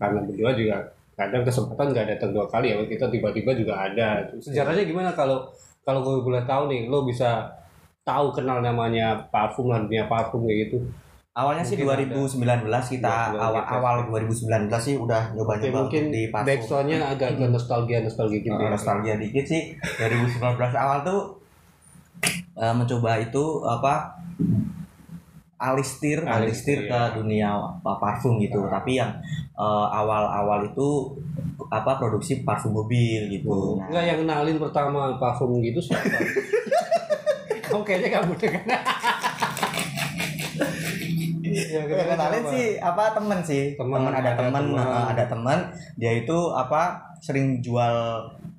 Karena 0.02 0.20
berdoa 0.26 0.52
juga 0.58 0.78
kadang 1.14 1.46
kesempatan 1.46 1.94
nggak 1.94 2.08
datang 2.18 2.34
dua 2.34 2.50
kali 2.50 2.74
ya 2.74 2.82
kita 2.90 3.06
tiba-tiba 3.14 3.54
juga 3.54 3.86
ada. 3.86 4.26
Sejarahnya 4.42 4.82
gimana 4.82 5.14
kalau 5.14 5.46
kalau 5.86 6.02
gue 6.02 6.26
boleh 6.26 6.42
tahu 6.50 6.74
nih 6.74 6.90
lo 6.90 7.06
bisa 7.06 7.54
tahu 8.02 8.34
kenal 8.34 8.66
namanya 8.66 9.30
parfum 9.30 9.70
lah 9.70 9.86
dunia 9.86 10.10
parfum 10.10 10.42
kayak 10.42 10.74
gitu 10.74 10.82
awalnya 11.38 11.62
sih 11.62 11.78
Mungkin 11.78 12.18
2019 12.18 12.66
kita 12.90 13.16
Ya, 13.30 13.38
awal 13.38 13.62
awal 13.62 13.96
2019 14.10 14.42
sih 14.76 14.98
udah 14.98 15.30
nyoba 15.32 15.54
nyoba 15.56 15.86
mungkin 15.86 16.10
di 16.10 16.34
parfum 16.34 16.50
backsoundnya 16.50 16.98
agak 17.00 17.38
agak 17.38 17.50
nostalgia 17.50 18.02
nostalgia 18.02 18.42
gitu 18.42 18.50
ya. 18.52 18.68
nostalgia 18.68 19.14
dikit 19.16 19.46
sih. 19.46 19.62
2019 20.02 20.42
awal 20.74 21.00
tuh 21.04 21.22
eh, 22.56 22.74
mencoba 22.74 23.22
itu 23.22 23.44
apa 23.62 24.18
alistir 25.58 26.22
Alistir, 26.22 26.86
ke 26.86 27.00
dunia 27.14 27.50
pa- 27.82 27.98
parfum 27.98 28.38
gitu. 28.38 28.62
Ah. 28.64 28.78
tapi 28.78 28.94
yang 28.96 29.10
eh, 29.54 29.88
awal-awal 29.92 30.66
itu 30.66 31.14
apa 31.68 31.98
produksi 31.98 32.42
parfum 32.42 32.74
mobil 32.74 33.30
gitu. 33.32 33.76
Nah, 33.76 33.90
Enggak 33.90 34.04
yang 34.08 34.18
kenalin 34.22 34.58
pertama 34.58 35.14
parfum 35.16 35.58
gitu 35.60 35.78
siapa? 35.78 36.18
Kamu 37.68 37.84
kayaknya 37.84 38.10
kamu 38.16 38.34
dengan. 38.40 38.64
Yang 41.66 41.86
kenalin 42.14 42.44
sih 42.48 42.66
apa 42.78 43.04
temen 43.18 43.40
sih. 43.42 43.64
Temen, 43.74 43.98
temen, 43.98 44.14
ada 44.14 44.30
ada 44.30 44.32
temen 44.40 44.64
temen. 44.70 44.86
eh, 44.86 45.06
ada 45.16 45.24
temen. 45.26 45.60
Dia 45.98 46.12
itu 46.14 46.38
apa 46.54 46.82
sering 47.18 47.60
jual 47.66 47.96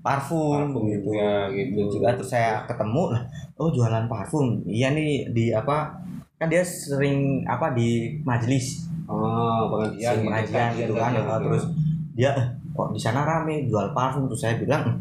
parfum, 0.03 0.72
Parfum 0.72 0.84
gitu. 0.90 1.14
juga, 1.14 1.46
gitu. 1.55 1.80
juga 1.99 2.09
terus 2.18 2.30
saya 2.32 2.64
ketemu 2.66 3.14
lah 3.14 3.22
oh 3.59 3.68
jualan 3.70 4.05
parfum. 4.11 4.62
Iya 4.66 4.94
nih 4.94 5.30
di 5.30 5.44
apa 5.55 5.94
kan 6.38 6.46
dia 6.46 6.62
sering 6.62 7.42
apa 7.46 7.74
di 7.74 8.18
majelis. 8.22 8.86
Oh, 9.09 9.72
pengajian, 9.72 10.20
sering 10.20 10.26
pengajian 10.28 10.70
gitu 10.76 10.92
kan 10.94 11.11
eh, 11.16 11.38
terus 11.40 11.64
dia 12.12 12.30
"Eh, 12.34 12.46
kok 12.74 12.88
di 12.92 13.01
sana 13.01 13.22
rame 13.24 13.66
jual 13.66 13.90
parfum? 13.94 14.26
Terus 14.28 14.42
saya 14.42 14.55
bilang 14.59 14.82
"Hmm, 14.86 14.96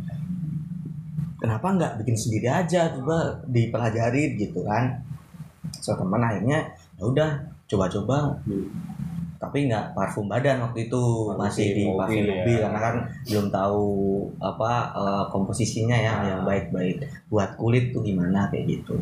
kenapa 1.38 1.68
nggak 1.78 1.93
bikin 2.02 2.18
sendiri 2.18 2.48
aja 2.50 2.89
coba 2.93 3.41
dipelajari 3.45 4.38
gitu 4.38 4.66
kan. 4.66 5.02
So 5.82 5.93
teman 5.93 6.24
akhirnya 6.24 6.66
ya 6.98 7.04
udah 7.06 7.30
coba-coba 7.68 8.34
tapi 9.38 9.70
nggak 9.70 9.93
parfum 9.93 10.26
badan 10.26 10.57
waktu 10.59 10.88
itu 10.88 10.97
Parfum 10.97 11.38
masih 11.38 11.65
di 11.72 11.84
mobil 11.86 11.99
parfum 11.99 12.18
ya. 12.18 12.34
mobil 12.34 12.57
karena 12.57 12.80
kan 12.82 12.95
belum 13.24 13.47
tahu 13.49 13.86
apa 14.39 14.72
eh, 14.91 15.24
komposisinya 15.30 15.93
ya 15.95 16.09
Ah. 16.09 16.24
yang 16.26 16.41
baik-baik 16.41 16.97
buat 17.28 17.53
kulit 17.53 17.91
tuh 17.91 18.01
gimana 18.01 18.49
kayak 18.49 18.65
gitu 18.68 18.97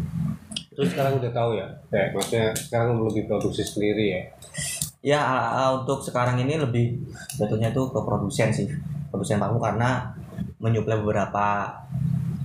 Terus 0.76 0.92
sekarang 0.92 1.16
udah 1.16 1.32
tahu 1.32 1.56
ya? 1.56 1.64
Kayak 1.88 2.08
maksudnya 2.12 2.46
sekarang 2.52 3.00
lebih 3.00 3.24
produksi 3.26 3.64
sendiri 3.64 4.06
ya. 4.12 4.22
ya 5.08 5.20
eh, 5.24 5.46
eh, 5.56 5.70
untuk 5.74 6.04
sekarang 6.04 6.36
ini 6.38 6.58
lebih 6.58 7.00
jatuhnya 7.32 7.72
tuh 7.72 7.88
ke 7.88 8.00
produsen 8.02 8.52
sih 8.52 8.68
produsen 9.08 9.40
parfum 9.40 9.58
karena 9.58 10.12
menyuplai 10.58 11.00
beberapa 11.00 11.72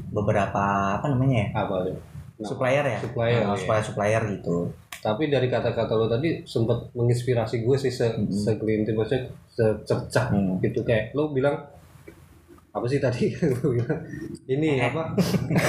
beberapa 0.08 0.62
apa 0.94 1.06
namanya 1.08 1.42
ya 1.42 1.48
Apa? 1.58 1.74
Nah, 1.82 2.46
supplier 2.46 2.84
ya 2.84 2.98
Supplier, 2.98 3.34
Eh, 3.34 3.42
iya. 3.42 3.56
supplier 3.56 3.82
supplier 3.82 4.22
gitu 4.30 4.70
Tapi 5.00 5.26
dari 5.26 5.48
kata-kata 5.48 5.92
lo 5.92 6.04
tadi 6.04 6.44
sempat 6.44 6.92
menginspirasi 6.92 7.60
gue 7.60 7.76
sih 7.76 7.88
se 7.88 8.04
Mhm. 8.06 8.28
segelintir 8.28 8.92
maksudnya 8.92 9.26
secercah 9.48 10.28
Hmm. 10.28 10.60
gitu. 10.60 10.80
Kayak 10.82 11.12
lo 11.12 11.30
bilang 11.30 11.56
apa 12.70 12.84
sih 12.84 12.98
tadi? 12.98 13.32
Lo 13.56 13.72
bilang 13.72 13.98
ini 14.46 14.78
apa? 14.78 15.10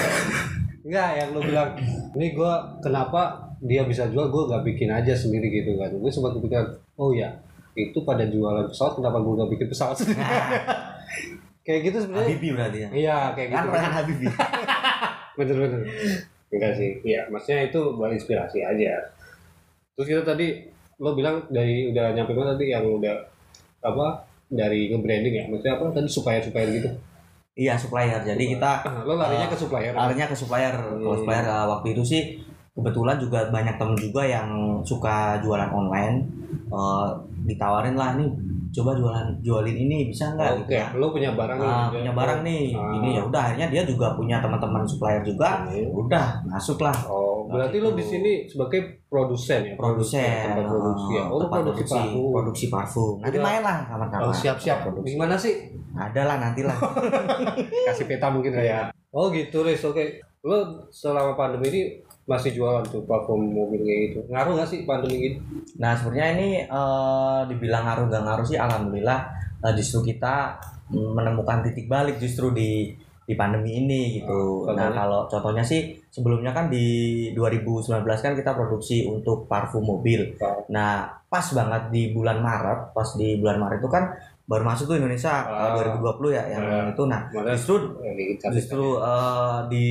Enggak 0.85 1.09
yang 1.15 1.29
lo 1.31 1.39
bilang 1.39 1.73
ini 2.11 2.27
gue 2.31 2.53
kenapa 2.79 3.21
dia 3.59 3.81
bisa 3.83 4.05
jual? 4.05 4.27
Gue 4.27 4.45
gak 4.45 4.61
bikin 4.63 4.89
aja 4.89 5.13
sendiri 5.13 5.49
gitu 5.49 5.77
kan. 5.77 5.89
Gue 5.91 6.09
sempat 6.09 6.33
kepikiran 6.33 6.67
oh 6.95 7.09
ya 7.11 7.31
itu 7.71 8.03
pada 8.03 8.27
jualan 8.27 8.67
pesawat 8.67 8.99
kenapa 8.99 9.17
gue 9.17 9.33
gak 9.35 9.49
bikin 9.49 9.67
pesawat? 9.67 9.95
Sendiri 9.95 10.21
kayak 11.65 11.79
gitu 11.87 11.97
sebenarnya. 12.01 12.27
Habibie 12.27 12.51
berarti 12.51 12.77
ya? 12.77 12.89
Iya 12.91 13.17
kayak 13.31 13.49
kan 13.49 13.63
gitu. 13.63 13.71
Rehan 13.71 13.93
Habibie 13.95 14.33
bener 15.31 15.55
bener 15.57 15.81
enggak 16.51 16.71
sih. 16.75 16.89
Iya 17.01 17.21
maksudnya 17.29 17.59
itu 17.63 17.79
buat 17.95 18.11
inspirasi 18.11 18.59
aja 18.59 18.91
terus 19.93 20.07
kita 20.07 20.23
tadi 20.25 20.47
lo 20.97 21.11
bilang 21.11 21.41
dari 21.47 21.89
udah 21.89 22.11
nyampe 22.11 22.31
mana 22.31 22.53
tadi 22.53 22.69
yang 22.69 22.85
udah 22.85 23.15
apa 23.81 24.05
dari 24.47 24.87
nge-branding 24.87 25.33
ya? 25.33 25.43
Maksudnya 25.47 25.73
apa? 25.75 25.83
Tadi 25.91 26.07
supplier 26.07 26.39
supplier 26.39 26.69
gitu? 26.71 26.89
Iya 27.53 27.73
supplier. 27.75 28.19
Jadi 28.21 28.43
kita 28.49 28.71
lo 29.01 29.15
larinya 29.15 29.45
Eh, 29.45 29.51
ke 29.51 29.57
supplier. 29.57 29.91
larinya 29.91 30.25
ke 30.25 30.35
supplier. 30.35 30.73
Hmm. 30.73 31.03
supplier 31.15 31.43
eh, 31.43 31.65
waktu 31.67 31.87
itu 31.91 32.03
sih 32.05 32.21
kebetulan 32.71 33.17
juga 33.17 33.47
banyak 33.47 33.75
temen 33.75 33.95
juga 33.95 34.21
yang 34.23 34.47
suka 34.81 35.39
jualan 35.39 35.67
online. 35.69 36.15
Eh, 36.67 37.07
ditawarin 37.43 37.95
lah 37.95 38.13
nih 38.13 38.29
coba 38.71 38.91
jualan 38.93 39.27
jualin 39.41 39.77
ini 39.77 40.07
bisa 40.07 40.31
nggak? 40.31 40.47
Oke 40.53 40.59
gitu 40.61 40.73
ya. 40.77 40.87
lo 40.93 41.07
punya 41.09 41.31
barang 41.33 41.57
Ah, 41.57 41.87
dia- 41.87 41.99
punya 41.99 42.11
barang 42.13 42.39
nih. 42.41 42.63
Ah. 42.71 42.91
ini 42.93 43.07
ya 43.11 43.21
udah 43.21 43.41
akhirnya 43.41 43.67
dia 43.69 43.83
juga 43.83 44.13
punya 44.13 44.39
teman-teman 44.39 44.83
supplier 44.83 45.19
juga. 45.21 45.63
Hmm. 45.65 45.91
udah 45.97 46.25
masuk 46.45 46.79
lah 46.79 46.95
oh 47.05 47.30
berarti 47.51 47.77
lo 47.83 47.91
di 47.91 48.03
sini 48.03 48.31
sebagai 48.47 49.03
produsen 49.11 49.61
ya? 49.67 49.75
Produsen 49.75 50.23
tempat 50.47 50.65
produksi 50.65 51.11
ya? 51.13 51.23
Oh 51.27 51.39
tempat 51.43 51.59
produksi 51.61 51.83
produksi 51.83 51.93
parfum. 51.93 52.31
produksi 52.31 52.65
parfum. 52.71 53.13
Nanti 53.19 53.37
Udah. 53.37 53.45
main 53.45 53.61
lah 53.61 53.77
kapan-kapan. 53.85 54.25
Oh 54.25 54.33
siap 54.33 54.57
siap 54.57 54.77
Produksi. 54.87 55.07
gimana 55.13 55.35
sih? 55.35 55.53
Ada 55.91 56.21
lah 56.23 56.37
nanti 56.39 56.61
lah 56.63 56.77
kasih 57.91 58.05
peta 58.07 58.27
mungkin 58.31 58.55
lah 58.55 58.63
ya. 58.63 58.79
Oh 59.11 59.27
gitu 59.29 59.61
Riz. 59.61 59.83
Oke. 59.83 60.23
Lo 60.41 60.87
selama 60.89 61.37
pandemi 61.37 61.69
ini 61.69 61.81
masih 62.25 62.55
jualan 62.55 62.85
tuh 62.87 63.03
parfum 63.03 63.41
mobil 63.43 63.81
kayak 63.81 63.99
gitu 64.13 64.19
ngaruh 64.29 64.53
gak 64.61 64.69
sih 64.69 64.85
pandemi 64.85 65.17
gitu 65.19 65.37
Nah 65.81 65.97
sebenarnya 65.97 66.27
ini 66.37 66.49
eh, 66.63 67.39
dibilang 67.49 67.83
ngaruh 67.83 68.05
nggak 68.07 68.23
ngaruh 68.23 68.45
sih 68.45 68.57
alhamdulillah 68.61 69.19
eh, 69.65 69.73
justru 69.75 70.13
kita 70.13 70.55
mm, 70.93 71.11
menemukan 71.17 71.65
titik 71.65 71.89
balik 71.89 72.21
justru 72.21 72.53
di 72.53 72.93
di 73.31 73.33
pandemi 73.37 73.79
ini 73.79 74.19
gitu. 74.19 74.67
Ah, 74.67 74.73
nah 74.75 74.87
kalau 74.91 75.21
contohnya 75.29 75.63
sih 75.63 75.95
sebelumnya 76.11 76.51
kan 76.51 76.67
di 76.67 76.85
2019 77.31 77.87
kan 78.03 78.35
kita 78.35 78.51
produksi 78.51 79.07
untuk 79.07 79.47
parfum 79.47 79.81
mobil. 79.81 80.35
Ah. 80.37 80.59
Nah 80.67 80.91
pas 81.25 81.47
banget 81.49 81.87
di 81.89 82.11
bulan 82.11 82.37
Maret, 82.37 82.91
pas 82.91 83.07
di 83.15 83.39
bulan 83.39 83.57
Maret 83.57 83.79
itu 83.79 83.87
kan 83.87 84.11
baru 84.43 84.67
masuk 84.67 84.85
tuh 84.85 84.99
Indonesia 84.99 85.31
Ah. 85.41 85.71
eh, 85.71 85.95
2020 85.95 86.29
ya 86.29 86.43
yang 86.45 86.61
Ah. 86.61 86.91
itu. 86.91 87.03
Nah 87.07 87.21
justru 87.55 87.75
justru 88.51 88.83
eh, 88.99 89.57
di 89.67 89.85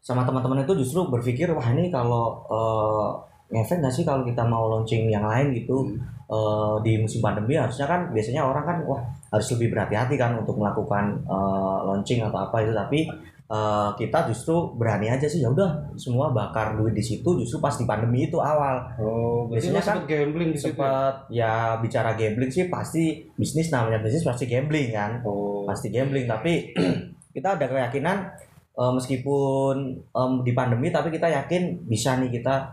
sama 0.00 0.20
teman-teman 0.22 0.60
itu 0.60 0.74
justru 0.76 1.08
berpikir 1.08 1.48
wah 1.48 1.64
ini 1.64 1.88
kalau 1.88 2.44
eh, 2.46 3.08
ngefek 3.54 3.80
nggak 3.80 3.94
sih 3.94 4.02
kalau 4.02 4.20
kita 4.20 4.42
mau 4.42 4.66
launching 4.68 5.06
yang 5.06 5.24
lain 5.24 5.54
gitu 5.54 5.86
Hmm. 5.86 6.02
eh, 6.26 6.74
di 6.82 6.92
musim 6.98 7.20
pandemi 7.20 7.54
harusnya 7.54 7.84
kan 7.84 8.10
biasanya 8.10 8.42
orang 8.42 8.64
kan 8.64 8.76
wah 8.82 9.00
harus 9.30 9.46
lebih 9.54 9.70
berhati-hati 9.70 10.16
kan 10.16 10.34
untuk 10.34 10.56
melakukan 10.56 11.22
eh, 11.22 11.78
launching 11.86 12.20
atau 12.20 12.38
apa 12.42 12.56
itu 12.60 12.72
tapi 12.74 13.00
eh, 13.44 13.90
kita 13.94 14.18
justru 14.28 14.72
berani 14.74 15.08
aja 15.08 15.24
sih 15.24 15.40
ya 15.40 15.48
udah 15.48 15.92
semua 15.94 16.30
bakar 16.30 16.74
duit 16.74 16.92
di 16.92 17.04
situ 17.04 17.26
justru 17.36 17.60
pas 17.60 17.74
di 17.74 17.84
pandemi 17.84 18.26
itu 18.26 18.40
awal 18.40 18.80
oh 18.96 19.46
Biasanya 19.52 19.82
sempet 19.84 20.08
gambling 20.08 20.50
di 20.50 20.58
situ 20.58 20.72
ya? 20.72 20.74
sempat 20.74 21.14
ya 21.28 21.52
bicara 21.78 22.16
gambling 22.16 22.48
sih 22.48 22.66
pasti 22.66 23.20
bisnis 23.36 23.68
namanya 23.68 24.00
bisnis 24.00 24.24
pasti 24.24 24.48
gambling 24.48 24.88
kan 24.90 25.20
oh 25.22 25.68
pasti 25.68 25.88
gambling 25.88 26.24
tapi 26.24 26.72
kita 27.36 27.60
ada 27.60 27.66
keyakinan 27.68 28.32
eh, 28.74 28.92
meskipun 28.92 29.76
em, 30.08 30.32
di 30.42 30.52
pandemi 30.52 30.88
tapi 30.88 31.12
kita 31.12 31.28
yakin 31.28 31.84
bisa 31.84 32.16
nih 32.18 32.32
kita 32.32 32.72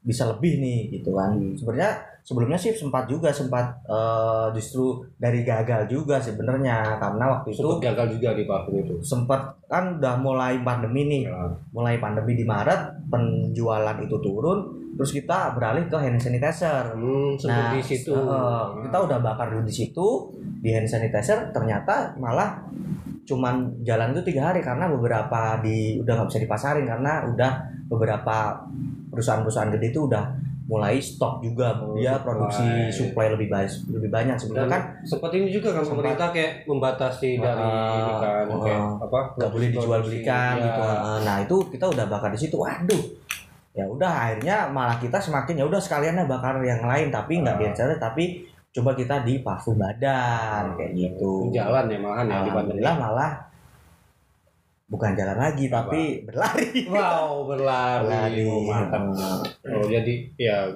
bisa 0.00 0.22
lebih 0.30 0.62
nih 0.62 0.80
gitu 0.94 1.10
kan 1.12 1.34
Hmm. 1.34 1.58
sebenarnya 1.58 1.92
sebelumnya 2.26 2.58
sih 2.58 2.74
sempat 2.74 3.06
juga 3.06 3.30
sempat 3.30 3.86
eh, 3.86 4.50
justru 4.50 4.98
dari 5.14 5.46
gagal 5.46 5.86
juga 5.86 6.18
sebenarnya 6.18 6.98
karena 6.98 7.38
waktu 7.38 7.54
itu 7.54 7.62
sempet 7.62 7.86
gagal 7.86 8.18
juga 8.18 8.28
di 8.34 8.42
parfum 8.42 8.74
itu? 8.82 8.94
Sempat 8.98 9.54
kan 9.70 10.02
udah 10.02 10.18
mulai 10.18 10.58
pandemi 10.60 11.06
nih. 11.06 11.22
Ya. 11.30 11.46
mulai 11.70 12.02
pandemi 12.02 12.34
di 12.34 12.42
Maret 12.42 13.06
penjualan 13.06 13.94
itu 14.02 14.18
turun 14.18 14.58
terus 14.96 15.12
kita 15.12 15.54
beralih 15.54 15.86
ke 15.86 15.94
hand 15.94 16.18
sanitizer. 16.18 16.96
Hmm, 16.98 17.36
Nah, 17.46 17.76
di 17.76 17.84
situ. 17.84 18.10
eh, 18.10 18.64
kita 18.82 18.96
udah 19.06 19.18
bakar 19.22 19.46
dulu 19.52 19.62
di 19.62 19.74
situ 19.74 20.06
di 20.58 20.74
hand 20.74 20.90
sanitizer 20.90 21.54
ternyata 21.54 22.10
malah 22.18 22.58
cuman 23.22 23.82
jalan 23.82 24.14
itu 24.14 24.22
tiga 24.30 24.50
hari 24.50 24.62
karena 24.62 24.86
beberapa 24.86 25.58
di 25.60 25.98
udah 25.98 26.12
nggak 26.14 26.28
bisa 26.30 26.42
dipasarin 26.42 26.86
karena 26.86 27.26
udah 27.26 27.52
beberapa 27.86 28.54
perusahaan-perusahaan 29.10 29.70
gede 29.78 29.90
itu 29.90 30.00
udah 30.06 30.24
mulai 30.66 30.98
stok 30.98 31.38
juga 31.40 31.78
Oh, 31.78 31.94
dia 31.94 32.12
supply. 32.12 32.26
produksi 32.26 32.66
supply 32.90 33.26
lebih 33.30 33.48
banyak 33.48 33.70
lebih 33.88 34.10
banyak 34.10 34.34
sebenarnya. 34.34 34.72
Kan 34.72 34.82
seperti 35.06 35.34
ini 35.38 35.48
juga 35.48 35.68
kan 35.72 35.84
pemerintah 35.86 36.28
kayak 36.30 36.52
membatasi 36.66 37.30
dari 37.38 37.62
Ah, 37.62 37.94
ini 37.94 38.12
kan 38.18 38.44
ah, 38.44 38.58
kayak 38.60 38.80
apa 39.00 39.18
nggak 39.38 39.50
boleh 39.50 39.68
dijual 39.70 40.00
belikan 40.02 40.52
Ya. 40.52 40.64
gitu 40.64 40.82
nah 41.22 41.36
itu 41.38 41.56
kita 41.70 41.84
udah 41.86 42.04
bakar 42.06 42.30
di 42.30 42.40
situ. 42.40 42.56
Waduh. 42.58 43.02
Ya 43.72 43.84
udah 43.84 44.10
akhirnya 44.10 44.56
malah 44.66 44.96
kita 44.96 45.16
semakin 45.16 45.54
ya 45.54 45.64
udah 45.64 45.78
sekalian 45.78 46.16
aja 46.16 46.26
bakar 46.26 46.58
yang 46.60 46.82
lain 46.82 47.08
tapi 47.08 47.38
nggak 47.38 47.54
Ah. 47.54 47.60
di 47.60 47.64
acara 47.70 47.94
tapi 47.94 48.24
coba 48.72 48.92
kita 48.92 49.22
di 49.22 49.40
parfum 49.40 49.78
badan 49.78 50.74
kayak 50.74 50.92
gitu. 50.92 51.48
Jalan 51.48 51.86
ya 51.86 51.96
malahan 51.96 52.26
ya 52.26 52.36
di 52.42 52.50
malah 52.92 53.32
bukan 54.86 55.18
jalan 55.18 55.38
lagi 55.38 55.66
tapi 55.66 56.22
berlari. 56.22 56.86
Wow 56.86 57.50
berlari, 57.50 58.06
berlari. 58.06 58.42
Oh, 58.46 58.62
mantap. 58.62 59.02
Oh 59.66 59.86
jadi 59.90 60.14
ya 60.38 60.70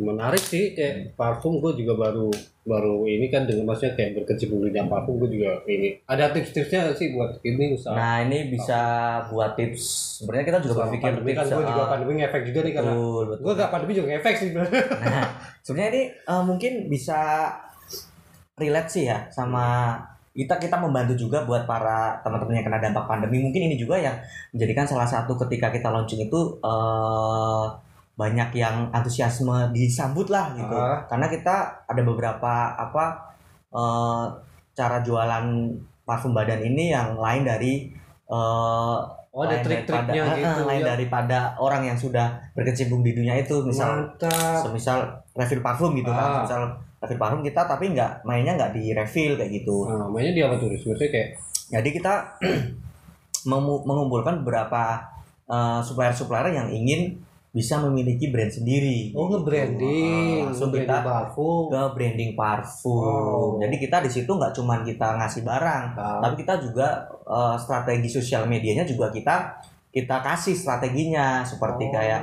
menarik 0.00 0.40
sih 0.40 0.72
kayak 0.72 1.12
parfum 1.14 1.60
gue 1.60 1.84
juga 1.84 2.08
baru 2.08 2.32
baru 2.64 3.04
ini 3.04 3.28
kan 3.28 3.44
dengan 3.44 3.68
maksudnya 3.68 3.92
kayak 3.92 4.24
berkecimpung 4.24 4.64
di 4.64 4.72
parfum 4.72 5.20
gue 5.20 5.36
juga 5.36 5.60
ini. 5.68 6.00
Ada 6.08 6.32
tips-tipsnya 6.32 6.96
sih 6.96 7.12
buat 7.12 7.44
ini 7.44 7.76
usaha 7.76 7.92
nah 7.92 8.24
ini 8.24 8.48
bisa 8.48 8.80
buat 9.28 9.52
tips. 9.52 9.84
Sebenarnya 10.24 10.46
kita 10.48 10.58
juga 10.64 10.74
Selama 10.74 10.84
berpikir 10.88 11.12
pandemi 11.12 11.32
kan 11.36 11.44
gue 11.44 11.64
juga 11.68 11.84
uh, 11.84 11.90
pandemi 11.92 12.12
ngefek 12.24 12.42
juga 12.48 12.60
nih 12.64 12.72
karena 12.72 12.92
betul 12.96 13.24
betul. 13.28 13.42
gue 13.44 13.52
gak 13.60 13.70
pandemi 13.70 13.92
juga 13.92 14.08
ngefek 14.16 14.34
sih. 14.40 14.48
Nah, 14.52 15.26
sebenarnya 15.60 15.90
ini 15.92 16.02
eh, 16.08 16.42
mungkin 16.48 16.72
bisa 16.88 17.20
relate 18.56 18.90
sih 18.90 19.04
ya 19.12 19.28
sama 19.28 19.96
kita 20.32 20.56
kita 20.56 20.76
membantu 20.80 21.12
juga 21.12 21.44
buat 21.44 21.68
para 21.68 22.16
teman-teman 22.24 22.56
yang 22.56 22.66
kena 22.66 22.80
dampak 22.80 23.04
pandemi. 23.04 23.44
Mungkin 23.44 23.68
ini 23.68 23.76
juga 23.76 24.00
yang 24.00 24.16
menjadikan 24.56 24.88
salah 24.88 25.04
satu 25.04 25.36
ketika 25.44 25.68
kita 25.68 25.92
launching 25.92 26.24
itu 26.24 26.40
eh, 26.64 27.64
banyak 28.16 28.50
yang 28.56 28.88
antusiasme 28.92 29.72
disambut 29.76 30.32
lah 30.32 30.56
gitu. 30.56 30.72
Ah. 30.72 31.04
Karena 31.04 31.28
kita 31.28 31.84
ada 31.84 32.02
beberapa 32.04 32.72
apa 32.80 33.04
eh, 33.72 34.24
cara 34.72 35.04
jualan 35.04 35.46
parfum 36.08 36.32
badan 36.32 36.64
ini 36.64 36.96
yang 36.96 37.16
lain 37.20 37.44
dari 37.44 37.92
eh, 38.26 38.98
oh 39.32 39.42
ada 39.44 39.64
trik-triknya 39.64 40.22
gitu 40.36 40.60
eh, 40.60 40.68
lain 40.68 40.82
ya. 40.84 40.88
daripada 40.96 41.56
orang 41.56 41.88
yang 41.88 41.96
sudah 41.96 42.36
berkecimpung 42.52 43.00
di 43.00 43.16
dunia 43.16 43.36
itu 43.40 43.64
misal 43.64 44.12
mantap 44.12 44.60
semisal 44.60 44.98
refill 45.32 45.64
parfum 45.64 45.96
gitu 45.96 46.12
kan 46.12 46.24
Ah. 46.24 46.40
misal 46.44 46.62
refill 47.02 47.18
parfum 47.18 47.42
kita 47.42 47.66
tapi 47.66 47.90
nggak 47.90 48.22
mainnya 48.22 48.54
nggak 48.54 48.72
di 48.78 48.94
refill 48.94 49.34
kayak 49.34 49.50
gitu 49.50 49.90
nah, 49.90 50.06
namanya 50.06 50.30
dia 50.30 50.44
apa 50.46 50.56
tuh 50.62 50.70
maksudnya 50.70 51.10
kayak 51.10 51.28
jadi 51.72 51.88
kita 51.90 52.14
mengumpulkan 53.50 54.46
beberapa 54.46 55.02
eh, 55.50 55.80
supplier-supplier 55.82 56.54
yang 56.54 56.68
ingin 56.70 57.18
bisa 57.52 57.76
memiliki 57.84 58.32
brand 58.32 58.48
sendiri 58.48 59.12
oh 59.12 59.28
gitu. 59.28 59.44
nge-branding 59.44 60.40
Ah, 60.40 60.48
langsung 60.48 60.72
nge-branding 60.72 60.88
kita 60.88 61.04
parfum 61.04 61.62
ke 61.68 61.82
branding 61.92 62.32
parfum 62.32 63.04
Oh. 63.04 63.60
jadi 63.60 63.76
kita 63.76 63.96
di 64.00 64.10
situ 64.14 64.30
nggak 64.32 64.56
cuman 64.56 64.80
kita 64.88 65.20
ngasih 65.20 65.42
barang 65.44 65.84
Nah, 65.92 66.20
tapi 66.24 66.34
kita 66.40 66.54
juga 66.64 67.04
eh, 67.28 67.56
strategi 67.60 68.08
sosial 68.08 68.48
medianya 68.48 68.88
juga 68.88 69.12
kita 69.12 69.60
kita 69.92 70.24
kasih 70.24 70.56
strateginya 70.56 71.44
seperti 71.44 71.84
oh. 71.84 71.90
kayak 71.92 72.22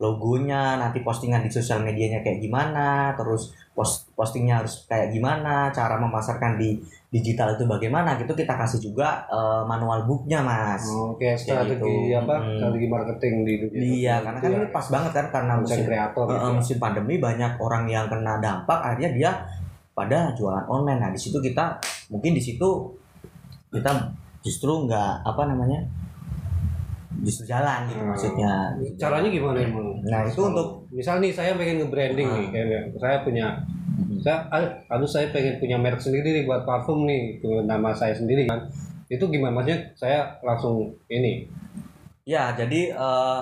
logonya 0.00 0.80
nanti 0.80 1.04
postingan 1.04 1.44
di 1.44 1.52
sosial 1.52 1.84
medianya 1.84 2.24
kayak 2.24 2.40
gimana 2.40 3.12
terus 3.20 3.52
post 3.76 4.08
postingnya 4.20 4.60
harus 4.60 4.84
kayak 4.84 5.08
gimana 5.10 5.54
cara 5.70 5.96
memasarkan 5.96 6.54
di 6.54 6.76
digital 7.08 7.56
itu 7.56 7.64
bagaimana 7.64 8.14
gitu 8.14 8.30
kita 8.32 8.52
kasih 8.52 8.76
juga 8.82 9.24
eh, 9.26 9.62
manual 9.64 10.04
booknya 10.04 10.38
mas 10.40 10.84
Oh, 10.84 11.16
kayak 11.16 11.34
strategi 11.34 11.80
gitu. 11.80 12.20
apa? 12.20 12.34
Mm. 12.38 12.54
Strategi 12.54 12.86
marketing 12.86 13.34
di 13.40 13.54
dunia. 13.58 13.80
iya 13.80 14.14
karena 14.20 14.38
kan 14.38 14.50
Iya. 14.50 14.58
ini 14.58 14.68
pas 14.68 14.86
banget 14.86 15.12
kan 15.12 15.26
karena 15.30 15.52
musim 15.56 15.80
kreator 15.82 16.24
eh, 16.24 16.30
gitu. 16.30 16.44
eh, 16.44 16.52
musim 16.54 16.76
pandemi 16.76 17.14
banyak 17.16 17.52
orang 17.56 17.84
yang 17.86 18.06
kena 18.06 18.36
dampak 18.38 18.78
akhirnya 18.78 19.10
dia 19.10 19.30
pada 19.90 20.30
jualan 20.32 20.64
online 20.66 21.00
nah 21.00 21.10
di 21.10 21.18
situ 21.18 21.40
kita 21.40 21.80
mungkin 22.08 22.30
di 22.30 22.40
situ 22.40 22.68
kita 23.70 23.90
justru 24.40 24.84
nggak 24.84 25.24
apa 25.24 25.42
namanya 25.46 25.80
justru 27.20 27.44
jalan 27.44 27.84
gitu 27.84 28.00
Hmm. 28.00 28.10
maksudnya 28.10 28.50
Caranya 28.96 29.28
gimana 29.28 29.58
emang? 29.58 29.98
Nah, 30.02 30.24
itu 30.24 30.40
untuk- 30.40 30.88
misal 30.88 31.18
nih 31.18 31.28
saya 31.28 31.52
pengen 31.52 31.82
nge-branding 31.82 32.24
Ah. 32.24 32.36
nih 32.38 32.46
kayak 32.48 32.82
saya 32.96 33.16
punya 33.20 33.46
saya 34.20 34.52
aduh 34.92 35.08
saya 35.08 35.32
pengen 35.32 35.56
punya 35.56 35.76
merek 35.80 36.00
sendiri 36.00 36.36
nih 36.36 36.44
buat 36.44 36.68
parfum 36.68 37.08
nih 37.08 37.40
ke 37.40 37.50
nama 37.64 37.92
saya 37.96 38.12
sendiri 38.16 38.46
kan. 38.46 38.68
Itu 39.10 39.26
gimana 39.26 39.58
maksudnya 39.58 39.78
saya 39.98 40.20
langsung 40.44 40.94
ini. 41.10 41.48
Ya, 42.28 42.54
jadi 42.54 42.94
eh, 42.94 43.40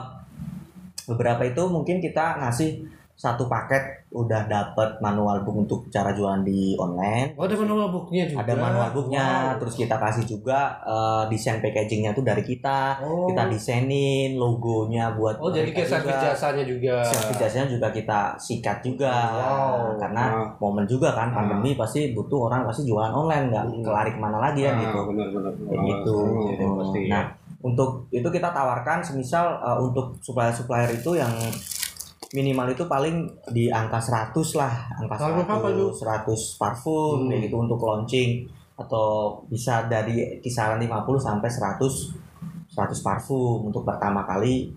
beberapa 1.04 1.44
itu 1.44 1.62
mungkin 1.68 2.00
kita 2.00 2.40
ngasih 2.40 2.97
satu 3.18 3.44
paket 3.44 3.82
udah 4.08 4.46
dapat 4.46 5.02
manual 5.02 5.42
book 5.42 5.58
untuk 5.58 5.80
cara 5.90 6.14
jualan 6.14 6.38
di 6.40 6.78
online. 6.78 7.34
Oh, 7.34 7.44
ada 7.44 7.58
manual 7.58 7.90
booknya 7.90 8.24
juga. 8.24 8.46
Ada 8.46 8.54
manual 8.54 8.88
booknya, 8.94 9.26
Wow. 9.26 9.58
terus 9.58 9.74
kita 9.74 9.98
kasih 9.98 10.24
juga 10.24 10.58
eh, 10.80 11.22
desain 11.26 11.58
packagingnya 11.58 12.14
tuh 12.14 12.22
dari 12.22 12.40
kita. 12.40 13.02
Oh. 13.02 13.26
Kita 13.26 13.50
desainin 13.50 14.38
logonya 14.38 15.10
buat 15.12 15.34
Oh, 15.36 15.50
jadi 15.50 15.66
kayak 15.68 15.90
servis 15.90 16.14
jasanya 16.16 16.62
juga. 16.62 17.02
Servis 17.02 17.36
jasanya 17.36 17.66
juga 17.68 17.90
kita 17.90 18.20
sikat 18.38 18.78
juga. 18.80 19.10
Wow. 19.10 19.98
Karena 19.98 20.22
Nah. 20.30 20.46
momen 20.56 20.86
juga 20.86 21.10
kan 21.10 21.28
Ah. 21.28 21.42
pandemi 21.42 21.74
pasti 21.74 22.14
butuh 22.14 22.46
orang 22.46 22.62
pasti 22.64 22.86
jualan 22.86 23.10
online 23.10 23.50
nggak 23.50 23.64
Hmm. 23.66 23.82
kelari 23.82 24.10
ke 24.14 24.20
mana 24.20 24.38
lagi 24.40 24.62
ya 24.62 24.70
Ah, 24.70 24.78
gitu. 24.78 24.98
benar-benar. 25.04 25.52
kayak 25.58 25.82
gitu. 25.84 26.16
Iya, 26.48 26.66
pasti. 26.72 27.00
Nah, 27.10 27.24
untuk 27.58 27.90
itu 28.08 28.28
kita 28.28 28.48
tawarkan 28.48 29.02
semisal 29.02 29.58
uh, 29.58 29.74
untuk 29.76 30.14
supplier-supplier 30.22 30.94
itu 30.94 31.18
yang 31.18 31.34
minimal 32.30 32.68
itu 32.68 32.84
paling 32.84 33.16
di 33.48 33.68
angka 33.68 33.96
100 33.98 34.36
lah, 34.54 34.72
angka 34.96 35.16
Parfum 35.16 35.42
apa 35.42 35.68
itu? 35.72 35.86
100, 35.96 36.58
100 36.58 36.60
parfum 36.60 37.14
Hmm. 37.24 37.28
kayak 37.28 37.40
gitu 37.48 37.56
untuk 37.58 37.80
launching 37.80 38.30
atau 38.74 39.06
bisa 39.46 39.86
dari 39.86 40.38
kisaran 40.38 40.78
50 40.78 41.18
sampai 41.18 41.48
100 41.48 42.14
100 42.68 43.00
parfum 43.00 43.66
untuk 43.66 43.82
pertama 43.82 44.22
kali 44.22 44.70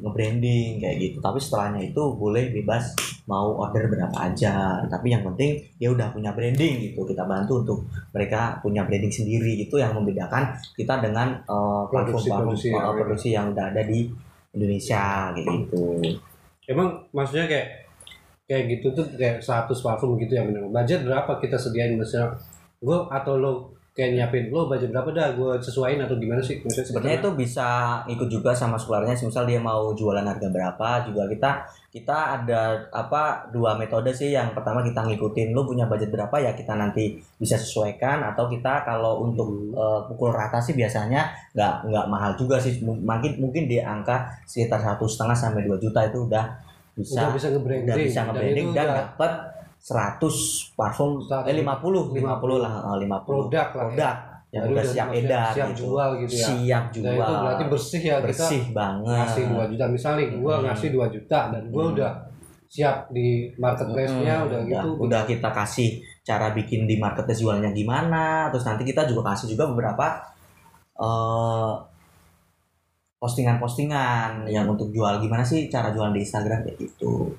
nge-branding 0.00 0.78
kayak 0.78 0.96
gitu. 1.00 1.18
Tapi 1.18 1.36
setelahnya 1.36 1.80
itu 1.82 2.02
boleh 2.14 2.52
bebas 2.52 2.92
mau 3.24 3.56
order 3.58 3.88
berapa 3.88 4.14
aja. 4.14 4.84
Tapi 4.84 5.10
yang 5.10 5.24
penting 5.24 5.56
dia 5.74 5.88
udah 5.88 6.12
punya 6.12 6.30
branding 6.30 6.80
gitu. 6.82 7.02
Kita 7.02 7.24
bantu 7.24 7.64
untuk 7.64 7.78
mereka 8.12 8.60
punya 8.60 8.84
branding 8.84 9.10
sendiri 9.10 9.56
gitu 9.58 9.76
yang 9.76 9.92
membedakan 9.92 10.52
kita 10.76 11.00
dengan 11.00 11.40
uh, 11.44 11.88
parfum-parfum 11.88 12.52
Produksi-produksi 12.52 12.68
uh, 12.68 12.72
yang- 12.72 12.94
produksi 12.94 13.28
yang 13.32 13.46
udah 13.50 13.64
ada 13.68 13.82
di 13.82 14.00
Indonesia 14.54 15.02
kayak 15.34 15.46
gitu. 15.50 15.84
Emang 16.64 17.08
maksudnya 17.12 17.44
kayak 17.48 17.68
kayak 18.44 18.64
gitu 18.76 18.86
tuh 18.92 19.04
kayak 19.16 19.40
100 19.40 19.72
parfum 19.80 20.16
gitu 20.20 20.32
ya 20.36 20.44
bener. 20.44 20.68
Budget 20.68 21.04
berapa 21.04 21.32
kita 21.40 21.56
sediain 21.56 21.96
misalnya 21.96 22.36
gue 22.84 22.98
atau 23.08 23.34
lo 23.40 23.52
kayak 23.94 24.10
nyiapin 24.10 24.50
lo 24.50 24.66
budget 24.66 24.90
berapa 24.90 25.06
dah 25.14 25.38
gue 25.38 25.54
sesuaiin 25.62 26.02
atau 26.02 26.18
gimana 26.18 26.42
sih? 26.42 26.58
Maksudnya 26.58 26.82
Sebenarnya 26.82 27.18
itu 27.22 27.30
bisa 27.38 27.68
ikut 28.10 28.26
juga 28.26 28.50
sama 28.50 28.74
suppliernya, 28.74 29.14
misal 29.14 29.46
dia 29.46 29.62
mau 29.62 29.94
jualan 29.94 30.26
harga 30.26 30.50
berapa 30.50 30.88
juga 31.06 31.30
kita 31.30 31.50
kita 31.94 32.18
ada 32.42 32.90
apa 32.90 33.46
dua 33.54 33.78
metode 33.78 34.10
sih. 34.10 34.34
Yang 34.34 34.58
pertama 34.58 34.82
kita 34.82 34.98
ngikutin 35.06 35.54
lu 35.54 35.62
punya 35.62 35.86
budget 35.86 36.10
berapa 36.10 36.34
ya 36.42 36.50
kita 36.58 36.74
nanti 36.74 37.22
bisa 37.38 37.54
sesuaikan 37.54 38.18
atau 38.34 38.50
kita 38.50 38.82
kalau 38.82 39.22
untuk 39.22 39.46
Hmm. 39.46 39.78
eh, 39.78 40.00
pukul 40.10 40.34
rata 40.34 40.58
sih 40.58 40.74
biasanya 40.74 41.30
nggak 41.54 41.86
nggak 41.86 42.06
mahal 42.10 42.34
juga 42.34 42.58
sih. 42.58 42.82
Mungkin 42.82 43.38
mungkin 43.38 43.70
di 43.70 43.78
angka 43.78 44.26
sekitar 44.42 44.82
satu 44.82 45.06
setengah 45.06 45.38
sampai 45.38 45.62
2 45.70 45.78
juta 45.78 46.02
itu 46.02 46.26
udah 46.26 46.44
bisa 46.98 47.30
udah 47.30 47.30
bisa 47.34 47.46
nge-branding 47.50 47.90
udah 47.90 48.06
bisa 48.06 48.20
nge-branding 48.26 48.68
dan 48.70 48.86
udah 48.86 48.98
dapat 49.06 49.32
100 49.84 50.16
parfum 50.72 51.20
100, 51.20 51.44
eh 51.44 51.60
50 51.60 52.16
50 52.16 52.24
lah 52.56 52.72
eh, 52.88 52.96
50 53.04 53.28
produk 53.28 53.52
lah 53.52 53.68
ya. 53.68 53.68
produk 53.68 54.14
yang 54.48 54.62
Jadi 54.62 54.72
udah 54.72 54.84
siap 54.86 55.08
edar 55.12 55.50
siap 55.50 55.68
gitu. 55.68 55.78
jual 55.82 56.08
gitu 56.16 56.32
ya. 56.32 56.46
siap 56.46 56.84
Nah, 56.84 56.92
jual 56.94 57.12
itu 57.12 57.34
berarti 57.36 57.64
bersih 57.66 58.02
ya 58.02 58.16
kita 58.16 58.24
bersih 58.24 58.62
banget 58.70 59.16
ngasih 59.20 59.44
2 59.44 59.70
juta 59.70 59.84
misalnya 59.88 60.24
gue 60.32 60.52
Hmm. 60.54 60.64
ngasih 60.64 60.88
2 60.90 61.06
juta 61.10 61.38
dan 61.50 61.62
gue 61.68 61.82
Hmm. 61.82 61.92
udah 61.92 62.12
siap 62.64 62.96
di 63.08 63.26
marketplace-nya 63.54 64.34
Hmm, 64.36 64.46
udah 64.48 64.60
gitu. 64.64 64.88
udah 65.00 65.22
kita 65.24 65.48
kasih 65.52 65.88
cara 66.22 66.50
bikin 66.50 66.86
di 66.86 66.96
marketplace 66.96 67.38
jualnya 67.38 67.70
gimana 67.70 68.48
terus 68.48 68.64
nanti 68.64 68.82
kita 68.82 69.04
juga 69.04 69.30
kasih 69.30 69.52
juga 69.52 69.68
beberapa 69.68 70.06
eh, 70.96 71.72
postingan-postingan 73.18 74.46
yang 74.46 74.66
untuk 74.66 74.88
jual 74.90 75.18
gimana 75.18 75.42
sih 75.42 75.66
cara 75.66 75.90
jualan 75.90 76.12
di 76.12 76.20
Instagram 76.20 76.62
kayak 76.62 76.76
gitu 76.78 77.32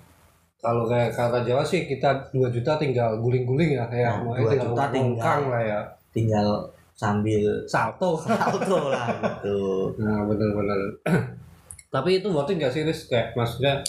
Kalau 0.58 0.84
kayak 0.84 1.12
kata 1.12 1.39
Jawa 1.41 1.62
sih 1.62 1.86
kita 1.86 2.10
2 2.30 2.49
juta 2.49 2.76
tinggal 2.76 3.18
guling-guling 3.18 3.74
ya 3.74 3.86
kayak 3.86 4.12
Nah, 4.16 4.24
mau- 4.24 4.34
2 4.34 4.47
tinggal 4.47 4.66
juta 4.68 4.84
tinggal. 4.89 5.39
lah 5.45 5.62
ya. 5.62 5.80
tinggal 6.10 6.47
sambil 6.93 7.43
Salto. 7.66 8.16
salto 8.24 8.88
lah 8.88 9.06
gitu 9.14 9.60
Nah 9.97 10.24
bener-bener 10.24 10.80
Tapi 11.93 12.10
itu 12.18 12.28
worth 12.28 12.49
it 12.49 12.58
gak 12.58 12.72
sih 12.72 12.82
Riz? 12.82 13.06
Kayak 13.06 13.36
maksudnya 13.36 13.84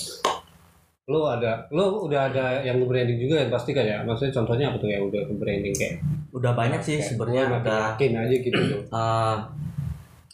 Lo 1.07 1.23
ada 1.25 1.63
Lo 1.71 2.03
udah 2.03 2.29
ada 2.29 2.61
yang 2.61 2.83
branding 2.83 3.15
juga 3.17 3.39
yang 3.39 3.49
pasti 3.49 3.71
kan 3.71 3.83
ya 3.83 4.03
Maksudnya 4.03 4.35
contohnya 4.35 4.67
apa 4.69 4.77
tuh 4.77 4.89
ya 4.89 4.99
udah 4.99 5.23
branding 5.33 5.71
kayak 5.73 6.03
udah 6.31 6.53
banyak 6.53 6.81
sih 6.81 6.99
Kayak 6.99 7.09
sebenarnya 7.09 7.43
makin 7.47 7.63
udah 7.63 7.83
aja 8.21 8.37
gitu 8.37 8.59
tuh. 8.59 8.83
eh, 8.99 9.37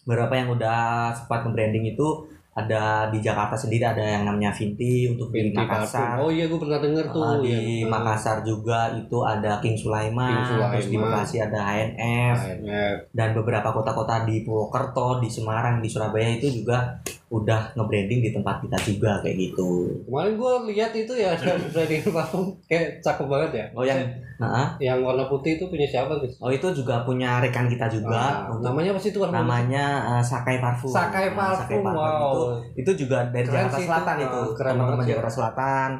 beberapa 0.02 0.32
yang 0.34 0.48
udah 0.50 0.80
sempat 1.12 1.44
nge-branding 1.44 1.92
itu 1.92 2.08
ada 2.52 3.08
di 3.08 3.16
Jakarta 3.24 3.56
sendiri 3.56 3.80
ada 3.80 4.04
yang 4.04 4.28
namanya 4.28 4.52
Vinti 4.52 5.08
untuk 5.08 5.32
di 5.32 5.48
Binti 5.48 5.56
Makassar. 5.56 6.20
parfum. 6.20 6.28
Oh 6.28 6.30
iya 6.30 6.44
gue 6.44 6.60
pernah 6.60 6.84
denger 6.84 7.04
tuh. 7.08 7.24
Uh, 7.24 7.36
di 7.40 7.48
yang- 7.80 7.88
Makassar 7.88 8.44
juga 8.44 8.92
itu 8.92 9.18
ada 9.24 9.56
King 9.56 9.72
Sulaiman, 9.72 10.28
King 10.28 10.60
terus 10.68 10.84
di 10.84 10.96
Sulaiman. 11.00 11.08
Bekasi 11.16 11.36
ada 11.40 11.60
HNF 11.64 12.36
AMF. 12.36 12.96
dan 13.16 13.28
beberapa 13.32 13.72
kota-kota 13.72 14.28
di 14.28 14.44
Purwokerto, 14.44 15.24
di 15.24 15.32
Semarang, 15.32 15.80
di 15.80 15.88
Surabaya 15.88 16.28
itu 16.28 16.52
juga 16.52 17.00
udah 17.32 17.72
nge-branding 17.72 18.20
di 18.20 18.30
tempat 18.30 18.60
kita 18.60 18.76
juga 18.84 19.16
kayak 19.18 19.36
gitu. 19.40 19.88
Kemarin 20.04 20.36
gue 20.36 20.52
lihat 20.68 20.92
itu 20.92 21.12
ya 21.12 21.32
ada 21.32 21.56
branding 21.72 22.04
parfum 22.06 22.52
kayak 22.62 23.00
cakep 23.00 23.24
banget 23.24 23.50
ya. 23.54 23.66
Oh 23.72 23.80
yang 23.82 24.00
Nah, 24.34 24.74
yang 24.76 24.98
warna 24.98 25.24
putih 25.24 25.54
itu 25.54 25.64
punya 25.64 25.86
siapa 25.86 26.18
sih? 26.18 26.26
oh 26.36 26.50
itu 26.50 26.66
juga 26.74 27.00
punya 27.02 27.38
rekan 27.38 27.64
kita 27.66 27.86
juga. 27.86 28.18
Ah, 28.42 28.50
untuk- 28.50 28.66
namanya 28.66 28.90
apa 28.90 29.00
sih 29.00 29.10
itu 29.10 29.22
warna 29.22 29.38
namanya 29.38 29.84
uh, 30.04 30.22
Sakai 30.22 30.58
Parfum. 30.58 30.90
Sakai 30.90 31.30
Nah, 31.30 31.54
Parfum, 31.54 31.82
wow. 31.86 32.02
itu 32.10 32.42
itu 32.76 33.06
juga 33.06 33.22
dari 33.24 33.46
Keren 33.46 33.64
Jakarta 33.64 33.76
itu. 33.76 33.86
Selatan 33.86 34.14
Ah, 34.14 34.20
itu. 34.20 34.40
keren 34.52 34.72
Teman-teman. 34.74 35.04
Jakarta 35.06 35.30
Selatan 35.30 35.90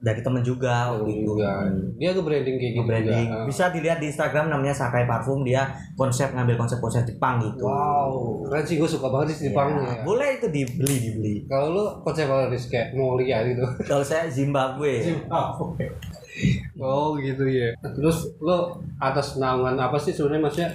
dari 0.00 0.20
temen 0.20 0.40
juga 0.40 0.90
waktu 0.90 1.12
itu. 1.12 1.28
juga. 1.28 1.68
Dia 1.94 2.10
ke 2.10 2.20
branding 2.20 2.56
kayak 2.56 2.72
gitu 2.72 2.84
branding 2.84 3.28
juga. 3.28 3.44
Bisa 3.44 3.64
dilihat 3.68 3.98
di 3.98 4.08
Instagram 4.08 4.48
namanya 4.48 4.72
Sakai 4.72 5.04
Parfum 5.04 5.44
dia 5.44 5.68
konsep 5.92 6.32
ngambil 6.32 6.56
konsep-konsep 6.56 7.04
Jepang 7.04 7.36
gitu 7.38 7.64
Wow, 7.64 8.40
keren 8.44 8.64
sih 8.64 8.76
gue 8.76 8.88
suka 8.88 9.06
banget 9.06 9.36
sih 9.36 9.44
Ya, 9.44 9.52
Jepangnya. 9.52 9.84
ya. 9.84 10.02
boleh 10.02 10.28
itu 10.34 10.46
dibeli 10.48 10.96
dibeli 10.98 11.34
Kalau 11.44 11.66
lu 11.70 11.84
konsep 12.00 12.24
apa 12.24 12.48
kayak 12.48 12.96
Mongolia 12.96 13.44
gitu. 13.44 13.60
kalau 13.90 14.00
saya 14.00 14.24
Zimbabwe 14.26 15.20
oh 16.80 17.16
gitu 17.16 17.44
ya. 17.44 17.68
Terus 17.82 18.32
lu 18.38 18.56
atas 18.96 19.36
naungan 19.36 19.76
apa 19.76 20.00
sih 20.00 20.10
sebenarnya 20.10 20.42
maksudnya 20.42 20.70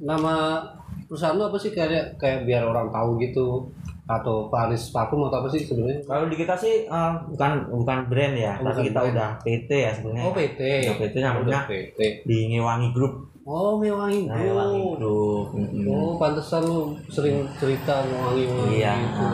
nama 0.00 0.64
perusahaan 1.04 1.36
lu 1.36 1.44
apa 1.44 1.58
sih 1.58 1.70
kayak 1.70 2.16
kayak 2.16 2.48
biar 2.48 2.64
orang 2.64 2.88
tahu 2.88 3.20
gitu 3.20 3.68
atau 4.12 4.46
Paris 4.46 4.90
parfum 4.90 5.22
atau 5.24 5.38
apa 5.38 5.48
sih 5.48 5.62
sebenarnya? 5.62 6.02
kalau 6.02 6.26
di 6.26 6.34
kita 6.34 6.54
sih 6.54 6.74
eh, 6.84 7.12
bukan 7.28 7.50
bukan 7.72 7.98
brand 8.06 8.34
ya 8.34 8.54
Oh, 8.56 8.66
tapi 8.66 8.80
kita 8.84 9.00
brand. 9.00 9.12
udah 9.12 9.28
PT 9.40 9.70
ya 9.70 9.90
sebenarnya 9.92 10.24
Oh 10.24 10.32
PT. 10.32 10.60
Udah 10.82 10.96
PT 10.98 11.14
namanya 11.16 11.58
PT. 11.64 12.00
di 12.22 12.38
Ngewangi 12.48 12.90
Group 12.90 13.14
Oh 13.42 13.74
Mewangi 13.74 14.26
nah, 14.26 14.36
Ngewangi 14.36 14.78
Group. 14.94 15.46
Group. 15.48 15.88
Oh 15.88 16.12
pantesan 16.16 16.62
lu 16.62 16.78
sering 17.06 17.46
cerita 17.56 18.02
ngewangi 18.02 18.44
wangi 18.46 18.74
Iya. 18.76 18.92
gitu. 19.00 19.26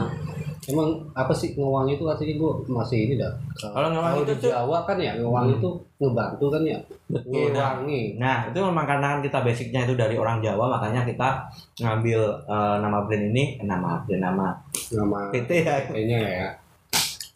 Emang 0.67 0.99
apa 1.14 1.31
sih 1.31 1.55
ngewangi 1.55 1.95
itu 1.95 2.05
artinya 2.11 2.35
gue 2.43 2.51
masih 2.75 2.99
ini 3.07 3.14
dah. 3.14 3.31
Kalau 3.55 3.87
ngewangi 3.87 4.27
itu 4.27 4.35
di 4.35 4.51
Jawa 4.51 4.83
kan 4.83 4.99
ya 4.99 5.14
ngewangi 5.14 5.62
itu 5.62 5.71
ngebantu 6.03 6.47
kan 6.51 6.62
ya. 6.67 6.79
Betul. 7.07 7.55
Ngewangi. 7.55 8.03
Nah, 8.19 8.51
itu 8.51 8.59
memang 8.59 8.87
karena 8.87 9.07
kan 9.14 9.21
kita 9.23 9.39
basicnya 9.47 9.87
itu 9.87 9.95
dari 9.95 10.19
orang 10.19 10.43
Jawa, 10.43 10.67
makanya 10.67 11.07
kita 11.07 11.47
ngambil 11.79 12.21
eh, 12.51 12.77
nama 12.83 12.99
brand 13.07 13.25
ini, 13.31 13.62
eh, 13.62 13.67
nama 13.67 14.03
brand 14.03 14.23
nama 14.23 14.47
Nama 14.91 15.19
PT 15.31 15.51
ya. 15.62 15.77
kayaknya 15.87 16.19
ya. 16.19 16.49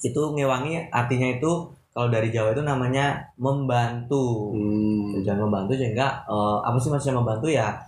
Itu 0.02 0.34
ngewangi 0.34 0.90
artinya 0.90 1.30
itu 1.30 1.70
kalau 1.94 2.08
dari 2.10 2.34
Jawa 2.34 2.50
itu 2.50 2.66
namanya 2.66 3.30
membantu. 3.38 4.50
Hmm. 4.58 5.14
Tujuan 5.22 5.38
membantu 5.38 5.78
sehingga 5.78 6.26
eh, 6.26 6.58
apa 6.66 6.76
sih 6.82 6.90
maksudnya 6.90 7.22
membantu 7.22 7.46
ya? 7.46 7.78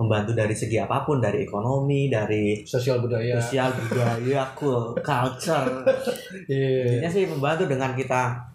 Membantu 0.00 0.32
dari 0.32 0.56
segi 0.56 0.80
apa 0.80 1.04
pun, 1.04 1.20
dari 1.20 1.44
ekonomi, 1.44 2.08
dari 2.08 2.64
Sosial 2.64 3.04
budaya. 3.04 3.36
sosial 3.36 3.68
budaya, 3.76 4.48
cool, 4.58 4.96
culture. 5.04 5.84
Iya. 6.48 6.96
Intinya 6.96 7.10
sih 7.12 7.24
membantu 7.28 7.68
dengan 7.68 7.92
kita 7.92 8.48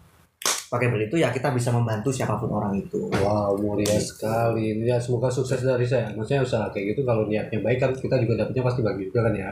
pakai 0.66 0.90
brand 0.90 1.06
itu 1.06 1.16
ya 1.22 1.30
kita 1.30 1.54
bisa 1.54 1.70
membantu 1.70 2.10
siapa 2.10 2.34
pun 2.34 2.50
orang 2.50 2.74
itu. 2.74 3.06
Wow, 3.22 3.54
mulia 3.54 3.94
sekali. 4.02 4.74
Ya, 4.82 4.98
semoga 4.98 5.30
sukses 5.30 5.62
dari 5.62 5.86
saya. 5.86 6.10
Maksudnya 6.10 6.42
usaha 6.42 6.66
kayak 6.74 6.94
gitu 6.98 7.06
kalau 7.06 7.30
niatnya 7.30 7.62
baik 7.62 7.78
kan 7.78 7.94
kita 7.94 8.18
juga 8.18 8.42
dapetnya 8.42 8.66
pasti 8.66 8.80
bagi 8.82 9.06
juga 9.06 9.30
kan 9.30 9.34
ya. 9.38 9.50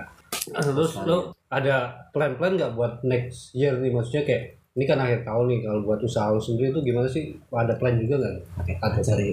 Terus 0.51 0.99
lo 1.07 1.31
ada 1.49 1.95
plan-plan 2.11 2.59
nggak 2.59 2.73
buat 2.75 2.93
next 3.07 3.55
year 3.55 3.79
nih? 3.79 3.95
Maksudnya 3.95 4.27
kayak 4.27 4.43
ini 4.75 4.85
kan 4.91 4.99
akhir 4.99 5.23
tahun 5.23 5.47
nih 5.55 5.59
kalau 5.63 5.81
buat 5.87 6.01
usaha 6.03 6.35
lo 6.35 6.43
sendiri 6.43 6.75
itu 6.75 6.83
gimana 6.83 7.07
sih? 7.07 7.31
Ada 7.55 7.79
plan 7.79 7.95
juga 7.95 8.19
nggak? 8.19 8.35
Pakai 8.59 8.75
Ada. 8.83 9.01
cari 9.07 9.29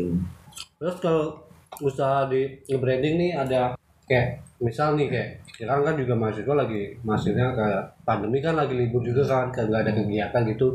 Terus 0.78 0.96
kalau 1.02 1.34
usaha 1.80 2.28
di 2.28 2.60
branding 2.68 3.16
nih 3.16 3.32
ada 3.40 3.80
kayak 4.04 4.44
misal 4.60 5.00
nih 5.00 5.08
kayak 5.08 5.30
sekarang 5.56 5.88
kan 5.88 5.96
juga 5.96 6.14
mahasiswa 6.20 6.56
lagi 6.58 7.00
maksudnya 7.08 7.56
kayak 7.56 7.84
pandemi 8.04 8.44
kan 8.44 8.60
lagi 8.60 8.76
libur 8.76 9.00
juga 9.00 9.24
kan 9.24 9.48
kayak 9.56 9.72
nggak 9.72 9.82
ada 9.88 9.94
kegiatan 9.96 10.42
gitu. 10.52 10.68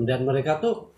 Dan 0.00 0.26
mereka 0.26 0.58
tuh 0.58 0.90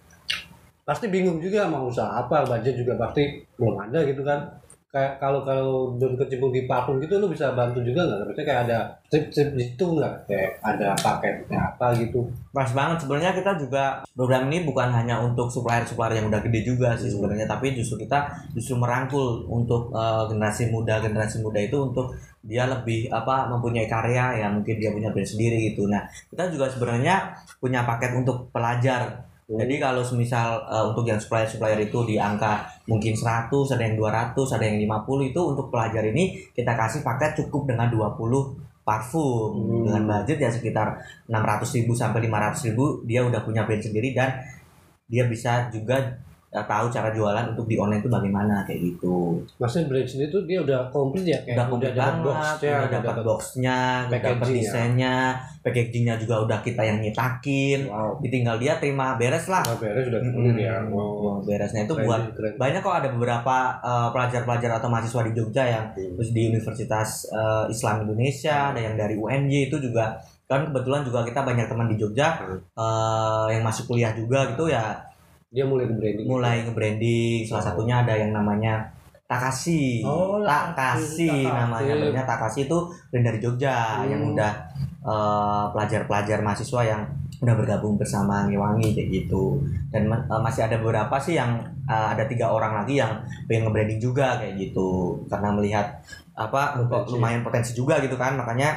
pasti 0.82 1.06
bingung 1.12 1.38
juga 1.38 1.68
mau 1.70 1.86
usaha 1.86 2.22
apa 2.22 2.48
budget 2.48 2.80
juga 2.80 2.98
pasti 2.98 3.44
belum 3.54 3.76
ada 3.90 4.02
gitu 4.02 4.22
kan 4.26 4.61
kayak 4.92 5.16
kalau 5.16 5.40
kalau 5.40 5.96
belum 5.96 6.20
kecimpung 6.20 6.52
di 6.52 6.68
parfum 6.68 7.00
gitu 7.00 7.16
lu 7.16 7.32
bisa 7.32 7.56
bantu 7.56 7.80
juga 7.80 8.04
nggak? 8.04 8.28
Maksudnya 8.28 8.44
kayak 8.44 8.62
ada 8.68 8.78
tip-tip 9.08 9.48
gitu 9.56 9.96
nggak? 9.96 10.14
Kayak 10.28 10.50
ada 10.60 10.88
paketnya 11.00 11.58
apa 11.72 11.96
gitu? 11.96 12.28
Pas 12.52 12.68
banget 12.76 13.00
sebenarnya 13.00 13.32
kita 13.32 13.56
juga 13.56 14.04
program 14.12 14.52
ini 14.52 14.68
bukan 14.68 14.92
hanya 14.92 15.24
untuk 15.24 15.48
supplier-supplier 15.48 16.20
yang 16.20 16.28
udah 16.28 16.44
gede 16.44 16.60
juga 16.68 16.92
sih 17.00 17.08
Hmm. 17.08 17.24
sebenarnya 17.24 17.48
tapi 17.48 17.72
justru 17.72 18.04
kita 18.04 18.28
justru 18.52 18.76
merangkul 18.76 19.48
untuk 19.48 19.88
eh, 19.96 20.22
generasi 20.28 20.68
muda 20.68 21.00
generasi 21.00 21.40
muda 21.40 21.56
itu 21.56 21.80
untuk 21.80 22.12
dia 22.44 22.68
lebih 22.68 23.08
apa 23.08 23.48
mempunyai 23.48 23.86
karya 23.88 24.44
ya 24.44 24.46
mungkin 24.52 24.76
dia 24.76 24.92
punya 24.92 25.08
brand 25.08 25.24
sendiri 25.24 25.72
gitu. 25.72 25.88
Nah 25.88 26.04
kita 26.28 26.52
juga 26.52 26.68
sebenarnya 26.68 27.32
punya 27.64 27.80
paket 27.88 28.12
untuk 28.12 28.52
pelajar. 28.52 29.31
Jadi 29.52 29.74
kalau 29.76 30.00
semisal 30.00 30.64
eh, 30.64 30.84
untuk 30.88 31.04
yang 31.04 31.20
supplier-supplier 31.20 31.80
itu 31.84 31.98
di 32.08 32.16
angka 32.16 32.64
mungkin 32.88 33.12
100, 33.12 33.52
ada 33.74 33.82
yang 33.84 33.96
200, 34.00 34.56
ada 34.56 34.64
yang 34.64 34.78
50 34.80 35.30
itu 35.32 35.40
untuk 35.40 35.66
pelajar 35.68 36.02
ini 36.08 36.48
kita 36.56 36.72
kasih 36.72 37.04
paket 37.04 37.44
cukup 37.44 37.68
dengan 37.68 37.92
20 37.92 38.72
parfum 38.82 39.54
Hmm. 39.54 39.86
dengan 39.86 40.02
budget 40.10 40.38
ya 40.42 40.50
sekitar 40.50 40.98
600.000 41.30 41.94
sampai 41.94 42.26
500.000 42.26 43.06
dia 43.06 43.22
udah 43.22 43.40
punya 43.46 43.62
brand 43.62 43.78
sendiri 43.78 44.10
dan 44.10 44.42
dia 45.06 45.28
bisa 45.30 45.70
juga 45.70 46.18
eh, 46.52 46.60
tahu 46.62 46.86
cara 46.86 47.08
jualan 47.10 47.44
untuk 47.48 47.64
di 47.64 47.74
online 47.74 47.98
itu 47.98 48.08
bagaimana 48.08 48.60
kayak 48.62 48.80
gitu. 48.84 49.40
Maksudnya 49.56 49.88
brand 49.88 50.04
sendiri 50.04 50.28
tuh 50.28 50.42
dia 50.44 50.58
udah 50.60 50.80
komplit 50.88 51.24
ya? 51.24 51.40
Kayak 51.40 51.56
udah 51.56 51.66
komplit 51.66 51.92
banget, 51.92 52.14
boxnya, 52.22 52.72
udah 52.76 52.90
dapat 52.94 53.24
boxnya, 53.24 53.78
udah 54.04 54.20
dapat 54.22 54.46
ya. 54.46 54.54
desainnya, 54.54 55.14
packagingnya 55.58 56.14
juga 56.16 56.34
udah 56.40 56.58
kita 56.60 56.82
yang 56.82 56.98
nyetakin. 57.00 57.80
Wow. 57.86 58.20
Ditinggal 58.20 58.56
dia 58.58 58.72
terima 58.76 59.16
beres 59.16 59.46
lah. 59.46 59.64
Udah 59.64 59.78
beres 59.78 60.04
udah 60.06 60.20
Mm-mm. 60.20 60.34
komplit 60.34 60.56
ya. 60.60 60.74
Wow. 60.86 61.10
Wow, 61.14 61.36
beresnya 61.40 61.82
itu 61.82 61.94
Keren, 61.94 62.04
buat 62.04 62.22
keren. 62.32 62.52
banyak 62.56 62.80
kok 62.80 62.94
ada 62.94 63.08
beberapa 63.08 63.56
eh, 63.78 64.08
pelajar-pelajar 64.10 64.70
atau 64.74 64.88
mahasiswa 64.88 65.22
di 65.22 65.32
Jogja 65.32 65.64
yang 65.66 65.86
Hmm. 65.92 66.14
terus 66.14 66.30
di 66.30 66.42
Universitas 66.46 67.08
eh, 67.26 67.64
Islam 67.68 68.02
Indonesia 68.02 68.70
ada 68.70 68.78
yang 68.78 68.94
dari 68.94 69.14
UNY 69.14 69.66
itu 69.66 69.76
juga 69.78 70.14
kan 70.44 70.64
kebetulan 70.64 71.00
juga 71.00 71.20
kita 71.22 71.40
banyak 71.40 71.64
teman 71.64 71.88
di 71.88 71.96
Jogja 71.96 72.28
Hmm. 72.38 72.58
eh, 72.74 73.46
yang 73.50 73.62
masuk 73.62 73.88
kuliah 73.88 74.12
juga 74.12 74.46
gitu 74.46 74.66
ya 74.66 75.00
Dia 75.52 75.64
mulai 75.68 75.84
ke 75.84 75.94
branding. 75.94 76.26
mulai 76.26 76.56
nge-branding. 76.64 77.44
Salah 77.44 77.60
satunya 77.62 78.00
ada 78.00 78.16
yang 78.16 78.32
namanya 78.32 78.88
Takashi. 79.28 80.00
Oh, 80.04 80.40
Takashi 80.44 81.44
namanya. 81.44 81.92
Brandnya 81.92 82.24
Takashi 82.24 82.64
itu 82.64 82.78
brand 83.08 83.24
dari 83.24 83.38
Jogja 83.38 84.00
Hmm. 84.00 84.08
yang 84.08 84.22
udah 84.32 84.52
eh, 85.02 85.64
pelajar-pelajar 85.74 86.40
mahasiswa 86.40 86.80
yang 86.86 87.02
udah 87.42 87.54
bergabung 87.58 87.98
bersama 87.98 88.46
Ngewangi 88.46 88.94
kayak 88.94 89.08
gitu. 89.12 89.60
Dan 89.92 90.08
eh, 90.08 90.40
masih 90.40 90.64
ada 90.64 90.80
beberapa 90.80 91.16
sih 91.18 91.36
yang 91.36 91.60
eh, 91.84 92.06
ada 92.16 92.24
tiga 92.24 92.48
orang 92.48 92.80
lagi 92.80 93.00
yang 93.00 93.20
pengen 93.44 93.68
nge-branding 93.68 94.00
juga 94.00 94.40
kayak 94.40 94.56
gitu. 94.56 95.20
Karena 95.28 95.52
melihat 95.52 96.00
apa 96.32 96.80
Potensi. 96.80 97.12
lumayan 97.12 97.44
potensi 97.44 97.72
juga 97.72 98.00
gitu 98.00 98.16
kan. 98.16 98.40
Makanya 98.40 98.72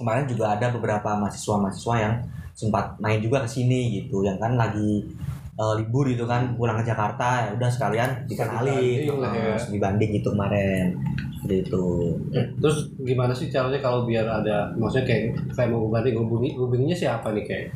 kemarin 0.00 0.24
juga 0.24 0.56
ada 0.56 0.72
beberapa 0.72 1.12
mahasiswa-mahasiswa 1.12 1.94
yang 2.00 2.14
sempat 2.56 2.96
main 3.00 3.20
juga 3.20 3.44
ke 3.44 3.48
sini 3.50 4.00
gitu. 4.00 4.24
Yang 4.24 4.38
kan 4.40 4.52
lagi 4.56 5.04
eh, 5.60 5.74
libur 5.76 6.08
gitu 6.08 6.24
kan 6.24 6.56
pulang 6.56 6.80
ke 6.80 6.88
Jakarta 6.88 7.44
ya 7.44 7.50
udah 7.52 7.68
sekalian 7.68 8.10
dikenalin 8.24 8.72
dibanding 8.72 9.18
lah 9.20 9.32
ya. 9.36 9.44
terus 9.52 9.64
dibanding 9.68 10.10
gitu 10.16 10.28
kemarin 10.32 10.86
seperti 11.36 11.56
itu 11.64 11.84
Terus 12.60 12.76
gimana 13.00 13.32
sih 13.32 13.48
caranya 13.48 13.80
kalau 13.80 14.04
biar 14.04 14.24
ada 14.24 14.72
maksudnya 14.76 15.04
kayak 15.04 15.22
kayak 15.52 15.68
mau 15.68 15.84
ngebanding 15.84 16.16
hubungi 16.20 16.48
hubunginya 16.56 16.96
siapa 16.96 17.32
nih 17.32 17.44
kayak 17.44 17.68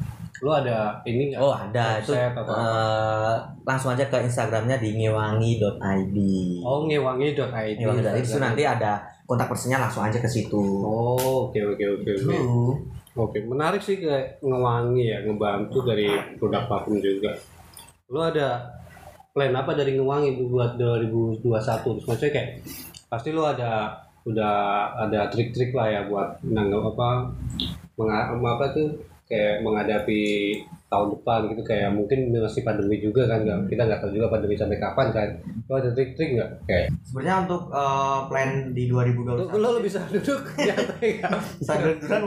lu 0.43 0.51
ada 0.51 1.01
ini 1.07 1.33
nggak? 1.33 1.41
oh 1.41 1.55
ada 1.55 1.97
itu 1.97 2.13
atau 2.13 2.43
apa? 2.43 2.53
eh, 2.53 3.35
langsung 3.65 3.97
aja 3.97 4.05
ke 4.05 4.19
Instagramnya 4.21 4.77
di 4.77 4.91
ngewangi.id 4.93 6.17
Oh 6.61 6.85
ngewangi.id. 6.85 7.79
ngewangi.id 7.81 8.19
itu 8.21 8.37
nanti 8.37 8.63
ada 8.67 9.01
kontak 9.25 9.49
personnya 9.49 9.81
langsung 9.81 10.05
aja 10.05 10.21
ke 10.21 10.29
situ 10.29 10.61
Oh 10.85 11.49
oke 11.49 11.57
oke 11.57 11.85
oke 12.01 12.11
oke. 12.13 12.37
Tuh. 12.37 12.73
Oke 13.15 13.39
menarik 13.41 13.79
sih 13.79 13.97
kayak 13.97 14.43
ngewangi 14.43 15.07
ya 15.07 15.23
ngebantu 15.23 15.87
dari 15.87 16.11
produk 16.37 16.67
parfum 16.67 16.99
juga. 16.99 17.31
Lu 18.13 18.21
ada 18.21 18.69
plan 19.33 19.55
apa 19.57 19.73
dari 19.73 19.97
ngewangi 19.97 20.37
buat 20.45 20.77
2021? 20.77 21.41
Terus 21.41 22.05
maksudnya 22.05 22.33
kayak 22.33 22.51
pasti 23.09 23.29
lu 23.33 23.43
ada 23.43 23.97
udah 24.25 24.55
ada 25.05 25.29
trik-trik 25.29 25.73
lah 25.73 25.89
ya 25.89 26.01
buat 26.09 26.41
nanggap 26.45 26.97
apa 26.97 27.09
menga- 27.97 28.33
apa 28.33 28.65
tuh 28.73 28.89
kayak 29.25 29.61
menghadapi 29.61 30.23
tahun 30.89 31.17
depan 31.17 31.41
gitu 31.53 31.63
kayak 31.65 31.91
mungkin 31.93 32.33
masih 32.33 32.65
pandemi 32.65 33.01
juga 33.01 33.25
kan 33.25 33.41
nggak 33.41 33.73
kita 33.73 33.83
nggak 33.85 34.01
tahu 34.01 34.13
juga 34.13 34.29
pandemi 34.33 34.57
sampai 34.57 34.79
kapan 34.81 35.07
kan 35.13 35.29
lo 35.69 35.75
ada 35.77 35.91
trik-trik 35.93 36.37
nggak 36.37 36.51
kayak 36.65 36.87
Sebenarnya 37.05 37.37
untuk 37.49 37.63
eh, 37.69 38.19
plan 38.29 38.51
di 38.73 38.85
lo, 38.89 39.01
2021 39.01 39.61
lo 39.61 39.69
bisa 39.81 40.01
duduk 40.09 40.41
santai 40.57 41.09
nggak? 41.21 41.33
sambil 41.61 41.93
duluan 42.01 42.23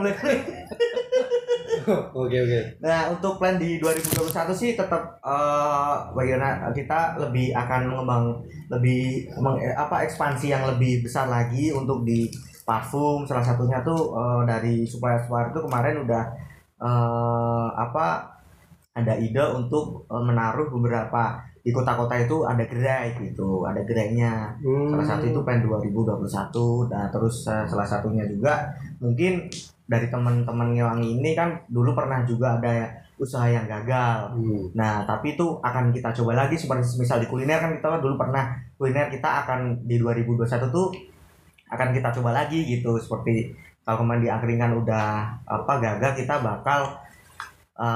mulai 1.88 2.04
kali. 2.04 2.18
oke 2.20 2.36
oke 2.38 2.60
Nah, 2.78 3.00
untuk 3.08 3.32
plan 3.36 3.56
di 3.56 3.78
2021 3.78 4.52
sih 4.52 4.70
tetap 4.72 5.02
eh 5.24 5.94
bagaimana 6.12 6.68
kita 6.70 7.16
lebih 7.18 7.52
akan 7.52 7.80
mengembang 7.88 8.24
lebih 8.68 9.00
meng- 9.38 9.58
eh, 9.58 9.72
apa 9.74 10.04
ekspansi 10.04 10.46
yang 10.48 10.68
lebih 10.68 11.02
besar 11.02 11.26
lagi 11.26 11.72
untuk 11.72 12.04
di 12.04 12.28
parfum 12.62 13.24
salah 13.24 13.40
satunya 13.40 13.80
tuh 13.80 14.12
eh, 14.12 14.40
dari 14.44 14.84
supplier 14.84 15.18
supplier 15.18 15.48
itu 15.48 15.60
kemarin 15.64 16.04
udah 16.04 16.24
eh 16.78 17.68
apa 17.74 18.06
ada 18.94 19.14
ide 19.16 19.44
untuk 19.54 20.04
eh, 20.06 20.22
menaruh 20.22 20.68
beberapa 20.70 21.38
di 21.58 21.74
kota-kota 21.74 22.16
itu 22.16 22.48
ada 22.48 22.64
gerai 22.64 23.12
gitu, 23.18 23.60
ada 23.62 23.82
gerainya. 23.84 24.56
Salah 24.88 25.04
satu 25.04 25.24
itu 25.28 25.40
plan 25.44 25.60
2021 25.60 26.88
dan 26.88 27.06
terus 27.12 27.44
eh, 27.46 27.64
salah 27.68 27.84
satunya 27.84 28.24
juga 28.24 28.72
mungkin 28.98 29.46
dari 29.88 30.12
teman-teman 30.12 30.76
Ngewangi 30.76 31.16
ini 31.16 31.32
kan 31.32 31.64
dulu 31.66 31.96
pernah 31.96 32.20
juga 32.28 32.60
ada 32.60 32.92
usaha 33.18 33.48
yang 33.50 33.66
gagal. 33.66 34.36
Hmm. 34.36 34.70
Nah, 34.76 35.02
tapi 35.08 35.34
itu 35.34 35.58
akan 35.58 35.90
kita 35.90 36.14
coba 36.22 36.44
lagi 36.44 36.54
seperti 36.54 37.00
misal 37.00 37.18
di 37.18 37.26
kuliner 37.26 37.58
kan 37.58 37.74
kita 37.74 37.88
kan 37.98 38.00
dulu 38.04 38.14
pernah 38.20 38.54
kuliner 38.76 39.08
kita 39.10 39.42
akan 39.44 39.88
di 39.88 39.96
2021 39.98 40.70
tuh 40.70 40.94
akan 41.68 41.88
kita 41.92 42.08
coba 42.20 42.30
lagi 42.44 42.64
gitu 42.64 42.96
seperti 42.96 43.52
kalau 43.84 44.04
kemarin 44.04 44.22
di 44.24 44.30
angkringan 44.30 44.72
udah 44.84 45.08
apa 45.44 45.72
gagal 45.80 46.12
kita 46.20 46.40
bakal 46.44 47.00
eh, 47.78 47.86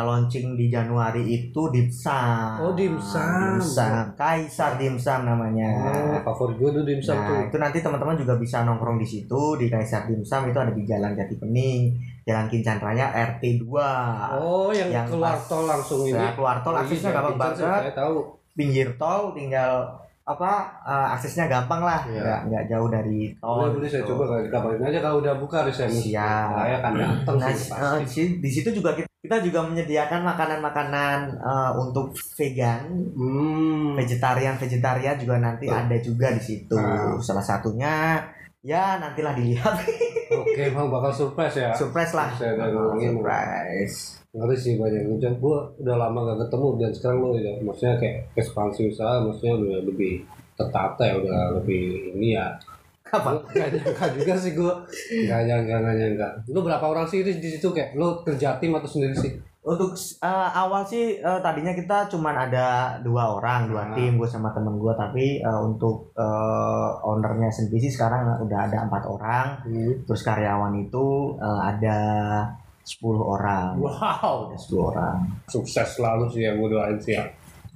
launching 0.00 0.54
di 0.54 0.66
Januari 0.66 1.26
itu 1.26 1.62
dimsum. 1.68 2.62
Oh, 2.62 2.72
dimsum. 2.72 3.58
Dimsum. 3.58 4.14
Kaisar 4.14 4.76
dimsum 4.76 5.20
namanya. 5.22 5.66
Oh, 6.14 6.22
favorit 6.24 6.56
gue 6.56 6.70
tuh 6.72 6.84
dimsum 6.84 7.16
tuh. 7.16 7.34
Nah, 7.34 7.42
itu 7.44 7.56
nanti 7.58 7.78
teman-teman 7.78 8.14
juga 8.14 8.34
bisa 8.36 8.62
nongkrong 8.62 8.96
di 8.96 9.04
situ 9.04 9.42
di 9.56 9.66
Kaisar 9.66 10.06
Dimsum 10.06 10.46
itu 10.46 10.56
ada 10.56 10.70
di 10.70 10.82
Jalan 10.82 11.12
Jati 11.12 11.34
Pening, 11.36 11.90
Jalan 12.22 12.46
Kincan 12.46 12.78
Raya 12.78 13.10
RT 13.10 13.42
2. 13.60 14.38
Oh, 14.38 14.70
yang, 14.70 14.88
yang 14.88 15.06
keluar 15.06 15.34
pas- 15.34 15.46
tol 15.46 15.64
langsung 15.64 16.00
ini. 16.04 16.14
Nah, 16.14 16.32
keluar 16.32 16.56
tol 16.60 16.72
Oh, 16.72 16.76
iya, 16.76 16.82
aksesnya 16.84 17.10
gampang 17.12 17.34
banget. 17.36 17.58
Saya 17.82 17.92
tahu. 17.92 18.16
Pinggir 18.52 18.88
tol 18.94 19.32
tinggal 19.32 19.90
apa 20.22 20.50
eh, 20.86 21.08
aksesnya 21.12 21.50
gampang 21.50 21.82
lah, 21.82 22.06
Iya. 22.06 22.22
nggak 22.22 22.40
nggak 22.46 22.64
jauh 22.70 22.86
dari 22.86 23.34
tol. 23.36 23.58
Boleh, 23.58 23.74
boleh 23.74 23.88
saya 23.90 24.06
gitu. 24.06 24.14
coba 24.14 24.38
kabarin 24.46 24.82
aja 24.84 24.98
kalau 25.00 25.16
udah 25.18 25.34
buka 25.34 25.66
deh 25.66 25.74
saya. 25.74 25.90
Siap. 25.90 26.48
Saya 26.54 26.74
akan 26.78 26.92
datang 26.94 27.36
Nah, 27.36 27.50
sih 27.50 28.06
si- 28.06 28.38
di 28.38 28.46
situ 28.48 28.70
juga 28.70 28.94
kita, 28.94 29.10
kita 29.22 29.38
juga 29.38 29.62
menyediakan 29.62 30.20
makanan-makanan 30.26 31.18
eh, 31.32 31.70
untuk 31.78 32.10
vegan, 32.34 32.90
Hmm. 33.14 33.94
vegetarian 33.94 34.58
vegetarian 34.58 35.14
juga 35.14 35.38
nanti 35.38 35.64
Tuh. 35.64 35.78
ada 35.78 35.96
juga 35.96 36.26
di 36.30 36.42
situ. 36.42 36.74
Ah. 36.74 37.14
Salah 37.18 37.40
satunya 37.40 38.18
ya 38.60 38.98
nantilah 38.98 39.32
dilihat 39.32 39.74
Oke, 40.32 40.64
bang 40.66 40.88
bakal 40.88 41.12
surprise 41.12 41.54
ya. 41.56 41.70
surprise 41.72 42.10
lah 42.10 42.30
Saya 42.32 42.56
ngomongin. 42.56 43.14
surprise 43.14 43.96
Ngeri 44.32 44.56
sih 44.56 44.74
banyak 44.74 45.04
hujan. 45.06 45.36
Gue 45.36 45.54
udah 45.76 45.94
lama 45.94 46.24
gak 46.24 46.40
ketemu 46.42 46.68
dan 46.80 46.90
sekarang 46.90 47.18
lo 47.20 47.30
ya, 47.36 47.52
maksudnya 47.60 47.94
kayak 48.00 48.16
ekspansi 48.32 48.88
usaha, 48.88 49.20
maksudnya 49.20 49.54
udah 49.54 49.78
lebih 49.84 50.24
tertata 50.54 51.02
ya, 51.04 51.14
udah 51.20 51.40
lebih 51.60 51.82
ini 52.16 52.32
ya. 52.32 52.48
Apa 53.12 53.28
Gua 53.30 53.52
Gak 53.52 53.68
nyangka 53.70 54.06
juga 54.10 54.32
sih 54.34 54.52
gue. 54.52 54.74
Gak 55.22 55.42
nyangka, 55.42 55.74
gak 55.78 55.94
nyangka. 55.94 56.28
Lu 56.48 56.60
berapa 56.60 56.80
orang 56.82 57.04
sih 57.04 57.20
di 57.20 57.36
di 57.36 57.48
situ 57.50 57.68
kayak? 57.68 57.92
Lu 57.92 58.20
kerja 58.22 58.56
tim 58.56 58.72
atau 58.72 58.88
sendiri 58.88 59.12
sih? 59.14 59.32
untuk 59.62 59.94
eh, 59.94 60.26
awal 60.52 60.82
sih 60.82 61.14
eh, 61.16 61.38
tadinya 61.38 61.70
kita 61.70 62.10
cuman 62.10 62.34
ada 62.36 62.66
dua 62.98 63.30
orang 63.32 63.70
dua 63.70 63.82
Ah. 63.84 63.94
tim 63.94 64.18
gue 64.18 64.26
sama 64.26 64.50
temen 64.50 64.74
gue 64.74 64.90
tapi 64.92 65.38
eh, 65.38 65.60
untuk 65.62 66.10
eh, 66.18 66.90
ownernya 67.00 67.46
sendiri 67.46 67.78
sih 67.80 67.94
sekarang 67.94 68.42
udah 68.42 68.58
ada 68.58 68.82
empat 68.82 69.06
orang 69.06 69.46
Hmm. 69.62 70.02
terus 70.02 70.26
karyawan 70.26 70.74
itu 70.74 71.06
eh, 71.38 71.60
ada 71.62 71.98
10 72.82 72.98
orang 73.14 73.78
Wow, 73.78 74.50
ada 74.50 74.58
10 74.58 74.82
orang 74.82 75.16
sukses 75.46 75.94
selalu 75.94 76.26
sih 76.26 76.42
yang 76.42 76.58
gue 76.58 76.66
doain 76.68 76.98
sih 76.98 77.14
ya. 77.14 77.22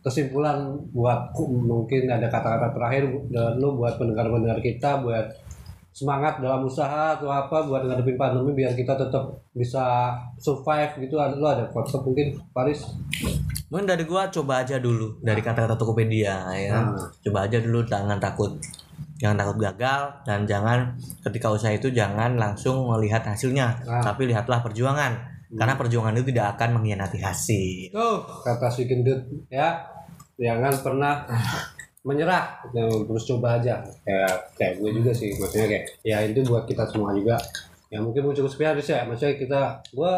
Kesimpulan 0.06 0.70
buat 0.94 1.34
mungkin 1.50 2.06
ada 2.06 2.30
kata-kata 2.30 2.70
terakhir 2.70 3.10
dan 3.34 3.58
lu 3.58 3.74
buat 3.74 3.98
pendengar-pendengar 3.98 4.62
kita 4.62 5.02
buat 5.02 5.26
semangat 5.90 6.38
dalam 6.38 6.62
usaha 6.62 7.16
atau 7.18 7.32
apa 7.32 7.66
buat 7.66 7.82
ngadepin 7.88 8.20
pandemi 8.20 8.52
biar 8.52 8.76
kita 8.76 8.94
tetap 8.94 9.32
bisa 9.50 10.12
survive 10.36 10.92
gitu 11.02 11.16
ada 11.16 11.34
lu 11.34 11.48
ada 11.48 11.64
konsep 11.72 12.04
mungkin 12.04 12.36
Paris 12.52 12.84
Mungkin 13.66 13.88
dari 13.90 14.06
gua 14.06 14.30
coba 14.30 14.62
aja 14.62 14.78
dulu 14.78 15.18
dari 15.18 15.42
kata-kata 15.42 15.74
Tokopedia 15.74 16.54
ya. 16.54 16.86
Hmm. 16.86 16.94
Coba 17.18 17.50
aja 17.50 17.58
dulu 17.58 17.82
jangan 17.82 18.14
takut. 18.22 18.54
Jangan 19.18 19.36
takut 19.42 19.58
gagal 19.58 20.22
dan 20.22 20.46
jangan 20.46 20.94
ketika 21.26 21.50
usaha 21.50 21.72
itu 21.74 21.90
jangan 21.90 22.38
langsung 22.38 22.86
melihat 22.86 23.26
hasilnya, 23.26 23.74
Ah. 23.88 24.04
tapi 24.04 24.30
lihatlah 24.30 24.62
perjuangan. 24.62 25.18
Karena 25.56 25.74
perjuangan 25.74 26.14
itu 26.20 26.28
tidak 26.30 26.46
akan 26.56 26.68
mengkhianati 26.80 27.18
hasil. 27.18 27.90
tuh. 27.90 28.16
Kata 28.44 28.68
si 28.68 28.84
gendut 28.84 29.24
ya. 29.48 29.82
Jangan 30.36 30.84
pernah 30.84 31.24
menyerah. 32.04 32.60
Ya, 32.76 32.84
terus 32.86 33.24
coba 33.24 33.56
aja. 33.58 33.80
Kayak 34.04 34.52
kayak 34.54 34.72
gue 34.78 34.90
juga 35.02 35.10
sih 35.16 35.32
maksudnya 35.40 35.66
kayak 35.66 35.84
ya 36.04 36.16
itu 36.22 36.40
buat 36.46 36.68
kita 36.68 36.84
semua 36.92 37.16
juga. 37.16 37.40
Ya 37.88 37.98
mungkin 38.04 38.30
cukup 38.30 38.50
sekian 38.50 38.76
sih 38.78 38.94
ya 38.94 39.02
maksudnya 39.08 39.34
kita 39.40 39.60
gue 39.90 40.12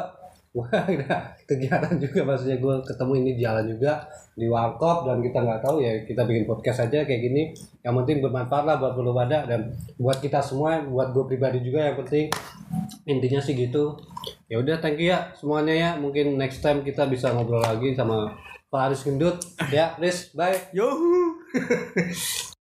gue 0.48 0.66
ada 0.96 1.36
kegiatan 1.44 1.94
juga 2.00 2.20
maksudnya 2.24 2.58
gue 2.58 2.74
ketemu 2.88 3.12
ini 3.20 3.30
di 3.36 3.42
jalan 3.44 3.64
juga 3.68 3.92
di 4.38 4.46
warkop 4.46 5.10
dan 5.10 5.18
kita 5.18 5.42
nggak 5.42 5.60
tahu 5.66 5.82
ya 5.82 6.06
kita 6.06 6.22
bikin 6.22 6.46
podcast 6.46 6.86
aja 6.86 7.02
kayak 7.02 7.22
gini. 7.26 7.42
Yang 7.82 7.94
penting 8.02 8.16
bermanfaat 8.22 8.64
lah 8.64 8.76
buat 8.78 8.94
belum 8.94 9.16
ada 9.18 9.50
dan 9.50 9.74
buat 9.98 10.22
kita 10.22 10.38
semua 10.38 10.78
buat 10.86 11.10
gue 11.10 11.24
pribadi 11.26 11.58
juga 11.60 11.90
yang 11.90 11.98
penting. 11.98 12.30
Intinya 13.10 13.42
sih 13.42 13.58
gitu. 13.58 13.98
Ya 14.46 14.62
udah 14.62 14.78
thank 14.78 15.02
you 15.02 15.10
ya 15.10 15.34
semuanya 15.34 15.74
ya. 15.74 15.90
Mungkin 15.98 16.38
next 16.38 16.62
time 16.62 16.86
kita 16.86 17.10
bisa 17.10 17.34
ngobrol 17.34 17.60
lagi 17.60 17.98
sama 17.98 18.38
Pak 18.70 18.80
Aris 18.88 19.02
Gendut. 19.02 19.42
Ya 19.74 19.98
Riz 19.98 20.30
bye. 20.30 20.70
Yuhu. 20.70 21.42